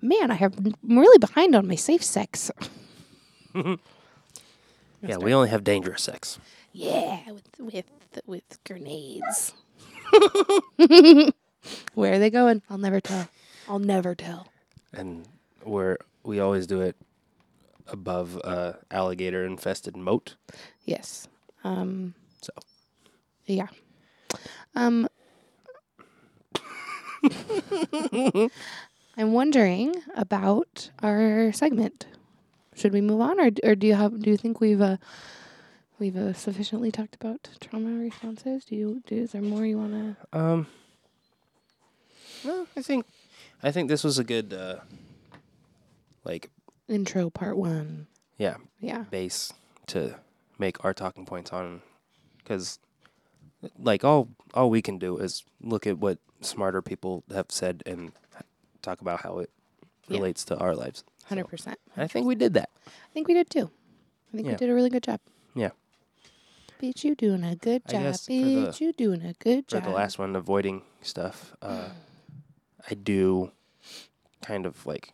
man, 0.00 0.30
I 0.30 0.34
have 0.34 0.54
I'm 0.58 0.98
really 0.98 1.18
behind 1.18 1.54
on 1.54 1.66
my 1.66 1.74
safe 1.76 2.02
sex. 2.02 2.50
Yeah, 5.00 5.16
we 5.18 5.32
only 5.32 5.48
have 5.48 5.62
dangerous 5.62 6.02
sex. 6.02 6.40
Yeah, 6.72 7.20
with 7.30 7.44
with 7.60 7.84
with 8.26 8.58
grenades. 8.64 9.54
Where 11.94 12.14
are 12.14 12.18
they 12.18 12.30
going? 12.30 12.62
I'll 12.68 12.78
never 12.78 13.00
tell. 13.00 13.28
I'll 13.68 13.78
never 13.78 14.16
tell. 14.16 14.48
and 14.92 15.28
we're 15.64 15.98
we 16.24 16.40
always 16.40 16.66
do 16.66 16.80
it 16.80 16.96
above 17.86 18.36
a 18.38 18.78
alligator 18.90 19.44
infested 19.46 19.96
moat. 19.96 20.34
Yes. 20.84 21.28
Um. 21.62 22.14
So. 22.42 22.52
Yeah. 23.46 23.68
Um. 24.74 25.06
I'm 29.18 29.32
wondering 29.32 29.96
about 30.14 30.90
our 31.02 31.50
segment. 31.52 32.06
Should 32.74 32.92
we 32.92 33.00
move 33.00 33.20
on, 33.20 33.40
or 33.40 33.50
or 33.64 33.74
do 33.74 33.86
you 33.88 33.94
have? 33.94 34.20
Do 34.22 34.30
you 34.30 34.36
think 34.36 34.60
we've 34.60 34.80
uh, 34.80 34.98
we've 35.98 36.16
uh, 36.16 36.32
sufficiently 36.32 36.92
talked 36.92 37.16
about 37.16 37.48
trauma 37.60 37.98
responses? 37.98 38.64
Do 38.64 38.76
you? 38.76 39.02
Do, 39.06 39.16
is 39.16 39.32
there 39.32 39.42
more 39.42 39.66
you 39.66 39.78
want 39.78 40.16
to? 40.32 40.38
Um. 40.38 40.66
Well, 42.44 42.68
I 42.76 42.82
think 42.82 43.04
I 43.62 43.72
think 43.72 43.88
this 43.88 44.04
was 44.04 44.18
a 44.20 44.24
good 44.24 44.52
uh, 44.52 44.76
like 46.22 46.50
Intro 46.88 47.30
part 47.30 47.56
one. 47.58 48.06
yeah 48.38 48.56
Yeah. 48.80 49.04
base 49.10 49.52
to 49.88 50.14
make 50.58 50.84
our 50.84 50.94
talking 50.94 51.26
points 51.26 51.52
on 51.52 51.82
because 52.38 52.78
like 53.76 54.04
all 54.04 54.28
all 54.54 54.70
we 54.70 54.80
can 54.82 54.98
do 54.98 55.18
is 55.18 55.42
look 55.60 55.84
at 55.86 55.98
what 55.98 56.18
smarter 56.40 56.80
people 56.80 57.24
have 57.34 57.46
said 57.50 57.82
and 57.84 58.12
talk 58.88 59.00
about 59.00 59.20
how 59.20 59.38
it 59.38 59.50
Yeah. 60.08 60.16
relates 60.18 60.44
to 60.46 60.56
our 60.56 60.74
lives. 60.74 61.04
Hundred 61.26 61.46
percent. 61.48 61.78
I 61.96 62.06
think 62.06 62.26
we 62.26 62.34
did 62.34 62.54
that. 62.54 62.70
I 62.86 63.10
think 63.12 63.28
we 63.28 63.34
did 63.34 63.50
too. 63.50 63.70
I 64.32 64.36
think 64.36 64.48
we 64.48 64.54
did 64.54 64.70
a 64.70 64.74
really 64.74 64.88
good 64.90 65.02
job. 65.02 65.20
Yeah. 65.54 65.70
Beat 66.80 67.02
you 67.04 67.14
doing 67.14 67.44
a 67.44 67.56
good 67.56 67.82
I 67.88 67.92
job. 67.92 68.02
guess 68.02 68.24
for 68.26 68.32
the- 68.32 68.76
you 68.80 68.92
doing 68.92 69.22
a 69.24 69.34
good 69.34 69.64
for 69.66 69.72
job. 69.76 69.84
the 69.84 69.90
last 69.90 70.18
one, 70.18 70.34
avoiding 70.36 70.82
stuff, 71.02 71.54
uh, 71.60 71.90
I 72.90 72.94
do 72.94 73.52
kind 74.42 74.64
of 74.64 74.86
like, 74.86 75.12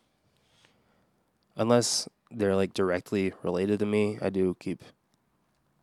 unless 1.56 2.08
they're 2.30 2.54
like 2.56 2.74
directly 2.74 3.32
related 3.42 3.78
to 3.80 3.86
me, 3.86 4.18
I 4.20 4.30
do 4.30 4.56
keep 4.60 4.84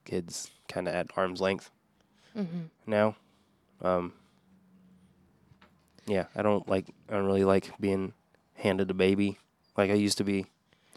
kids 0.05 0.51
kind 0.67 0.87
of 0.87 0.93
at 0.95 1.07
arm's 1.17 1.41
length 1.41 1.69
Mm-hmm. 2.37 2.61
now. 2.87 3.15
Um, 3.81 4.13
yeah, 6.05 6.25
I 6.35 6.41
don't 6.41 6.67
like, 6.67 6.87
I 7.09 7.13
don't 7.13 7.25
really 7.25 7.43
like 7.45 7.71
being 7.79 8.13
handed 8.55 8.89
a 8.91 8.93
baby 8.93 9.37
like 9.77 9.89
I 9.89 9.95
used 9.95 10.17
to 10.19 10.23
be. 10.23 10.45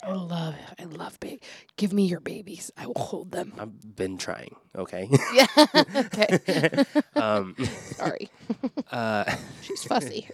I 0.03 0.11
love, 0.11 0.55
I 0.77 0.83
love 0.83 1.19
baby. 1.19 1.41
Give 1.77 1.93
me 1.93 2.05
your 2.05 2.19
babies. 2.19 2.69
I 2.77 2.85
will 2.85 2.93
hold 2.95 3.31
them. 3.31 3.53
I've 3.57 3.95
been 3.95 4.17
trying, 4.17 4.55
okay? 4.75 5.09
Yeah. 5.33 5.47
okay. 5.95 6.83
um, 7.15 7.55
Sorry. 7.95 8.29
uh, 8.91 9.23
She's 9.61 9.83
fussy. 9.83 10.27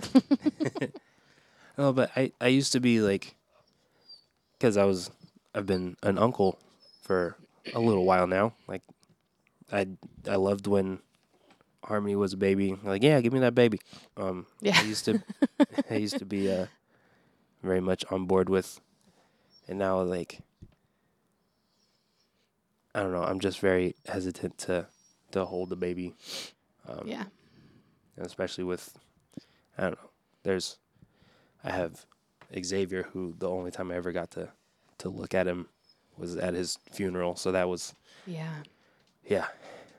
No, 1.78 1.94
but 1.94 2.12
I, 2.16 2.32
I 2.42 2.48
used 2.48 2.74
to 2.74 2.80
be 2.80 3.00
like, 3.00 3.36
because 4.54 4.78
I 4.78 4.84
was, 4.84 5.10
I've 5.56 5.66
been 5.66 5.96
an 6.04 6.18
uncle 6.18 6.60
for 7.02 7.38
a 7.74 7.80
little 7.80 8.06
while 8.06 8.28
now. 8.28 8.54
Like, 8.68 8.82
I 9.72 9.88
I 10.30 10.36
loved 10.36 10.68
when 10.68 11.00
Harmony 11.84 12.16
was 12.16 12.34
a 12.34 12.38
baby. 12.38 12.76
Like, 12.84 13.02
yeah, 13.04 13.20
give 13.22 13.34
me 13.34 13.40
that 13.40 13.56
baby. 13.56 13.80
Um, 14.18 14.46
Yeah. 14.62 14.78
I 14.80 14.84
used 14.84 15.06
to, 15.06 15.22
I 15.90 15.96
used 15.96 16.20
to 16.20 16.26
be 16.26 16.52
uh, 16.52 16.68
very 17.64 17.82
much 17.82 18.06
on 18.12 18.26
board 18.26 18.50
with, 18.50 18.80
and 19.68 19.80
now 19.80 20.02
like, 20.02 20.40
I 22.94 23.02
don't 23.02 23.12
know. 23.14 23.24
I'm 23.24 23.40
just 23.40 23.60
very 23.60 23.96
hesitant 24.08 24.58
to 24.60 24.88
to 25.32 25.46
hold 25.46 25.70
the 25.70 25.76
baby. 25.78 26.14
Um, 26.88 27.04
yeah. 27.08 27.24
especially 28.18 28.64
with 28.66 28.98
I 29.78 29.84
don't 29.84 29.92
know. 29.94 30.10
There's 30.44 30.78
I 31.64 31.72
have 31.72 32.06
Xavier 32.64 33.04
who 33.14 33.34
the 33.38 33.50
only 33.50 33.72
time 33.72 33.92
I 33.92 33.96
ever 33.96 34.12
got 34.12 34.32
to 34.32 34.50
to 35.00 35.10
look 35.10 35.34
at 35.34 35.48
him 35.48 35.68
was 36.18 36.36
at 36.36 36.54
his 36.54 36.78
funeral. 36.92 37.36
So 37.38 37.52
that 37.54 37.70
was 37.70 37.96
Yeah. 38.28 38.56
yeah. 39.26 39.48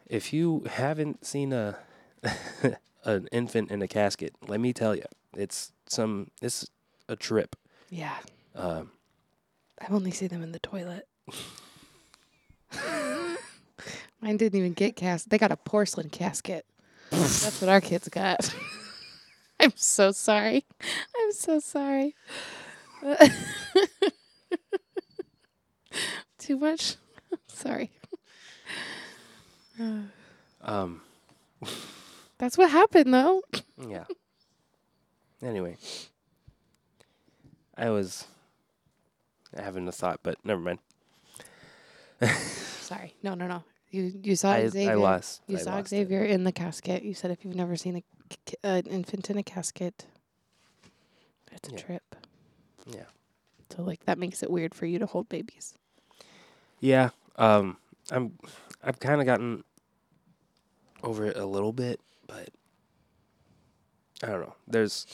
If 0.07 0.33
you 0.33 0.65
haven't 0.71 1.25
seen 1.25 1.53
a 1.53 1.79
an 3.05 3.29
infant 3.33 3.71
in 3.71 3.83
a 3.83 3.89
casket, 3.89 4.35
let 4.47 4.61
me 4.61 4.73
tell 4.73 4.95
you, 4.95 5.05
it's 5.37 5.73
some 5.87 6.31
it's 6.41 6.69
a 7.09 7.17
trip. 7.17 7.57
Yeah. 7.91 8.17
Um, 8.55 8.91
I 9.81 9.93
only 9.93 10.11
see 10.11 10.27
them 10.27 10.43
in 10.43 10.53
the 10.53 10.59
toilet. 10.59 11.07
Mine 14.21 14.37
didn't 14.37 14.59
even 14.59 14.73
get 14.73 14.95
cast. 14.95 15.31
They 15.31 15.39
got 15.39 15.51
a 15.51 15.57
porcelain 15.57 16.09
casket. 16.09 16.65
That's 17.11 17.61
what 17.61 17.69
our 17.69 17.81
kids 17.81 18.09
got. 18.09 18.55
I'm 19.61 19.73
so 19.77 20.13
sorry. 20.13 20.65
I'm 21.17 21.33
so 21.33 21.59
sorry. 21.61 22.15
Too 26.39 26.57
much. 26.57 26.97
sorry. 27.49 27.91
Um, 30.63 31.01
That's 32.39 32.57
what 32.59 32.71
happened, 32.71 33.13
though. 33.13 33.43
yeah. 33.89 34.05
Anyway, 35.43 35.77
I 37.77 37.91
was 37.91 38.27
having 39.57 39.89
a 39.89 39.93
thought, 39.93 40.21
but 40.23 40.37
never 40.45 40.61
mind. 40.61 40.79
Sorry. 42.81 43.15
No, 43.23 43.35
no, 43.35 43.47
no. 43.49 43.65
You 43.91 44.13
you 44.23 44.37
saw 44.37 44.53
I, 44.53 44.69
Xavier. 44.69 44.93
I 44.93 44.95
lost. 44.95 45.43
You 45.47 45.57
I 45.57 45.61
saw 45.61 45.71
lost 45.77 45.87
it. 45.93 45.97
Xavier 45.97 46.25
in 46.25 46.45
the 46.45 46.53
casket. 46.53 47.03
You 47.03 47.13
said 47.15 47.31
if 47.31 47.45
you've 47.45 47.57
never 47.57 47.77
seen 47.77 47.97
a, 48.63 48.67
an 48.67 48.87
infant 48.87 49.29
in 49.31 49.37
a 49.37 49.43
casket, 49.43 50.07
it's 51.51 51.69
a 51.69 51.73
Yeah. 51.73 51.79
trip. 51.79 52.17
Yeah. 52.87 53.05
So 53.77 53.83
like 53.83 54.05
that 54.07 54.19
makes 54.19 54.43
it 54.43 54.51
weird 54.51 54.75
for 54.75 54.87
you 54.87 54.99
to 54.99 55.07
hold 55.07 55.29
babies. 55.29 55.75
Yeah. 56.81 57.11
Um. 57.37 57.77
I'm. 58.11 58.39
I've 58.83 58.99
kind 59.01 59.21
of 59.21 59.27
gotten 59.27 59.65
over 61.03 61.27
it 61.27 61.37
a 61.37 61.47
little 61.47 61.73
bit, 61.73 62.01
but 62.27 62.49
I 64.23 64.27
don't 64.27 64.41
know. 64.41 64.55
There's 64.67 65.07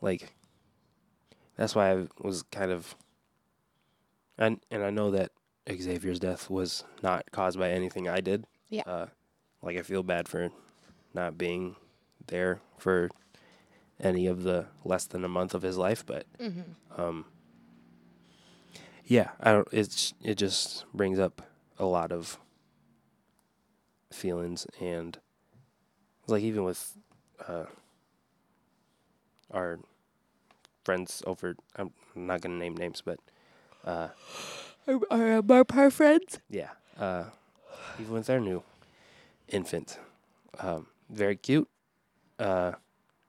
like 0.00 0.32
that's 1.56 1.74
why 1.74 1.92
I 1.92 2.06
was 2.20 2.42
kind 2.44 2.70
of 2.70 2.94
and 4.38 4.60
and 4.70 4.82
I 4.82 4.90
know 4.90 5.10
that 5.12 5.32
Xavier's 5.70 6.20
death 6.20 6.50
was 6.50 6.84
not 7.02 7.30
caused 7.30 7.58
by 7.58 7.70
anything 7.70 8.08
I 8.08 8.20
did. 8.20 8.44
Yeah. 8.68 8.82
Uh, 8.86 9.06
like 9.62 9.76
I 9.78 9.82
feel 9.82 10.02
bad 10.02 10.28
for 10.28 10.50
not 11.14 11.38
being 11.38 11.76
there 12.26 12.60
for 12.78 13.08
any 14.00 14.26
of 14.26 14.42
the 14.42 14.66
less 14.84 15.04
than 15.06 15.24
a 15.24 15.28
month 15.28 15.54
of 15.54 15.62
his 15.62 15.76
life, 15.78 16.04
but 16.04 16.26
Mm-hmm. 16.40 17.00
um 17.00 17.24
yeah, 19.06 19.30
I 19.40 19.52
don't 19.52 19.68
it's 19.72 20.12
it 20.22 20.34
just 20.36 20.84
brings 20.92 21.18
up 21.18 21.42
a 21.78 21.84
lot 21.84 22.12
of 22.12 22.38
feelings 24.12 24.66
and 24.80 25.18
like 26.28 26.42
even 26.42 26.62
with 26.64 26.96
uh 27.48 27.64
our 29.50 29.78
friends 30.84 31.22
over 31.26 31.56
I'm 31.76 31.90
not 32.14 32.40
gonna 32.40 32.56
name 32.56 32.76
names 32.76 33.02
but 33.04 33.18
uh 33.84 34.08
Our 34.86 35.42
Marpar 35.42 35.90
friends. 35.92 36.38
yeah 36.48 36.70
uh 36.98 37.24
even 38.00 38.12
with 38.14 38.26
their 38.26 38.40
new 38.40 38.62
infant 39.48 39.98
um 40.60 40.86
very 41.10 41.36
cute 41.36 41.68
uh 42.38 42.72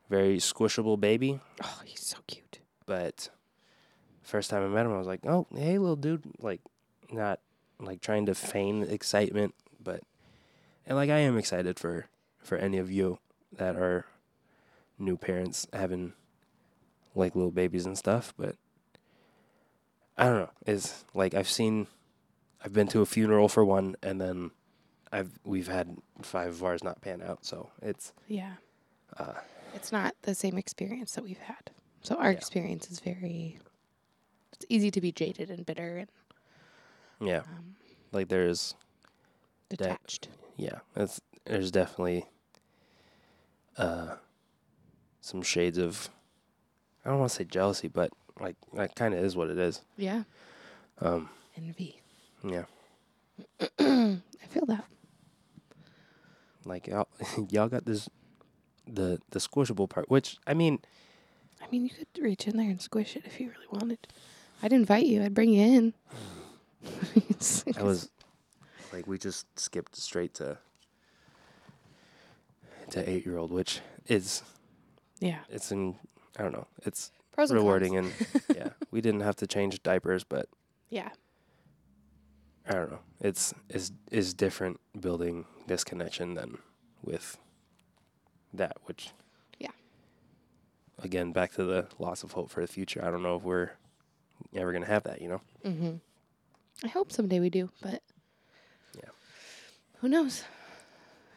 very 0.10 0.38
squishable 0.38 1.00
baby 1.00 1.40
Oh, 1.64 1.82
he's 1.84 2.06
so 2.06 2.18
cute. 2.28 2.60
but 2.86 3.30
first 4.22 4.50
time 4.50 4.64
I 4.64 4.68
met 4.68 4.86
him, 4.86 4.94
I 4.94 4.98
was 4.98 5.08
like, 5.08 5.22
"Oh, 5.26 5.46
hey, 5.56 5.78
little 5.78 5.96
dude!" 5.96 6.24
Like, 6.40 6.62
not 7.12 7.40
like 7.80 8.02
trying 8.02 8.26
to 8.28 8.36
feign 8.36 8.84
excitement, 8.84 9.54
but 9.84 10.02
and 10.86 10.96
like 10.98 11.10
I 11.10 11.20
am 11.20 11.38
excited 11.38 11.80
for 11.80 12.06
for 12.40 12.58
any 12.58 12.78
of 12.78 12.92
you 12.92 13.20
that 13.52 13.76
are 13.76 14.06
new 15.00 15.18
parents 15.18 15.68
having 15.74 16.14
like 17.16 17.36
little 17.36 17.52
babies 17.52 17.86
and 17.86 17.98
stuff. 17.98 18.34
But 18.38 18.56
I 20.18 20.26
don't 20.26 20.40
know. 20.40 20.50
It's 20.66 21.04
like 21.14 21.34
I've 21.34 21.50
seen, 21.50 21.88
I've 22.64 22.74
been 22.74 22.88
to 22.90 23.02
a 23.02 23.06
funeral 23.06 23.50
for 23.50 23.66
one, 23.66 23.96
and 24.02 24.20
then 24.22 24.52
I've 25.12 25.40
we've 25.44 25.68
had 25.68 25.98
five 26.22 26.50
of 26.50 26.64
ours 26.64 26.84
not 26.84 27.02
pan 27.02 27.22
out. 27.22 27.46
So 27.46 27.70
it's 27.82 28.14
Yeah. 28.28 28.54
uh, 29.18 29.34
It's 29.74 29.92
not 29.92 30.16
the 30.22 30.34
same 30.36 30.58
experience 30.58 31.14
that 31.14 31.24
we've 31.24 31.38
had. 31.38 31.72
So 32.02 32.16
our 32.16 32.32
Yeah. 32.32 32.38
experience 32.38 32.90
is 32.90 33.00
very. 33.00 33.60
It's 34.54 34.66
easy 34.70 34.90
to 34.92 35.02
be 35.02 35.12
jaded 35.12 35.50
and 35.52 35.66
bitter 35.66 35.98
and 35.98 36.10
yeah, 37.20 37.40
um, 37.40 37.76
like 38.12 38.28
there's 38.30 38.76
detached. 39.70 40.30
yeah, 40.58 40.80
it's 40.96 41.22
there's 41.46 41.72
definitely 41.72 42.26
uh 43.78 44.16
some 45.22 45.42
shades 45.42 45.78
of 45.78 46.10
I 47.06 47.10
don't 47.10 47.20
want 47.20 47.32
to 47.32 47.36
say 47.38 47.44
jealousy, 47.44 47.88
but 47.88 48.12
like 48.40 48.56
that 48.74 48.96
kind 48.96 49.14
of 49.14 49.24
is 49.24 49.36
what 49.36 49.50
it 49.50 49.58
is. 49.58 49.82
Yeah. 49.98 50.24
Um, 51.00 51.30
Envy. 51.58 52.02
yeah, 52.48 52.64
I 53.80 54.20
feel 54.50 54.66
that. 54.68 54.86
like 56.64 56.88
y'all, 56.88 57.08
y'all 57.50 57.68
got 57.68 57.86
this 57.86 58.08
the 58.88 59.20
the 59.32 59.40
squishable 59.40 59.90
part, 59.90 60.10
which 60.10 60.38
I 60.48 60.54
mean, 60.54 60.80
I 61.62 61.66
mean, 61.72 61.84
you 61.84 61.90
could 61.90 62.08
reach 62.24 62.48
in 62.48 62.56
there 62.58 62.70
and 62.70 62.82
squish 62.82 63.16
it 63.16 63.24
if 63.26 63.40
you 63.40 63.48
really 63.50 63.68
wanted. 63.72 64.00
I'd 64.64 64.72
invite 64.74 65.06
you. 65.06 65.22
I'd 65.24 65.34
bring 65.34 65.50
you 65.52 65.62
in. 65.66 65.94
I 67.78 67.84
was 67.84 68.10
like 68.94 69.08
we 69.08 69.18
just 69.18 69.46
skipped 69.60 69.96
straight 69.96 70.34
to 70.36 70.58
to 72.92 73.10
eight 73.10 73.26
year 73.26 73.38
old, 73.38 73.52
which 73.52 73.82
is 74.08 74.44
yeah. 75.20 75.40
it's 75.50 75.72
in 75.72 75.96
I 76.38 76.44
don't 76.44 76.54
know, 76.54 76.68
it's 76.84 77.12
Pros 77.32 77.52
and 77.52 77.60
rewarding 77.60 77.98
and 77.98 78.12
yeah, 78.56 78.70
we 78.92 79.02
didn't 79.02 79.22
have 79.22 79.36
to 79.38 79.48
change 79.48 79.82
diapers, 79.84 80.24
but 80.24 80.48
Yeah. 80.90 81.10
I 82.68 82.74
don't 82.74 82.92
know. 82.92 83.00
It's 83.20 83.54
is 83.70 83.92
is 84.12 84.34
different 84.34 84.80
building 85.00 85.46
this 85.68 85.84
connection 85.84 86.34
than 86.34 86.58
with 87.04 87.38
that, 88.54 88.78
which 88.86 89.10
Yeah. 89.60 89.72
Again, 91.00 91.32
back 91.32 91.54
to 91.54 91.64
the 91.64 91.88
loss 92.00 92.24
of 92.24 92.32
hope 92.32 92.50
for 92.50 92.62
the 92.62 92.68
future. 92.68 93.04
I 93.04 93.12
don't 93.12 93.24
know 93.24 93.36
if 93.36 93.44
we're 93.44 93.72
ever 94.56 94.72
gonna 94.72 94.86
have 94.86 95.04
that. 95.04 95.22
You 95.22 95.28
know. 95.30 95.42
Mm-hmm. 95.66 95.96
I 96.84 96.88
hope 96.88 97.12
someday 97.12 97.40
we 97.40 97.50
do, 97.50 97.70
but 97.82 98.02
Yeah. 98.96 99.10
who 100.00 100.10
knows? 100.10 100.44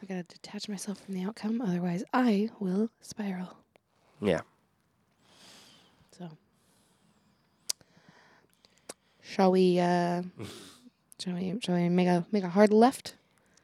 I 0.01 0.05
gotta 0.05 0.23
detach 0.23 0.69
myself 0.69 0.99
from 1.03 1.13
the 1.15 1.23
outcome, 1.23 1.61
otherwise 1.61 2.03
I 2.13 2.49
will 2.59 2.89
spiral. 3.01 3.57
Yeah. 4.21 4.41
So, 6.17 6.29
shall 9.21 9.51
we? 9.51 9.79
uh 9.79 10.23
Shall 11.19 11.33
we? 11.33 11.59
Shall 11.61 11.75
we 11.75 11.89
make 11.89 12.07
a 12.07 12.25
make 12.31 12.43
a 12.43 12.49
hard 12.49 12.71
left? 12.71 13.15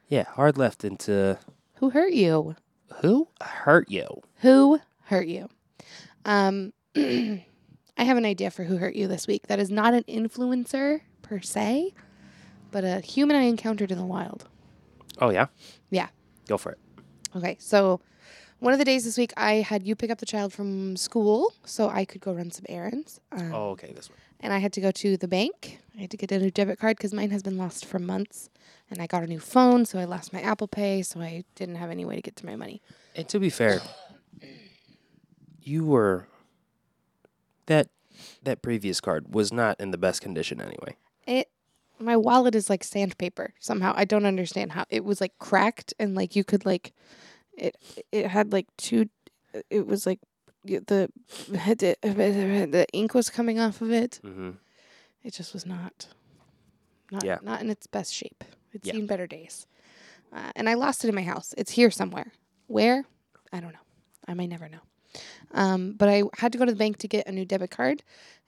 Yeah. 0.08 0.24
Hard 0.24 0.56
left 0.58 0.84
into 0.84 1.38
Who 1.76 1.90
hurt 1.90 2.12
you? 2.12 2.56
who 3.02 3.28
hurt 3.40 3.90
you? 3.90 4.06
Who 4.42 4.78
hurt 5.04 5.26
you? 5.26 5.48
Um, 6.24 6.72
I 6.96 7.42
have 7.98 8.16
an 8.16 8.24
idea 8.24 8.50
for 8.50 8.62
who 8.64 8.76
hurt 8.78 8.94
you 8.96 9.08
this 9.08 9.26
week. 9.26 9.46
That 9.48 9.58
is 9.58 9.70
not 9.70 9.92
an 9.94 10.04
influencer 10.04 11.00
per 11.28 11.40
se, 11.40 11.94
but 12.70 12.84
a 12.84 13.00
human 13.00 13.36
I 13.36 13.42
encountered 13.42 13.90
in 13.90 13.98
the 13.98 14.04
wild. 14.04 14.48
Oh 15.20 15.30
yeah. 15.30 15.46
Yeah. 15.90 16.08
Go 16.48 16.56
for 16.58 16.72
it. 16.72 16.78
Okay, 17.34 17.56
so 17.58 18.00
one 18.60 18.72
of 18.72 18.78
the 18.78 18.84
days 18.84 19.04
this 19.04 19.18
week, 19.18 19.32
I 19.36 19.56
had 19.56 19.86
you 19.86 19.94
pick 19.94 20.10
up 20.10 20.18
the 20.18 20.26
child 20.26 20.52
from 20.52 20.96
school 20.96 21.52
so 21.64 21.88
I 21.88 22.04
could 22.04 22.20
go 22.22 22.32
run 22.32 22.50
some 22.50 22.64
errands. 22.68 23.20
Um, 23.32 23.52
Oh, 23.54 23.70
okay. 23.70 23.92
This 23.92 24.08
one. 24.08 24.18
And 24.40 24.52
I 24.52 24.58
had 24.58 24.72
to 24.74 24.80
go 24.80 24.90
to 24.90 25.16
the 25.16 25.28
bank. 25.28 25.80
I 25.96 26.02
had 26.02 26.10
to 26.10 26.16
get 26.16 26.30
a 26.32 26.38
new 26.38 26.50
debit 26.50 26.78
card 26.78 26.96
because 26.96 27.12
mine 27.12 27.30
has 27.30 27.42
been 27.42 27.58
lost 27.58 27.84
for 27.84 27.98
months. 27.98 28.48
And 28.90 29.00
I 29.02 29.06
got 29.06 29.22
a 29.22 29.26
new 29.26 29.40
phone, 29.40 29.84
so 29.84 29.98
I 29.98 30.04
lost 30.04 30.32
my 30.32 30.40
Apple 30.40 30.68
Pay, 30.68 31.02
so 31.02 31.20
I 31.20 31.44
didn't 31.54 31.76
have 31.76 31.90
any 31.90 32.04
way 32.04 32.16
to 32.16 32.22
get 32.22 32.36
to 32.36 32.46
my 32.46 32.54
money. 32.56 32.80
And 33.14 33.28
to 33.28 33.38
be 33.40 33.50
fair, 33.50 33.80
you 35.60 35.84
were 35.84 36.28
that 37.66 37.88
that 38.42 38.62
previous 38.62 39.00
card 39.00 39.34
was 39.34 39.52
not 39.52 39.78
in 39.80 39.90
the 39.90 39.98
best 39.98 40.22
condition 40.22 40.60
anyway. 40.60 40.96
It 41.26 41.48
my 41.98 42.16
wallet 42.16 42.54
is 42.54 42.68
like 42.70 42.84
sandpaper 42.84 43.54
somehow. 43.58 43.92
I 43.96 44.04
don't 44.04 44.26
understand 44.26 44.72
how 44.72 44.84
it 44.90 45.04
was 45.04 45.20
like 45.20 45.38
cracked 45.38 45.94
and 45.98 46.14
like 46.14 46.36
you 46.36 46.44
could 46.44 46.64
like 46.66 46.92
it 47.56 47.76
it 48.12 48.26
had 48.28 48.52
like 48.52 48.66
two 48.76 49.08
it 49.70 49.86
was 49.86 50.06
like 50.06 50.20
the 50.64 50.78
the, 51.48 51.96
the 52.02 52.86
ink 52.92 53.14
was 53.14 53.30
coming 53.30 53.58
off 53.58 53.80
of 53.80 53.90
it. 53.92 54.20
Mm-hmm. 54.24 54.50
It 55.24 55.32
just 55.34 55.52
was 55.54 55.64
not 55.66 56.06
not 57.10 57.24
Yeah. 57.24 57.38
not 57.42 57.60
in 57.62 57.70
its 57.70 57.86
best 57.86 58.12
shape. 58.12 58.44
It's 58.72 58.86
Yeah. 58.86 58.94
seen 58.94 59.06
better 59.06 59.26
days. 59.26 59.66
Uh, 60.32 60.50
and 60.56 60.68
I 60.68 60.74
lost 60.74 61.04
it 61.04 61.08
in 61.08 61.14
my 61.14 61.22
house. 61.22 61.54
It's 61.56 61.72
here 61.72 61.90
somewhere. 61.90 62.32
Where? 62.66 63.04
I 63.52 63.60
don't 63.60 63.72
know. 63.72 63.78
I 64.28 64.34
may 64.34 64.46
never 64.48 64.68
know. 64.68 64.80
Um, 65.52 65.92
but 65.92 66.08
I 66.08 66.24
had 66.36 66.52
to 66.52 66.58
go 66.58 66.64
to 66.66 66.72
the 66.72 66.76
bank 66.76 66.98
to 66.98 67.08
get 67.08 67.26
a 67.28 67.32
new 67.32 67.44
debit 67.46 67.70
card, 67.70 68.02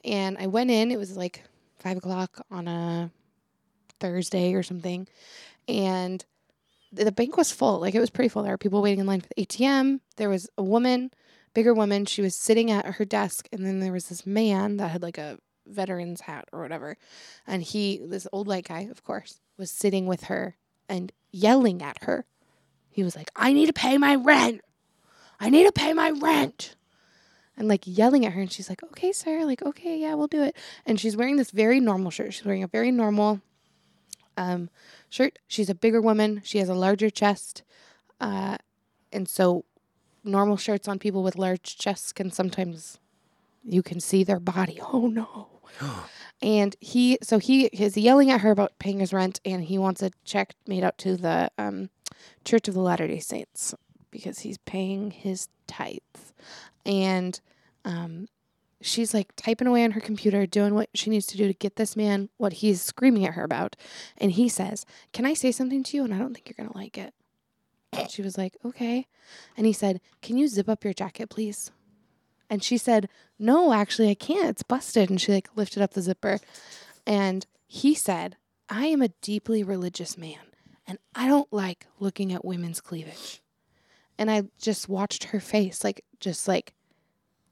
and 0.05 0.37
I 0.39 0.49
went 0.49 0.70
in. 0.70 0.91
It 0.91 0.99
was 0.99 1.16
like 1.16 1.45
five 1.79 1.97
o'clock 1.97 2.45
on 2.51 2.68
a 2.68 3.11
Thursday 4.01 4.55
or 4.55 4.62
something, 4.62 5.09
and 5.66 6.24
the 6.93 7.12
bank 7.12 7.37
was 7.37 7.53
full. 7.53 7.81
Like 7.81 7.95
it 7.95 8.01
was 8.01 8.11
pretty 8.11 8.29
full. 8.29 8.43
There 8.43 8.53
were 8.53 8.59
people 8.59 8.83
waiting 8.83 9.01
in 9.01 9.07
line 9.07 9.20
for 9.20 9.29
the 9.29 9.47
ATM. 9.47 10.01
There 10.16 10.31
was 10.31 10.49
a 10.57 10.62
woman, 10.62 11.11
bigger 11.55 11.74
woman. 11.74 12.07
She 12.07 12.22
was 12.22 12.35
sitting 12.35 12.70
at 12.70 12.87
her 12.87 13.05
desk, 13.05 13.49
and 13.53 13.64
then 13.64 13.81
there 13.81 13.93
was 13.93 14.09
this 14.09 14.26
man 14.26 14.76
that 14.79 14.91
had 14.91 15.03
like 15.03 15.18
a 15.18 15.39
veteran's 15.66 16.22
hat 16.22 16.49
or 16.53 16.62
whatever, 16.62 16.97
and 17.47 17.62
he, 17.62 18.01
this 18.05 18.26
old 18.33 18.47
white 18.47 18.68
guy, 18.68 18.89
of 18.91 19.05
course, 19.05 19.41
was 19.59 19.70
sitting 19.70 20.07
with 20.07 20.24
her 20.24 20.57
and 20.89 21.12
yelling 21.31 21.83
at 21.83 22.03
her. 22.05 22.24
He 22.91 23.03
was 23.03 23.14
like, 23.14 23.31
"I 23.37 23.53
need 23.53 23.66
to 23.66 23.72
pay 23.72 23.99
my 23.99 24.14
rent. 24.14 24.62
I 25.39 25.51
need 25.51 25.66
to 25.66 25.72
pay 25.72 25.93
my 25.93 26.11
rent." 26.11 26.74
And 27.59 27.68
like 27.68 27.82
yelling 27.84 28.24
at 28.24 28.32
her, 28.32 28.40
and 28.40 28.50
she's 28.50 28.70
like, 28.70 28.82
"Okay, 28.82 29.12
sir. 29.12 29.44
Like, 29.44 29.62
okay, 29.62 29.98
yeah, 29.98 30.14
we'll 30.14 30.28
do 30.28 30.42
it." 30.42 30.56
And 30.86 30.98
she's 30.98 31.16
wearing 31.16 31.36
this 31.36 31.50
very 31.50 31.80
normal 31.80 32.11
shirt. 32.11 32.32
She's 32.32 32.44
wearing 32.44 32.62
a 32.62 32.68
very 32.68 32.90
normal 32.90 33.40
um, 34.36 34.70
shirt. 35.11 35.38
She's 35.48 35.68
a 35.68 35.74
bigger 35.74 36.00
woman. 36.00 36.40
She 36.44 36.59
has 36.59 36.68
a 36.68 36.74
larger 36.74 37.11
chest, 37.11 37.64
uh, 38.20 38.59
and 39.12 39.28
so 39.28 39.64
normal 40.24 40.56
shirts 40.56 40.86
on 40.88 40.98
people 40.98 41.22
with 41.22 41.36
large 41.36 41.76
chests 41.76 42.12
can 42.12 42.30
sometimes 42.30 42.98
you 43.64 43.82
can 43.82 44.00
see 44.00 44.24
their 44.24 44.40
body. 44.40 44.80
Oh 44.92 45.09
no. 45.09 45.48
And 46.40 46.76
he, 46.78 47.18
so 47.20 47.40
he 47.40 47.64
is 47.66 47.96
yelling 47.96 48.30
at 48.30 48.42
her 48.42 48.52
about 48.52 48.78
paying 48.78 49.00
his 49.00 49.12
rent, 49.12 49.40
and 49.44 49.64
he 49.64 49.76
wants 49.76 50.02
a 50.02 50.12
check 50.24 50.54
made 50.68 50.84
out 50.84 50.96
to 50.98 51.16
the 51.16 51.50
um, 51.59 51.90
Church 52.44 52.68
of 52.68 52.74
the 52.74 52.80
Latter 52.80 53.09
Day 53.09 53.18
Saints 53.18 53.74
because 54.12 54.38
he's 54.40 54.59
paying 54.59 55.11
his 55.11 55.48
tithes. 55.66 56.32
And 56.89 57.41
um, 57.84 58.26
she's 58.80 59.14
like 59.14 59.32
typing 59.36 59.68
away 59.68 59.84
on 59.84 59.93
her 59.93 60.01
computer, 60.01 60.47
doing 60.47 60.74
what 60.74 60.89
she 60.95 61.11
needs 61.11 61.26
to 61.26 61.36
do 61.36 61.47
to 61.47 61.55
get 61.55 61.76
this 61.76 61.95
man 61.95 62.30
what 62.36 62.55
he's 62.55 62.82
screaming 62.82 63.24
at 63.24 63.34
her 63.34 63.45
about. 63.45 63.76
And 64.16 64.32
he 64.32 64.49
says, 64.49 64.84
Can 65.12 65.24
I 65.24 65.34
say 65.34 65.53
something 65.53 65.84
to 65.84 65.97
you? 65.97 66.05
And 66.05 66.12
I 66.12 66.18
don't 66.18 66.34
think 66.34 66.49
you're 66.49 66.64
going 66.64 66.72
to 66.72 66.78
like 66.78 66.99
it. 66.99 67.14
And 67.93 68.11
she 68.11 68.22
was 68.22 68.36
like, 68.36 68.57
Okay. 68.64 69.07
And 69.57 69.66
he 69.66 69.72
said, 69.72 70.01
Can 70.22 70.36
you 70.36 70.49
zip 70.49 70.68
up 70.68 70.82
your 70.82 70.95
jacket, 70.95 71.30
please? 71.30 71.70
And 72.51 72.64
she 72.64 72.78
said, 72.78 73.09
No, 73.39 73.72
actually, 73.72 74.11
I 74.11 74.14
can't. 74.14 74.49
It's 74.49 74.62
busted. 74.62 75.11
And 75.11 75.20
she 75.20 75.32
like 75.32 75.51
lifted 75.55 75.82
up 75.82 75.93
the 75.93 76.03
zipper. 76.03 76.41
And 77.07 77.47
he 77.66 77.95
said, 77.95 78.36
I 78.68 78.86
am 78.86 79.03
a 79.03 79.09
deeply 79.22 79.62
religious 79.62 80.18
man 80.18 80.39
and 80.89 80.99
I 81.14 81.28
don't 81.28 81.53
like 81.53 81.86
looking 82.01 82.32
at 82.32 82.47
women's 82.47 82.80
cleavage. 82.80 83.43
And 84.16 84.30
I 84.30 84.45
just 84.59 84.89
watched 84.89 85.24
her 85.24 85.39
face, 85.39 85.84
like, 85.84 86.03
just 86.18 86.49
like, 86.49 86.72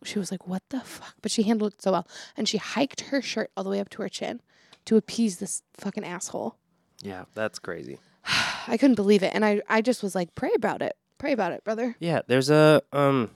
she 0.05 0.19
was 0.19 0.31
like, 0.31 0.47
what 0.47 0.63
the 0.71 0.81
fuck? 0.81 1.15
But 1.23 1.31
she 1.31 1.43
handled 1.45 1.75
it 1.75 1.83
so 1.83 1.93
well. 1.93 2.09
And 2.37 2.49
she 2.49 2.59
hiked 2.59 3.03
her 3.03 3.21
shirt 3.23 3.51
all 3.57 3.65
the 3.65 3.71
way 3.71 3.81
up 3.81 3.89
to 3.91 4.03
her 4.03 4.09
chin 4.09 4.41
to 4.85 4.97
appease 4.97 5.39
this 5.39 5.63
fucking 5.75 6.05
asshole. 6.05 6.57
Yeah, 7.03 7.25
that's 7.35 7.59
crazy. 7.59 7.99
I 8.69 8.77
couldn't 8.77 8.95
believe 8.97 9.23
it. 9.23 9.33
And 9.35 9.45
I, 9.45 9.63
I 9.69 9.81
just 9.83 10.03
was 10.03 10.15
like, 10.15 10.35
pray 10.35 10.51
about 10.55 10.83
it. 10.83 10.97
Pray 11.19 11.33
about 11.33 11.53
it, 11.53 11.65
brother. 11.65 11.97
Yeah, 11.99 12.21
there's 12.27 12.51
a 12.51 12.83
um. 12.93 13.31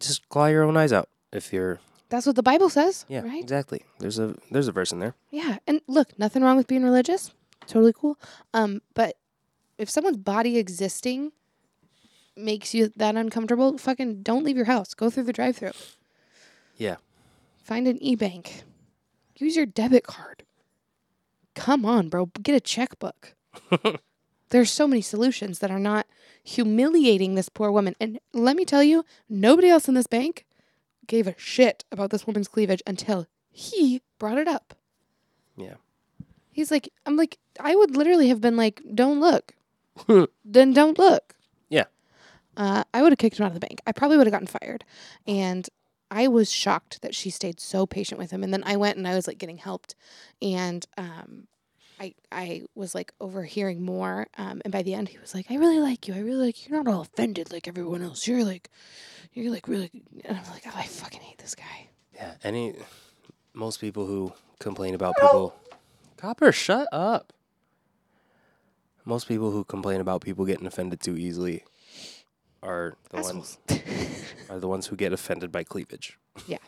Just 0.00 0.28
claw 0.28 0.46
your 0.46 0.62
own 0.64 0.76
eyes 0.76 0.92
out 0.92 1.08
if 1.32 1.52
you're. 1.52 1.80
That's 2.08 2.26
what 2.26 2.36
the 2.36 2.42
Bible 2.42 2.70
says. 2.70 3.04
Yeah, 3.08 3.20
Right? 3.20 3.42
exactly. 3.42 3.82
There's 3.98 4.18
a 4.18 4.34
there's 4.50 4.68
a 4.68 4.72
verse 4.72 4.92
in 4.92 4.98
there. 4.98 5.14
Yeah. 5.30 5.58
And 5.66 5.80
look, 5.86 6.18
nothing 6.18 6.42
wrong 6.42 6.56
with 6.56 6.66
being 6.66 6.82
religious. 6.84 7.32
Totally 7.66 7.92
cool. 7.92 8.18
Um, 8.54 8.80
but 8.94 9.16
if 9.76 9.90
someone's 9.90 10.16
body 10.16 10.56
existing 10.56 11.32
makes 12.38 12.74
you 12.74 12.92
that 12.96 13.16
uncomfortable, 13.16 13.78
fucking 13.78 14.22
don't 14.22 14.44
leave 14.44 14.56
your 14.56 14.66
house. 14.66 14.94
Go 14.94 15.10
through 15.10 15.24
the 15.24 15.32
drive 15.32 15.56
through. 15.56 15.72
Yeah. 16.76 16.96
Find 17.62 17.86
an 17.86 18.02
e 18.02 18.14
bank. 18.14 18.62
Use 19.36 19.56
your 19.56 19.66
debit 19.66 20.04
card. 20.04 20.44
Come 21.54 21.84
on, 21.84 22.08
bro. 22.08 22.26
Get 22.42 22.54
a 22.54 22.60
checkbook. 22.60 23.34
There's 24.50 24.70
so 24.70 24.88
many 24.88 25.02
solutions 25.02 25.58
that 25.58 25.70
are 25.70 25.78
not 25.78 26.06
humiliating 26.42 27.34
this 27.34 27.48
poor 27.48 27.70
woman. 27.70 27.94
And 28.00 28.18
let 28.32 28.56
me 28.56 28.64
tell 28.64 28.82
you, 28.82 29.04
nobody 29.28 29.68
else 29.68 29.88
in 29.88 29.94
this 29.94 30.06
bank 30.06 30.46
gave 31.06 31.26
a 31.26 31.34
shit 31.36 31.84
about 31.92 32.10
this 32.10 32.26
woman's 32.26 32.48
cleavage 32.48 32.82
until 32.86 33.26
he 33.50 34.02
brought 34.18 34.38
it 34.38 34.48
up. 34.48 34.74
Yeah. 35.56 35.74
He's 36.50 36.70
like, 36.70 36.88
I'm 37.04 37.16
like, 37.16 37.38
I 37.60 37.74
would 37.74 37.96
literally 37.96 38.28
have 38.28 38.40
been 38.40 38.56
like, 38.56 38.80
don't 38.94 39.20
look. 39.20 39.54
then 40.44 40.72
don't 40.72 40.98
look. 40.98 41.34
Uh, 42.58 42.82
I 42.92 43.02
would 43.02 43.12
have 43.12 43.18
kicked 43.18 43.38
him 43.38 43.44
out 43.44 43.54
of 43.54 43.54
the 43.54 43.66
bank. 43.66 43.80
I 43.86 43.92
probably 43.92 44.16
would 44.16 44.26
have 44.26 44.32
gotten 44.32 44.48
fired. 44.48 44.84
And 45.26 45.68
I 46.10 46.26
was 46.26 46.52
shocked 46.52 47.00
that 47.02 47.14
she 47.14 47.30
stayed 47.30 47.60
so 47.60 47.86
patient 47.86 48.18
with 48.18 48.32
him. 48.32 48.42
And 48.42 48.52
then 48.52 48.64
I 48.66 48.76
went 48.76 48.98
and 48.98 49.06
I 49.06 49.14
was 49.14 49.28
like 49.28 49.38
getting 49.38 49.58
helped. 49.58 49.94
And 50.42 50.84
um, 50.98 51.46
I 52.00 52.14
I 52.32 52.62
was 52.74 52.96
like 52.96 53.12
overhearing 53.20 53.82
more. 53.82 54.26
Um, 54.36 54.60
and 54.64 54.72
by 54.72 54.82
the 54.82 54.94
end, 54.94 55.08
he 55.08 55.18
was 55.18 55.34
like, 55.34 55.46
I 55.50 55.54
really 55.54 55.78
like 55.78 56.08
you. 56.08 56.14
I 56.14 56.18
really 56.18 56.46
like 56.46 56.66
you. 56.66 56.74
You're 56.74 56.82
not 56.82 56.92
all 56.92 57.02
offended 57.02 57.52
like 57.52 57.68
everyone 57.68 58.02
else. 58.02 58.26
You're 58.26 58.44
like, 58.44 58.70
you're 59.32 59.52
like 59.52 59.68
really. 59.68 59.90
And 60.24 60.36
I'm 60.36 60.50
like, 60.50 60.64
oh, 60.66 60.72
I 60.74 60.82
fucking 60.84 61.20
hate 61.20 61.38
this 61.38 61.54
guy. 61.54 61.88
Yeah. 62.12 62.34
Any 62.42 62.74
most 63.54 63.80
people 63.80 64.04
who 64.06 64.32
complain 64.58 64.94
about 64.94 65.14
people 65.20 65.54
Copper, 66.16 66.50
shut 66.50 66.88
up. 66.90 67.32
Most 69.04 69.28
people 69.28 69.52
who 69.52 69.62
complain 69.62 70.00
about 70.00 70.22
people 70.22 70.44
getting 70.44 70.66
offended 70.66 71.00
too 71.00 71.16
easily 71.16 71.62
are 72.62 72.96
the 73.10 73.20
ones 73.22 73.58
are 74.50 74.58
the 74.58 74.68
ones 74.68 74.86
who 74.88 74.96
get 74.96 75.12
offended 75.12 75.52
by 75.52 75.64
cleavage. 75.64 76.18
Yeah. 76.46 76.58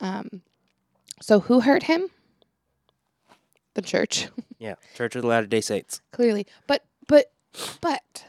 Um, 0.00 0.42
so 1.20 1.40
who 1.40 1.60
hurt 1.60 1.84
him? 1.84 2.08
The 3.74 3.82
church, 3.82 4.28
Yeah. 4.58 4.74
Church 4.94 5.16
of 5.16 5.22
the 5.22 5.28
Latter 5.28 5.46
Day 5.46 5.60
Saints. 5.60 6.00
clearly. 6.12 6.46
But 6.66 6.84
but 7.08 7.32
but 7.80 8.24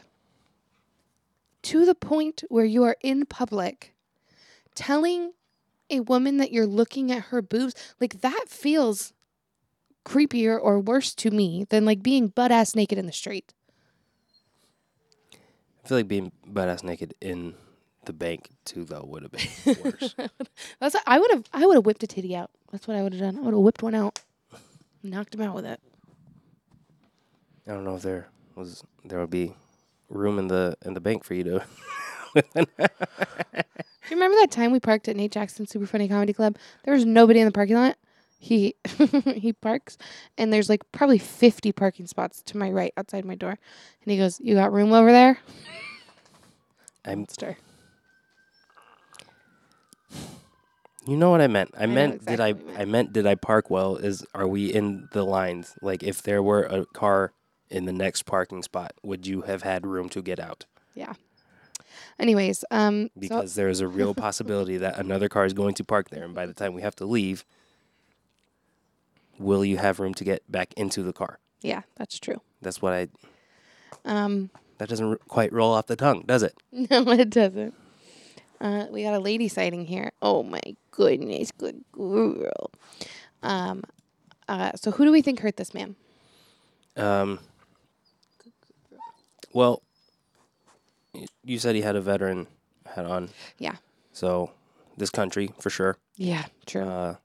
to 1.62 1.84
the 1.86 1.94
point 1.94 2.44
where 2.48 2.64
you 2.64 2.82
are 2.84 2.96
in 3.02 3.26
public 3.26 3.94
telling 4.74 5.32
a 5.90 6.00
woman 6.00 6.38
that 6.38 6.50
you're 6.52 6.66
looking 6.66 7.10
at 7.12 7.24
her 7.24 7.42
boobs, 7.42 7.74
like 8.00 8.20
that 8.22 8.44
feels 8.48 9.12
creepier 10.04 10.58
or 10.60 10.78
worse 10.80 11.14
to 11.14 11.30
me 11.30 11.66
than 11.70 11.84
like 11.84 12.02
being 12.02 12.28
butt 12.28 12.50
ass 12.52 12.74
naked 12.74 12.98
in 12.98 13.06
the 13.06 13.12
street. 13.12 13.52
I 15.84 15.88
feel 15.88 15.98
like 15.98 16.08
being 16.08 16.32
butt 16.46 16.68
ass 16.68 16.82
naked 16.82 17.14
in 17.20 17.54
the 18.06 18.12
bank 18.12 18.50
too 18.64 18.84
though 18.84 19.04
would 19.06 19.22
have 19.22 19.32
been 19.32 19.76
worse. 19.84 20.14
That's 20.80 20.96
I 21.06 21.18
would 21.18 21.30
have 21.30 21.44
I 21.52 21.66
would 21.66 21.74
have 21.74 21.86
whipped 21.86 22.02
a 22.02 22.06
titty 22.06 22.34
out. 22.34 22.50
That's 22.72 22.88
what 22.88 22.96
I 22.96 23.02
would 23.02 23.12
have 23.12 23.20
done. 23.20 23.38
I 23.38 23.40
would 23.42 23.54
have 23.54 23.62
whipped 23.62 23.82
one 23.82 23.94
out, 23.94 24.20
knocked 25.02 25.34
him 25.34 25.42
out 25.42 25.54
with 25.54 25.66
it. 25.66 25.80
I 27.66 27.72
don't 27.72 27.84
know 27.84 27.96
if 27.96 28.02
there 28.02 28.28
was 28.54 28.82
there 29.04 29.20
would 29.20 29.30
be 29.30 29.54
room 30.08 30.38
in 30.38 30.48
the 30.48 30.76
in 30.84 30.94
the 30.94 31.00
bank 31.00 31.24
for 31.24 31.34
you 31.34 31.44
to 31.44 31.64
Do 32.54 34.10
you 34.10 34.16
remember 34.16 34.36
that 34.40 34.50
time 34.50 34.72
we 34.72 34.80
parked 34.80 35.08
at 35.08 35.16
Nate 35.16 35.32
Jackson's 35.32 35.70
Super 35.70 35.86
Funny 35.86 36.08
Comedy 36.08 36.32
Club? 36.32 36.56
There 36.84 36.94
was 36.94 37.04
nobody 37.04 37.40
in 37.40 37.46
the 37.46 37.52
parking 37.52 37.76
lot. 37.76 37.96
He 38.44 38.74
he 39.24 39.54
parks, 39.54 39.96
and 40.36 40.52
there's 40.52 40.68
like 40.68 40.82
probably 40.92 41.16
50 41.16 41.72
parking 41.72 42.06
spots 42.06 42.42
to 42.42 42.58
my 42.58 42.70
right 42.70 42.92
outside 42.98 43.24
my 43.24 43.36
door. 43.36 43.52
And 43.52 44.12
he 44.12 44.18
goes, 44.18 44.38
"You 44.38 44.54
got 44.54 44.70
room 44.70 44.92
over 44.92 45.10
there?" 45.10 45.38
I'm 47.06 47.20
Monster. 47.20 47.56
You 51.06 51.16
know 51.16 51.30
what 51.30 51.40
I 51.40 51.46
meant. 51.46 51.70
I, 51.74 51.86
know 51.86 51.94
meant 51.94 52.14
exactly 52.16 52.36
did 52.36 52.40
I 52.40 52.52
meant. 52.52 52.78
I 52.78 52.84
meant 52.84 53.12
did 53.14 53.26
I 53.26 53.34
park 53.34 53.70
well 53.70 53.96
is 53.96 54.26
are 54.34 54.46
we 54.46 54.66
in 54.66 55.08
the 55.12 55.24
lines? 55.24 55.74
Like 55.80 56.02
if 56.02 56.22
there 56.22 56.42
were 56.42 56.64
a 56.64 56.84
car 56.84 57.32
in 57.70 57.86
the 57.86 57.94
next 57.94 58.26
parking 58.26 58.62
spot, 58.62 58.92
would 59.02 59.26
you 59.26 59.42
have 59.42 59.62
had 59.62 59.86
room 59.86 60.10
to 60.10 60.20
get 60.20 60.38
out? 60.38 60.66
Yeah 60.94 61.14
anyways, 62.18 62.64
um, 62.70 63.04
so 63.04 63.20
Because 63.20 63.54
there 63.54 63.68
is 63.68 63.80
a 63.80 63.88
real 63.88 64.14
possibility 64.26 64.76
that 64.78 64.98
another 64.98 65.28
car 65.28 65.44
is 65.44 65.52
going 65.52 65.74
to 65.74 65.84
park 65.84 66.10
there 66.10 66.24
and 66.24 66.34
by 66.34 66.46
the 66.46 66.54
time 66.54 66.74
we 66.74 66.82
have 66.82 66.96
to 66.96 67.06
leave, 67.06 67.44
will 69.38 69.64
you 69.64 69.76
have 69.78 70.00
room 70.00 70.14
to 70.14 70.24
get 70.24 70.42
back 70.50 70.72
into 70.76 71.02
the 71.02 71.12
car? 71.12 71.38
yeah, 71.62 71.82
that's 71.96 72.18
true. 72.18 72.40
That's 72.62 72.80
what 72.82 72.92
I 72.92 73.08
Um, 74.04 74.50
that 74.78 74.88
doesn't 74.88 75.06
r- 75.06 75.20
quite 75.28 75.52
roll 75.52 75.72
off 75.72 75.86
the 75.86 75.96
tongue, 75.96 76.24
does 76.26 76.42
it? 76.42 76.54
no, 76.72 77.08
it 77.12 77.30
doesn't. 77.30 77.74
Uh, 78.60 78.86
we 78.90 79.02
got 79.02 79.14
a 79.14 79.18
lady 79.18 79.48
sighting 79.48 79.84
here. 79.86 80.12
Oh 80.22 80.42
my 80.42 80.60
goodness, 80.90 81.50
good 81.52 81.84
girl. 81.92 82.70
Um, 83.42 83.82
uh, 84.48 84.72
so 84.74 84.90
who 84.90 85.04
do 85.04 85.12
we 85.12 85.22
think 85.22 85.40
hurt 85.40 85.56
this 85.56 85.72
man? 85.74 85.96
Um 86.96 87.40
Well, 89.52 89.82
you 91.44 91.58
said 91.58 91.74
he 91.74 91.82
had 91.82 91.96
a 91.96 92.00
veteran 92.00 92.46
hat 92.86 93.04
on. 93.06 93.30
Yeah. 93.58 93.76
So, 94.12 94.50
this 94.96 95.10
country 95.10 95.52
for 95.58 95.70
sure. 95.70 95.96
Yeah, 96.16 96.44
true. 96.66 96.82
Uh, 96.82 97.16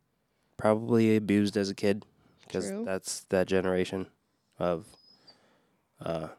probably 0.60 1.16
abused 1.16 1.58
as 1.58 1.70
a 1.70 1.76
kid 1.76 2.06
because 2.46 2.68
True. 2.68 2.84
that's 2.86 3.22
that 3.30 3.48
generation 3.48 4.08
of. 4.60 4.86
Uh, 6.04 6.30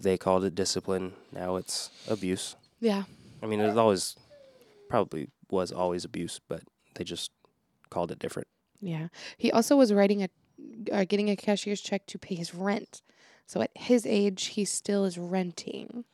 they 0.00 0.16
called 0.16 0.44
it 0.44 0.54
discipline. 0.54 1.12
Now 1.32 1.56
it's 1.56 1.90
abuse. 2.08 2.56
yeah. 2.80 3.02
I 3.42 3.46
mean, 3.46 3.60
it 3.60 3.68
was 3.68 3.76
always 3.76 4.16
probably 4.88 5.28
was 5.50 5.72
always 5.72 6.04
abuse, 6.04 6.40
but 6.48 6.62
they 6.94 7.04
just 7.04 7.30
called 7.90 8.10
it 8.10 8.18
different. 8.18 8.48
Yeah. 8.80 9.08
He 9.36 9.52
also 9.52 9.76
was 9.76 9.92
writing 9.92 10.22
a, 10.22 10.28
uh, 10.92 11.04
getting 11.04 11.30
a 11.30 11.36
cashier's 11.36 11.80
check 11.80 12.06
to 12.06 12.18
pay 12.18 12.34
his 12.34 12.54
rent. 12.54 13.02
So 13.46 13.62
at 13.62 13.70
his 13.74 14.06
age, 14.06 14.46
he 14.46 14.64
still 14.64 15.04
is 15.04 15.18
renting. 15.18 16.04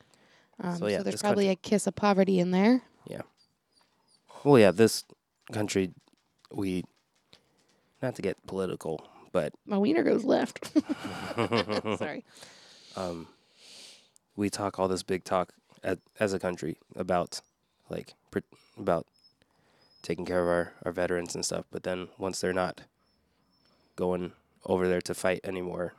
Um, 0.61 0.78
so, 0.78 0.87
yeah, 0.87 1.03
there's 1.03 1.14
this 1.14 1.22
probably 1.22 1.49
a 1.49 1.57
kiss 1.57 1.87
of 1.87 1.95
poverty 1.95 2.39
in 2.41 2.51
there. 2.51 2.82
Yeah. 3.07 3.22
Well, 4.43 4.59
yeah, 4.59 4.70
this 4.70 5.05
country, 5.53 5.93
we, 6.57 6.84
not 8.02 8.14
to 8.16 8.22
get 8.22 8.44
political, 8.46 9.07
but 9.32 9.52
My 9.66 9.78
wiener 9.78 10.02
goes 10.02 10.24
left. 10.24 10.72
Sorry. 11.98 12.24
um, 12.96 13.28
we 14.34 14.48
talk 14.50 14.78
all 14.78 14.88
this 14.88 15.02
big 15.02 15.24
talk 15.24 15.52
at, 15.84 15.98
as 16.18 16.32
a 16.32 16.38
country 16.38 16.78
about 16.96 17.40
like 17.90 18.14
pr- 18.30 18.38
about 18.78 19.07
taking 20.02 20.24
care 20.24 20.42
of 20.42 20.48
our, 20.48 20.72
our 20.84 20.92
veterans 20.92 21.34
and 21.34 21.44
stuff. 21.44 21.66
But 21.70 21.82
then 21.82 22.09
once 22.18 22.40
they're 22.40 22.52
not 22.52 22.82
going 23.94 24.32
over 24.64 24.88
there 24.88 25.00
to 25.02 25.14
fight 25.14 25.40
anymore, 25.44 25.94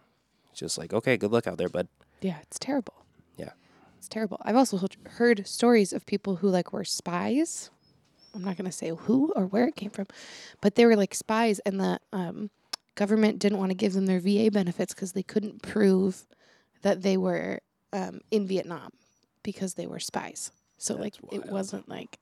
it's 0.51 0.60
just 0.60 0.78
like 0.78 0.91
okay, 0.93 1.18
good 1.18 1.32
luck 1.32 1.47
out 1.47 1.58
there, 1.58 1.70
bud. 1.70 1.88
Yeah, 2.22 2.38
it's 2.41 2.58
terrible. 2.60 2.93
Yeah. 3.38 3.51
It's 3.99 4.08
terrible. 4.08 4.39
I've 4.41 4.55
also 4.55 4.80
heard 5.18 5.47
stories 5.47 5.93
of 5.93 6.05
people 6.05 6.38
who 6.38 6.49
like 6.49 6.74
were 6.74 6.84
spies. 6.84 7.70
I'm 8.38 8.44
not 8.44 8.56
going 8.56 8.70
to 8.70 8.72
say 8.72 8.90
who 8.90 9.34
or 9.36 9.48
where 9.48 9.68
it 9.68 9.76
came 9.76 9.90
from, 9.90 10.06
but 10.62 10.76
they 10.76 10.86
were 10.86 10.96
like 10.96 11.16
spies 11.16 11.60
and 11.60 11.80
the 11.80 12.00
um, 12.14 12.52
government 12.94 13.40
didn't 13.40 13.58
want 13.58 13.72
to 13.72 13.76
give 13.76 13.94
them 13.94 14.06
their 14.06 14.20
VA 14.20 14.52
benefits 14.52 14.94
because 14.94 15.14
they 15.14 15.24
couldn't 15.24 15.64
prove 15.64 16.28
that 16.84 17.02
they 17.02 17.18
were 17.18 17.60
um, 17.94 18.22
in 18.30 18.46
Vietnam 18.46 18.92
because 19.42 19.74
they 19.74 19.88
were 19.88 20.00
spies. 20.00 20.52
So 20.78 20.94
like 20.96 21.16
That's 21.32 21.46
it 21.46 21.52
wasn't 21.52 21.90
like 21.90 22.20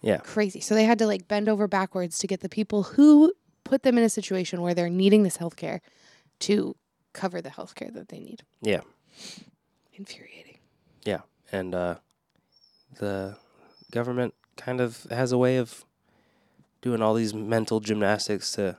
Yeah. 0.00 0.16
Crazy. 0.18 0.60
So 0.60 0.74
they 0.74 0.84
had 0.84 0.98
to 1.00 1.06
like 1.06 1.28
bend 1.28 1.48
over 1.48 1.68
backwards 1.68 2.16
to 2.18 2.26
get 2.26 2.40
the 2.40 2.48
people 2.48 2.82
who 2.82 3.34
put 3.64 3.82
them 3.82 3.98
in 3.98 4.04
a 4.04 4.08
situation 4.08 4.62
where 4.62 4.72
they're 4.74 4.88
needing 4.88 5.24
this 5.24 5.36
health 5.36 5.56
care 5.56 5.82
to 6.40 6.74
cover 7.12 7.42
the 7.42 7.50
health 7.50 7.74
care 7.74 7.90
that 7.92 8.08
they 8.08 8.18
need. 8.18 8.42
Yeah. 8.62 8.80
Infuriating. 9.92 10.58
Yeah. 11.04 11.20
And 11.52 11.74
uh, 11.74 11.96
the 12.98 13.36
government 13.90 14.34
kind 14.56 14.80
of 14.80 15.06
has 15.10 15.32
a 15.32 15.38
way 15.38 15.56
of 15.56 15.84
doing 16.80 17.02
all 17.02 17.14
these 17.14 17.34
mental 17.34 17.80
gymnastics 17.80 18.52
to 18.52 18.78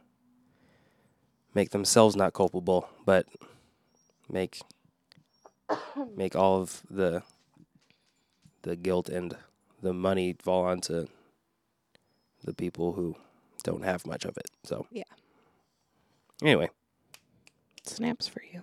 make 1.53 1.71
themselves 1.71 2.15
not 2.15 2.33
culpable, 2.33 2.89
but 3.05 3.25
make 4.29 4.61
make 6.15 6.35
all 6.35 6.61
of 6.61 6.81
the 6.89 7.23
the 8.63 8.75
guilt 8.75 9.09
and 9.09 9.35
the 9.81 9.93
money 9.93 10.35
fall 10.41 10.65
onto 10.65 11.07
the 12.43 12.53
people 12.53 12.93
who 12.93 13.15
don't 13.63 13.83
have 13.83 14.05
much 14.05 14.25
of 14.25 14.37
it. 14.37 14.49
So 14.63 14.87
Yeah. 14.91 15.03
Anyway, 16.41 16.69
Snaps 17.85 18.27
for 18.27 18.41
you. 18.51 18.61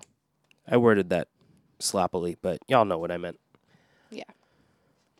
I 0.67 0.77
worded 0.77 1.11
that 1.11 1.29
sloppily, 1.79 2.37
but 2.41 2.59
y'all 2.69 2.85
know 2.85 2.99
what 2.99 3.11
I 3.11 3.17
meant. 3.19 3.39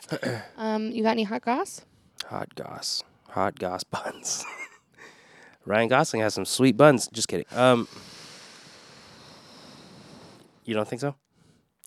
Um, 0.57 0.91
you 0.91 1.03
got 1.03 1.11
any 1.13 1.23
hot 1.25 1.43
goss? 1.43 1.83
Hot 2.29 2.55
goss. 2.55 3.03
Hot 3.31 3.59
goss 3.59 3.85
buns. 3.85 4.45
Ryan 5.67 5.89
Gosling 5.89 6.23
has 6.23 6.35
some 6.35 6.45
sweet 6.45 6.77
buns. 6.77 7.09
Just 7.13 7.29
kidding. 7.29 7.47
Um, 7.53 7.87
you 10.65 10.75
don't 10.75 10.89
think 10.89 11.01
so? 11.01 11.15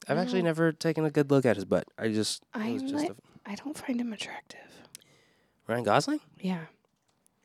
I've 0.07 0.17
actually 0.17 0.41
never 0.41 0.71
taken 0.71 1.05
a 1.05 1.09
good 1.11 1.31
look 1.31 1.45
at 1.45 1.55
his 1.55 1.65
butt. 1.65 1.85
I 1.97 2.09
just 2.09 2.43
was 2.55 2.81
just 2.81 2.93
like- 2.95 3.09
a, 3.11 3.15
I 3.45 3.55
don't 3.55 3.77
find 3.77 3.99
him 3.99 4.13
attractive. 4.13 4.59
Ryan 5.67 5.83
Gosling. 5.83 6.19
Yeah. 6.39 6.65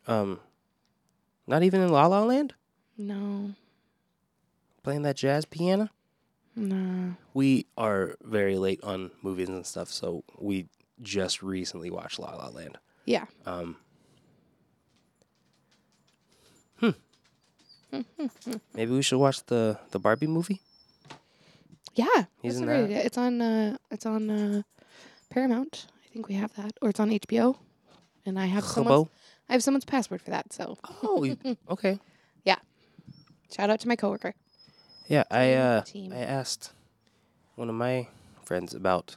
Um, 0.06 0.40
not 1.46 1.62
even 1.62 1.80
in 1.80 1.90
La 1.90 2.06
La 2.06 2.22
Land 2.24 2.54
No. 2.96 3.52
playing 4.82 5.02
that 5.02 5.16
jazz 5.16 5.44
piano. 5.44 5.90
No. 6.58 7.14
We 7.34 7.66
are 7.76 8.16
very 8.22 8.56
late 8.58 8.82
on 8.82 9.10
movies 9.22 9.48
and 9.48 9.64
stuff, 9.64 9.88
so 9.90 10.24
we 10.38 10.66
just 11.00 11.42
recently 11.42 11.90
watched 11.90 12.18
La 12.18 12.34
La 12.34 12.48
Land. 12.48 12.78
Yeah. 13.06 13.26
Um, 13.46 13.76
hmm. 16.80 16.90
Maybe 18.74 18.92
we 18.92 19.02
should 19.02 19.18
watch 19.18 19.44
the 19.46 19.78
the 19.92 19.98
Barbie 19.98 20.26
movie. 20.26 20.60
Yeah. 21.94 22.06
He's 22.42 22.54
that's 22.54 22.56
in 22.58 22.62
a 22.64 22.66
great 22.66 22.76
that. 22.80 22.84
idea. 22.84 23.02
It's 23.04 23.18
on 23.18 23.40
uh 23.40 23.76
it's 23.90 24.06
on 24.06 24.30
uh 24.30 24.62
Paramount. 25.30 25.86
I 26.04 26.08
think 26.12 26.28
we 26.28 26.34
have 26.34 26.52
that. 26.54 26.72
Or 26.82 26.90
it's 26.90 27.00
on 27.00 27.10
HBO. 27.10 27.56
And 28.26 28.38
I 28.38 28.46
have 28.46 28.64
someone's. 28.64 29.08
I 29.48 29.52
have 29.54 29.62
someone's 29.62 29.86
password 29.86 30.20
for 30.20 30.30
that, 30.30 30.52
so 30.52 30.76
Oh, 31.02 31.24
you- 31.24 31.38
okay. 31.70 31.98
Yeah, 32.44 32.56
shout 33.54 33.70
out 33.70 33.80
to 33.80 33.88
my 33.88 33.96
coworker. 33.96 34.34
Yeah, 35.08 35.24
I 35.30 35.54
uh, 35.54 35.80
Team. 35.82 36.12
I 36.12 36.18
asked 36.18 36.72
one 37.56 37.68
of 37.70 37.74
my 37.74 38.08
friends 38.44 38.74
about 38.74 39.16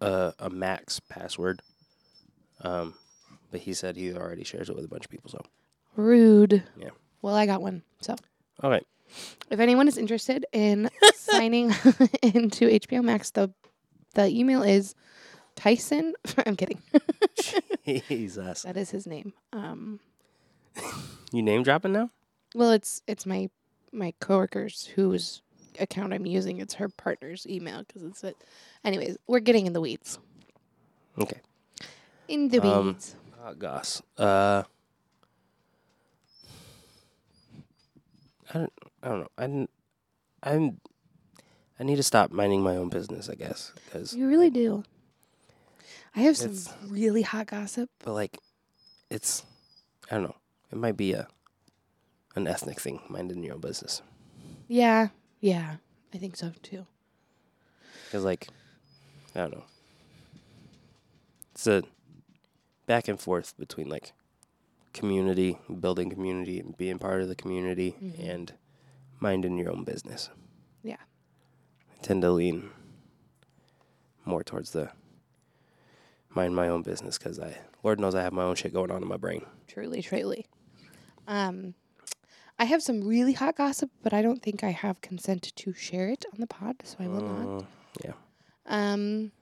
uh, 0.00 0.32
a 0.38 0.48
Max 0.48 1.00
password, 1.00 1.60
um, 2.62 2.94
but 3.50 3.60
he 3.60 3.74
said 3.74 3.96
he 3.96 4.12
already 4.14 4.42
shares 4.44 4.70
it 4.70 4.74
with 4.74 4.84
a 4.84 4.88
bunch 4.88 5.04
of 5.04 5.10
people. 5.10 5.30
So 5.30 5.44
Rude. 5.96 6.62
Yeah. 6.80 6.90
Well, 7.20 7.34
I 7.34 7.44
got 7.46 7.60
one. 7.60 7.82
So 8.00 8.16
All 8.62 8.70
right. 8.70 8.86
if 9.50 9.60
anyone 9.60 9.86
is 9.86 9.98
interested 9.98 10.46
in 10.52 10.88
signing 11.14 11.66
into 12.22 12.68
HBO 12.68 13.02
Max, 13.04 13.30
the 13.30 13.52
the 14.14 14.28
email 14.28 14.62
is 14.62 14.94
Tyson. 15.56 16.14
I'm 16.46 16.56
kidding. 16.56 16.80
Jesus, 18.08 18.62
that 18.62 18.76
is 18.78 18.90
his 18.90 19.06
name. 19.06 19.34
Um, 19.52 20.00
you 21.32 21.42
name 21.42 21.62
dropping 21.64 21.92
now? 21.92 22.10
well, 22.54 22.70
it's 22.70 23.02
it's 23.06 23.26
my 23.26 23.50
my 23.92 24.12
coworker's 24.20 24.86
whose 24.86 25.42
account 25.80 26.12
I'm 26.12 26.26
using. 26.26 26.58
It's 26.60 26.74
her 26.74 26.88
partner's 26.88 27.46
email 27.46 27.84
because 27.86 28.02
it's 28.02 28.24
it. 28.24 28.36
Anyways, 28.84 29.16
we're 29.26 29.40
getting 29.40 29.66
in 29.66 29.72
the 29.72 29.80
weeds. 29.80 30.18
Okay, 31.18 31.40
In 32.28 32.48
the 32.48 32.60
Um, 32.62 32.86
weeds. 32.88 33.16
oh, 33.44 33.54
gosh. 33.54 34.00
Uh, 34.16 34.62
I 38.54 38.58
don't, 38.58 38.72
I 39.02 39.08
don't 39.08 39.20
know. 39.20 39.28
I 39.36 39.46
didn't, 39.46 39.70
I'm, 40.42 40.80
I 41.78 41.84
need 41.84 41.96
to 41.96 42.02
stop 42.02 42.30
minding 42.32 42.62
my 42.62 42.76
own 42.76 42.88
business. 42.88 43.28
I 43.28 43.34
guess 43.34 43.72
because 43.84 44.14
You 44.14 44.26
really 44.28 44.50
do. 44.50 44.84
I 46.16 46.20
have 46.20 46.36
some 46.36 46.56
really 46.88 47.22
hot 47.22 47.46
gossip. 47.48 47.90
but 48.04 48.12
like 48.14 48.38
it's 49.10 49.44
I 50.10 50.14
don't 50.14 50.24
know. 50.24 50.36
It 50.72 50.78
might 50.78 50.96
be 50.96 51.12
a 51.12 51.28
an 52.38 52.46
ethnic 52.46 52.80
thing, 52.80 53.00
minding 53.08 53.42
your 53.42 53.54
own 53.54 53.60
business. 53.60 54.02
Yeah, 54.66 55.08
yeah, 55.40 55.76
I 56.14 56.18
think 56.18 56.36
so 56.36 56.52
too. 56.62 56.86
Cuz 58.10 58.24
like 58.24 58.48
I 59.34 59.40
don't 59.40 59.52
know. 59.52 59.64
It's 61.52 61.66
a 61.66 61.82
back 62.86 63.08
and 63.08 63.20
forth 63.20 63.54
between 63.58 63.88
like 63.88 64.12
community, 64.92 65.58
building 65.80 66.10
community 66.10 66.58
and 66.60 66.76
being 66.76 66.98
part 66.98 67.20
of 67.20 67.28
the 67.28 67.34
community 67.34 67.94
Mhm. 68.00 68.28
and 68.30 68.54
minding 69.20 69.58
your 69.58 69.70
own 69.70 69.84
business. 69.84 70.30
Yeah. 70.82 70.96
I 71.92 72.02
tend 72.02 72.22
to 72.22 72.30
lean 72.30 72.70
more 74.24 74.42
towards 74.44 74.70
the 74.72 74.90
mind 76.30 76.54
my 76.54 76.68
own 76.68 76.82
business 76.82 77.18
cuz 77.18 77.38
I 77.38 77.58
Lord 77.82 78.00
knows 78.00 78.14
I 78.14 78.22
have 78.22 78.32
my 78.32 78.44
own 78.44 78.54
shit 78.56 78.72
going 78.72 78.90
on 78.90 79.02
in 79.02 79.08
my 79.08 79.16
brain. 79.16 79.44
Truly, 79.66 80.02
truly. 80.02 80.46
Um, 81.26 81.74
I 82.58 82.64
have 82.64 82.82
some 82.82 83.02
really 83.06 83.32
hot 83.34 83.56
gossip, 83.56 83.90
but 84.02 84.12
I 84.12 84.20
don't 84.22 84.42
think 84.42 84.64
I 84.64 84.70
have 84.70 85.00
consent 85.00 85.52
to 85.54 85.72
share 85.72 86.08
it 86.08 86.24
on 86.32 86.40
the 86.40 86.46
pod, 86.46 86.76
so 86.82 86.96
I 87.00 87.06
will 87.06 87.20
not. 87.20 87.46
Uh, 87.46 87.62
Um, 88.66 89.32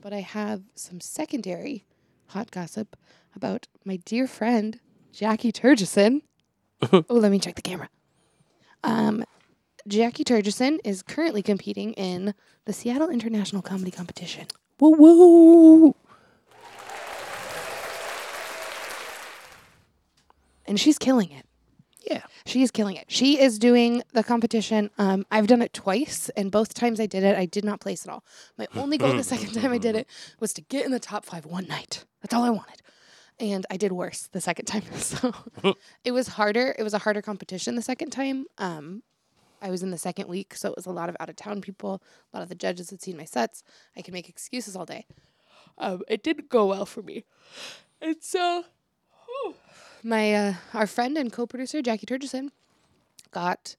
but 0.00 0.12
I 0.12 0.20
have 0.20 0.62
some 0.74 1.00
secondary 1.00 1.84
hot 2.28 2.50
gossip 2.50 2.96
about 3.36 3.68
my 3.84 3.96
dear 3.96 4.26
friend 4.26 4.80
Jackie 5.12 5.52
Turgison. 5.52 6.22
oh, 6.92 7.04
let 7.08 7.30
me 7.30 7.38
check 7.38 7.56
the 7.56 7.62
camera. 7.62 7.88
Um, 8.82 9.24
Jackie 9.86 10.24
Turgison 10.24 10.78
is 10.84 11.02
currently 11.02 11.42
competing 11.42 11.92
in 11.94 12.34
the 12.64 12.72
Seattle 12.72 13.10
International 13.10 13.62
Comedy 13.62 13.90
Competition. 13.90 14.46
Woo 14.78 14.90
woo! 14.92 15.94
and 20.66 20.78
she's 20.78 20.98
killing 20.98 21.30
it. 21.32 21.44
Yeah. 22.10 22.22
She 22.44 22.62
is 22.62 22.72
killing 22.72 22.96
it. 22.96 23.04
She 23.06 23.40
is 23.40 23.56
doing 23.56 24.02
the 24.14 24.24
competition. 24.24 24.90
Um, 24.98 25.24
I've 25.30 25.46
done 25.46 25.62
it 25.62 25.72
twice, 25.72 26.28
and 26.30 26.50
both 26.50 26.74
times 26.74 26.98
I 26.98 27.06
did 27.06 27.22
it, 27.22 27.38
I 27.38 27.46
did 27.46 27.64
not 27.64 27.80
place 27.80 28.04
at 28.04 28.12
all. 28.12 28.24
My 28.58 28.66
only 28.74 28.98
goal 28.98 29.12
the 29.16 29.22
second 29.22 29.52
time 29.54 29.70
I 29.72 29.78
did 29.78 29.94
it 29.94 30.08
was 30.40 30.52
to 30.54 30.60
get 30.62 30.84
in 30.84 30.90
the 30.90 30.98
top 30.98 31.24
five 31.24 31.46
one 31.46 31.68
night. 31.68 32.04
That's 32.20 32.34
all 32.34 32.42
I 32.42 32.50
wanted. 32.50 32.82
And 33.38 33.64
I 33.70 33.76
did 33.76 33.92
worse 33.92 34.28
the 34.32 34.40
second 34.40 34.64
time. 34.64 34.82
So 34.92 35.32
it 36.04 36.10
was 36.10 36.28
harder. 36.28 36.74
It 36.76 36.82
was 36.82 36.94
a 36.94 36.98
harder 36.98 37.22
competition 37.22 37.76
the 37.76 37.82
second 37.82 38.10
time. 38.10 38.46
Um, 38.58 39.04
I 39.62 39.70
was 39.70 39.82
in 39.84 39.92
the 39.92 39.98
second 39.98 40.28
week, 40.28 40.54
so 40.56 40.70
it 40.70 40.76
was 40.76 40.86
a 40.86 40.90
lot 40.90 41.08
of 41.08 41.16
out 41.20 41.30
of 41.30 41.36
town 41.36 41.60
people. 41.60 42.02
A 42.32 42.36
lot 42.36 42.42
of 42.42 42.48
the 42.48 42.54
judges 42.56 42.90
had 42.90 43.00
seen 43.00 43.16
my 43.16 43.24
sets. 43.24 43.62
I 43.96 44.02
could 44.02 44.14
make 44.14 44.28
excuses 44.28 44.74
all 44.74 44.84
day. 44.84 45.06
Um, 45.78 46.02
it 46.08 46.24
didn't 46.24 46.48
go 46.48 46.66
well 46.66 46.86
for 46.86 47.02
me. 47.02 47.24
And 48.00 48.16
so 48.20 48.64
my 50.04 50.34
uh, 50.34 50.54
our 50.74 50.86
friend 50.86 51.16
and 51.16 51.32
co-producer 51.32 51.82
Jackie 51.82 52.06
Turgison 52.06 52.50
got 53.30 53.76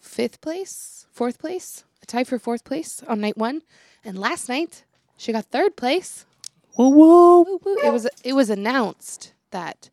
fifth 0.00 0.40
place, 0.40 1.06
fourth 1.12 1.38
place, 1.38 1.84
a 2.02 2.06
tie 2.06 2.24
for 2.24 2.38
fourth 2.38 2.64
place 2.64 3.02
on 3.06 3.20
night 3.20 3.36
one, 3.36 3.62
and 4.04 4.18
last 4.18 4.48
night 4.48 4.84
she 5.16 5.32
got 5.32 5.46
third 5.46 5.76
place. 5.76 6.26
Woo 6.76 6.90
woo! 6.90 7.42
Woo, 7.42 7.60
woo. 7.64 7.76
It 7.84 7.92
was 7.92 8.08
it 8.24 8.32
was 8.32 8.50
announced 8.50 9.34
that 9.50 9.90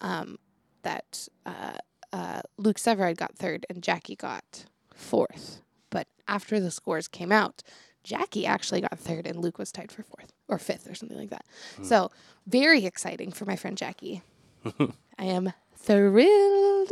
um, 0.00 0.38
that 0.82 1.28
uh, 1.46 1.78
uh, 2.12 2.42
Luke 2.56 2.78
Severide 2.78 3.16
got 3.16 3.34
third 3.36 3.66
and 3.68 3.82
Jackie 3.82 4.16
got 4.16 4.66
fourth. 4.94 5.62
But 5.90 6.06
after 6.26 6.60
the 6.60 6.70
scores 6.70 7.08
came 7.08 7.32
out, 7.32 7.62
Jackie 8.04 8.46
actually 8.46 8.82
got 8.82 8.98
third 8.98 9.26
and 9.26 9.40
Luke 9.40 9.58
was 9.58 9.72
tied 9.72 9.90
for 9.90 10.02
fourth 10.02 10.32
or 10.48 10.58
fifth 10.58 10.88
or 10.88 10.94
something 10.94 11.18
like 11.18 11.30
that. 11.30 11.44
So 11.82 12.10
very 12.46 12.84
exciting 12.84 13.32
for 13.32 13.44
my 13.44 13.56
friend 13.56 13.76
Jackie. 13.76 14.22
I 15.18 15.24
am 15.24 15.52
thrilled. 15.76 16.90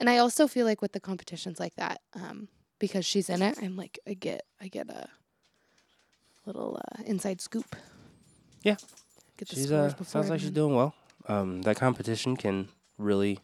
And 0.00 0.10
I 0.10 0.18
also 0.18 0.46
feel 0.46 0.66
like 0.66 0.82
with 0.82 0.92
the 0.92 1.00
competitions 1.00 1.60
like 1.60 1.76
that, 1.76 2.00
um, 2.14 2.48
because 2.78 3.06
she's 3.06 3.30
in 3.30 3.42
it, 3.42 3.58
I'm 3.62 3.76
like 3.76 3.98
I 4.06 4.14
get 4.14 4.42
I 4.60 4.68
get 4.68 4.88
a 4.90 5.08
little 6.46 6.80
uh, 6.80 7.02
inside 7.06 7.40
scoop. 7.40 7.76
Yeah. 8.62 8.76
Get 9.36 9.48
the 9.48 9.56
She's 9.56 9.72
uh 9.72 9.92
sounds 10.04 10.30
like 10.30 10.40
she's 10.40 10.50
doing 10.50 10.74
well. 10.74 10.94
Um, 11.26 11.62
that 11.62 11.76
competition 11.76 12.36
can 12.36 12.68
really 12.98 13.40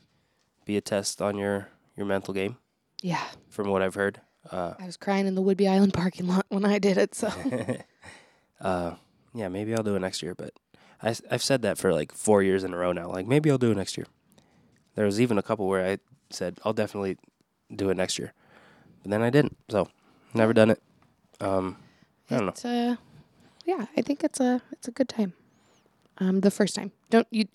be 0.64 0.76
a 0.76 0.80
test 0.80 1.22
on 1.22 1.36
your 1.36 1.68
your 1.96 2.06
mental 2.06 2.32
game, 2.34 2.56
Yeah, 3.02 3.24
from 3.48 3.68
what 3.68 3.82
I've 3.82 3.94
heard. 3.94 4.20
Uh, 4.50 4.74
I 4.78 4.86
was 4.86 4.96
crying 4.96 5.26
in 5.26 5.34
the 5.34 5.42
Whidbey 5.42 5.68
Island 5.68 5.92
parking 5.92 6.26
lot 6.26 6.46
when 6.48 6.64
I 6.64 6.78
did 6.78 6.96
it. 6.96 7.14
So 7.14 7.28
uh, 8.60 8.94
yeah, 9.34 9.48
maybe 9.48 9.74
I'll 9.74 9.82
do 9.82 9.96
it 9.96 10.00
next 10.00 10.22
year, 10.22 10.34
but 10.34 10.52
I, 11.02 11.14
I've 11.30 11.42
said 11.42 11.62
that 11.62 11.78
for 11.78 11.92
like 11.92 12.12
four 12.12 12.42
years 12.42 12.64
in 12.64 12.74
a 12.74 12.76
row 12.76 12.92
now. 12.92 13.08
Like 13.08 13.26
maybe 13.26 13.50
I'll 13.50 13.58
do 13.58 13.70
it 13.70 13.76
next 13.76 13.96
year. 13.96 14.06
There 14.94 15.06
was 15.06 15.20
even 15.20 15.38
a 15.38 15.42
couple 15.42 15.66
where 15.66 15.86
I 15.86 15.98
said 16.30 16.58
I'll 16.64 16.72
definitely 16.72 17.16
do 17.74 17.90
it 17.90 17.96
next 17.96 18.18
year, 18.18 18.32
but 19.02 19.10
then 19.10 19.22
I 19.22 19.30
didn't. 19.30 19.56
So 19.68 19.88
never 20.34 20.52
done 20.52 20.70
it. 20.70 20.82
Um, 21.40 21.76
I 22.30 22.38
don't 22.38 22.48
it's, 22.48 22.64
know. 22.64 22.92
Uh, 22.92 22.96
yeah, 23.64 23.86
I 23.96 24.02
think 24.02 24.24
it's 24.24 24.40
a 24.40 24.62
it's 24.72 24.88
a 24.88 24.92
good 24.92 25.08
time. 25.08 25.32
Um, 26.18 26.40
the 26.40 26.50
first 26.50 26.74
time, 26.74 26.92
don't 27.08 27.28
you? 27.30 27.46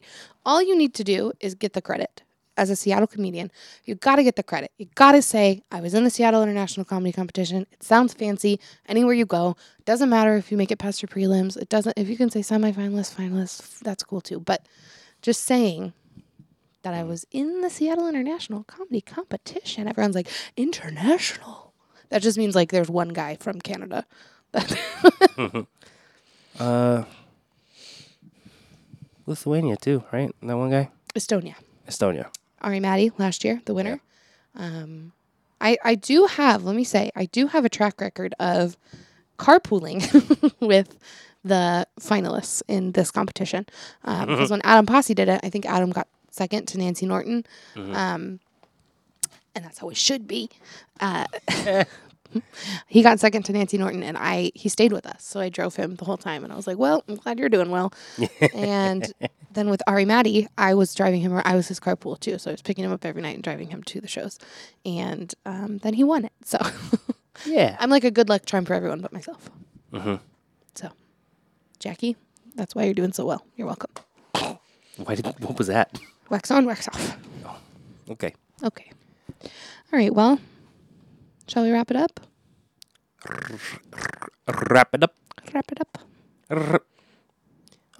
All 0.46 0.62
you 0.62 0.76
need 0.76 0.94
to 0.96 1.04
do 1.04 1.34
is 1.40 1.54
get 1.54 1.74
the 1.74 1.82
credit 1.82 2.24
as 2.58 2.70
a 2.70 2.76
Seattle 2.76 3.08
comedian, 3.08 3.52
you 3.84 3.96
got 3.96 4.16
to 4.16 4.24
get 4.24 4.36
the 4.36 4.44
credit. 4.44 4.72
You 4.78 4.88
got 4.96 5.14
to 5.14 5.22
say, 5.22 5.62
I 5.72 5.82
was 5.82 5.94
in 5.94 6.04
the 6.04 6.10
Seattle 6.10 6.42
International 6.44 6.86
Comedy 6.86 7.12
Competition. 7.12 7.68
It 7.72 7.84
sounds 7.84 8.14
fancy 8.14 8.60
anywhere 8.88 9.14
you 9.14 9.26
go. 9.26 9.56
Doesn't 9.86 10.10
matter 10.10 10.36
if 10.36 10.52
you 10.52 10.58
make 10.58 10.72
it 10.72 10.80
past 10.80 11.02
your 11.02 11.08
prelims. 11.10 11.58
It 11.58 11.70
doesn't, 11.70 11.98
if 11.98 12.08
you 12.08 12.18
can 12.18 12.30
say 12.30 12.40
semifinalist, 12.42 13.16
finalist, 13.16 13.80
that's 13.80 14.04
cool 14.04 14.22
too. 14.22 14.40
But 14.40 14.66
just 15.22 15.44
saying 15.44 15.94
that 16.84 16.94
I 16.94 17.04
was 17.04 17.26
in 17.32 17.62
the 17.62 17.70
Seattle 17.70 18.08
International 18.08 18.64
Comedy 18.64 19.02
Competition, 19.02 19.88
everyone's 19.88 20.16
like, 20.16 20.30
international. 20.56 21.74
That 22.10 22.22
just 22.22 22.38
means 22.38 22.56
like 22.56 22.72
there's 22.72 22.90
one 22.90 23.10
guy 23.10 23.36
from 23.36 23.60
Canada. 23.60 24.06
uh, 26.60 27.04
Lithuania 29.26 29.76
too, 29.76 30.04
right? 30.12 30.32
That 30.44 30.58
one 30.58 30.70
guy? 30.70 30.92
Estonia. 31.16 31.56
Estonia. 31.88 32.28
Ari 32.62 32.80
Maddie 32.80 33.12
last 33.18 33.44
year, 33.44 33.62
the 33.66 33.74
winner. 33.74 34.00
Yeah. 34.56 34.66
Um, 34.66 35.12
I 35.62 35.78
I 35.84 35.96
do 35.96 36.26
have. 36.26 36.64
Let 36.64 36.76
me 36.76 36.84
say, 36.84 37.12
I 37.16 37.26
do 37.26 37.48
have 37.48 37.66
a 37.66 37.70
track 37.70 38.02
record 38.02 38.34
of 38.40 38.78
carpooling 39.38 40.02
with 40.60 40.98
the 41.44 41.88
finalists 42.00 42.62
in 42.68 42.94
this 42.94 43.12
competition. 43.12 43.66
Um, 44.04 44.28
because 44.28 44.50
when 44.50 44.62
Adam 44.64 44.86
Posse 44.86 45.14
did 45.14 45.30
it, 45.30 45.40
I 45.44 45.50
think 45.50 45.66
Adam 45.66 45.92
got 45.92 46.08
second 46.32 46.68
to 46.70 46.78
Nancy 46.78 47.06
Norton. 47.06 47.46
Mm-hmm. 47.76 47.96
Um, 47.96 48.40
and 49.54 49.64
that's 49.64 49.78
how 49.80 49.90
it 49.90 49.98
should 49.98 50.28
be. 50.28 50.50
Uh, 51.00 51.26
he 52.88 53.02
got 53.02 53.20
second 53.20 53.44
to 53.44 53.54
Nancy 53.54 53.78
Norton, 53.78 54.04
and 54.04 54.18
I 54.18 54.52
he 54.56 54.70
stayed 54.70 54.92
with 54.92 55.06
us, 55.06 55.24
so 55.24 55.40
I 55.40 55.50
drove 55.50 55.76
him 55.76 55.96
the 55.96 56.06
whole 56.06 56.18
time, 56.18 56.44
and 56.44 56.52
I 56.52 56.56
was 56.56 56.68
like, 56.68 56.78
"Well, 56.78 57.04
I'm 57.08 57.16
glad 57.16 57.40
you're 57.40 57.50
doing 57.50 57.72
well." 57.72 57.94
and 58.54 59.12
then 59.52 59.70
with 59.70 59.82
Ari 59.88 60.06
Maddie, 60.06 60.48
I 60.58 60.74
was 60.74 60.94
driving 60.94 61.22
him. 61.22 61.34
Or 61.34 61.42
I 61.46 61.56
was 61.56 61.68
his 61.68 61.80
carpool 61.80 62.20
too, 62.20 62.38
so 62.38 62.52
I 62.52 62.54
was 62.54 62.62
picking 62.62 62.86
him 62.86 62.92
up 62.92 63.06
every 63.06 63.22
night 63.22 63.36
and 63.36 63.44
driving 63.44 63.70
him 63.70 63.84
to 63.84 64.02
the 64.02 64.08
shows, 64.08 64.40
and 64.86 65.34
um, 65.46 65.80
then 65.80 65.94
he 65.94 66.04
won 66.04 66.26
it. 66.26 66.34
So 66.44 66.58
yeah, 67.46 67.76
I'm 67.80 67.90
like 67.90 68.04
a 68.04 68.12
good 68.12 68.30
luck 68.30 68.46
charm 68.46 68.66
for 68.66 68.74
everyone 68.74 69.02
but 69.02 69.14
myself. 69.14 69.50
Mm-hmm. 69.92 70.16
So, 70.76 70.90
Jackie, 71.80 72.18
that's 72.56 72.76
why 72.76 72.84
you're 72.84 72.94
doing 72.94 73.14
so 73.14 73.26
well. 73.26 73.46
You're 73.56 73.68
welcome. 73.68 73.92
Why 74.98 75.16
did 75.16 75.26
what 75.26 75.58
was 75.58 75.68
that? 75.68 76.00
Wax 76.30 76.52
on, 76.52 76.66
wax 76.66 76.88
off. 76.88 77.18
Oh, 77.46 77.58
okay. 78.12 78.34
Okay. 78.64 78.92
All 79.44 80.00
right. 80.00 80.14
Well, 80.14 80.40
Shall 81.48 81.64
we 81.64 81.72
wrap 81.72 81.92
it 81.92 81.98
up? 81.98 82.20
Wrap 84.70 84.94
it 84.94 85.04
up. 85.04 85.16
Wrap 85.54 85.72
it 85.72 85.80
up. 85.82 85.98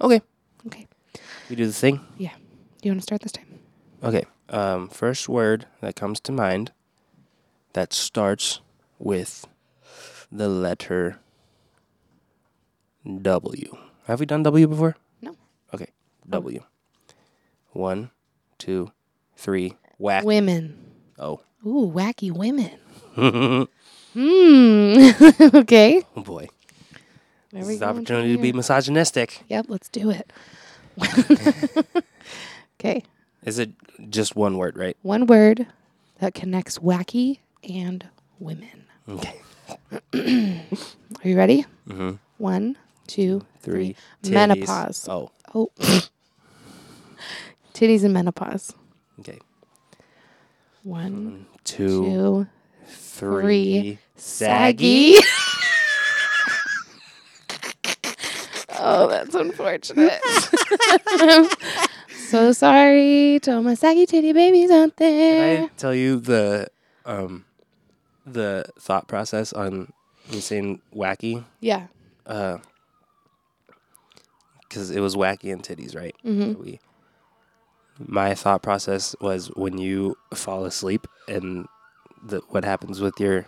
Okay. 0.00 0.20
Okay. 0.66 0.86
We 1.48 1.56
do 1.56 1.66
the 1.66 1.72
thing? 1.72 2.00
Yeah. 2.18 2.32
You 2.82 2.90
want 2.90 3.00
to 3.00 3.02
start 3.02 3.22
this 3.22 3.32
time? 3.32 3.46
Okay. 4.02 4.24
Um, 4.48 4.88
first 4.88 5.28
word 5.28 5.66
that 5.80 5.96
comes 5.96 6.20
to 6.20 6.32
mind 6.32 6.72
that 7.72 7.92
starts 7.92 8.60
with 8.98 9.46
the 10.30 10.48
letter 10.48 11.18
W. 13.22 13.76
Have 14.06 14.20
we 14.20 14.26
done 14.26 14.42
W 14.42 14.66
before? 14.66 14.96
No. 15.22 15.36
Okay. 15.72 15.88
W. 16.28 16.60
One, 17.72 18.10
two, 18.58 18.92
three. 19.36 19.76
Whack. 19.98 20.24
Women. 20.24 20.92
Oh. 21.18 21.40
Ooh, 21.64 21.90
wacky 21.92 22.30
women. 22.30 22.78
Hmm. 23.16 23.62
okay. 25.54 26.02
Oh 26.16 26.22
boy. 26.22 26.48
There 27.52 27.62
this 27.62 27.76
is 27.76 27.82
opportunity 27.82 28.36
to 28.36 28.42
be 28.42 28.52
misogynistic. 28.52 29.42
Yep, 29.48 29.66
let's 29.68 29.88
do 29.88 30.10
it. 30.10 30.30
okay. 32.78 33.02
Is 33.44 33.58
it 33.58 33.70
just 34.10 34.36
one 34.36 34.58
word, 34.58 34.76
right? 34.76 34.96
One 35.02 35.26
word 35.26 35.66
that 36.18 36.34
connects 36.34 36.78
wacky 36.78 37.38
and 37.66 38.06
women. 38.38 38.84
Okay. 39.08 39.40
Are 40.14 41.28
you 41.28 41.36
ready? 41.36 41.64
Mm-hmm. 41.88 42.16
One, 42.36 42.76
two, 43.06 43.46
three. 43.60 43.96
three. 44.22 44.34
Menopause. 44.34 45.08
Oh. 45.08 45.30
Oh. 45.54 45.70
Titties 47.72 48.04
and 48.04 48.12
menopause. 48.12 48.74
Okay. 49.20 49.38
One, 50.82 51.46
two, 51.64 52.04
two 52.04 52.46
three, 52.86 53.80
three 53.80 53.98
saggy. 54.16 55.14
oh, 58.78 59.08
that's 59.08 59.34
unfortunate. 59.34 60.20
so 62.28 62.52
sorry 62.52 63.38
to 63.42 63.56
all 63.56 63.62
my 63.62 63.74
saggy 63.74 64.06
titty 64.06 64.32
babies 64.32 64.70
out 64.70 64.96
there. 64.96 65.56
Can 65.56 65.64
I 65.64 65.68
tell 65.76 65.94
you 65.94 66.20
the 66.20 66.68
um 67.04 67.44
the 68.24 68.64
thought 68.78 69.08
process 69.08 69.52
on 69.52 69.92
you 70.30 70.40
saying 70.40 70.80
wacky? 70.94 71.44
Yeah. 71.60 71.86
Uh, 72.26 72.58
because 74.68 74.90
it 74.90 75.00
was 75.00 75.16
wacky 75.16 75.52
and 75.52 75.62
titties, 75.62 75.96
right? 75.96 76.14
Mm-hmm. 76.24 76.62
We. 76.62 76.80
My 77.98 78.34
thought 78.34 78.62
process 78.62 79.16
was 79.22 79.46
when 79.56 79.78
you 79.78 80.18
fall 80.34 80.66
asleep 80.66 81.06
and 81.28 81.66
the 82.24 82.40
what 82.48 82.64
happens 82.64 83.00
with 83.00 83.18
your 83.20 83.46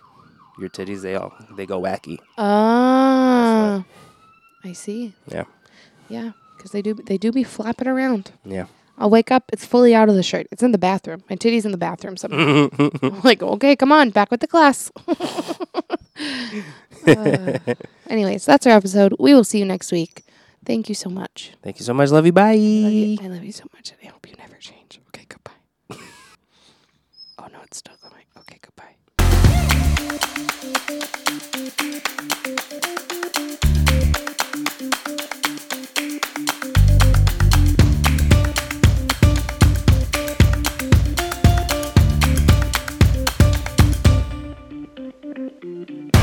your 0.59 0.69
titties 0.69 1.01
they 1.01 1.15
all 1.15 1.33
they 1.55 1.65
go 1.65 1.81
wacky. 1.81 2.17
Ah, 2.37 3.83
I 4.63 4.73
see. 4.73 5.13
Yeah. 5.27 5.45
Yeah, 6.09 6.31
because 6.57 6.71
they 6.71 6.81
do 6.81 6.93
they 6.93 7.17
do 7.17 7.31
be 7.31 7.43
flapping 7.43 7.87
around. 7.87 8.31
Yeah. 8.43 8.65
I'll 8.99 9.09
wake 9.09 9.31
up, 9.31 9.45
it's 9.53 9.65
fully 9.65 9.95
out 9.95 10.09
of 10.09 10.15
the 10.15 10.23
shirt. 10.23 10.47
It's 10.51 10.61
in 10.61 10.73
the 10.73 10.77
bathroom. 10.77 11.23
My 11.29 11.37
titty's 11.37 11.65
in 11.65 11.71
the 11.71 11.77
bathroom 11.77 12.17
somehow. 12.17 12.67
I'm 13.01 13.21
like, 13.21 13.41
okay, 13.41 13.77
come 13.77 13.93
on, 13.93 14.09
back 14.09 14.29
with 14.29 14.41
the 14.41 14.47
class. 14.47 14.91
uh, 17.07 17.59
anyways, 18.09 18.45
that's 18.45 18.67
our 18.67 18.73
episode. 18.73 19.15
We 19.17 19.33
will 19.33 19.45
see 19.45 19.59
you 19.59 19.65
next 19.65 19.93
week. 19.93 20.23
Thank 20.65 20.89
you 20.89 20.95
so 20.95 21.09
much. 21.09 21.53
Thank 21.63 21.79
you 21.79 21.85
so 21.85 21.93
much. 21.93 22.09
Love 22.11 22.25
you. 22.25 22.33
Bye. 22.33 22.51
I 22.51 22.55
love 22.55 22.91
you, 22.91 23.17
I 23.21 23.27
love 23.27 23.43
you 23.45 23.53
so 23.53 23.63
much, 23.73 23.91
and 23.91 23.99
I 24.03 24.07
hope 24.11 24.27
you 24.29 24.35
never 24.37 24.57
change. 24.57 24.99
Okay, 25.07 25.25
goodbye. 25.29 25.53
oh 27.39 27.47
no, 27.53 27.61
it's 27.63 27.77
still 27.77 27.95
Mm-hmm. 45.61 46.18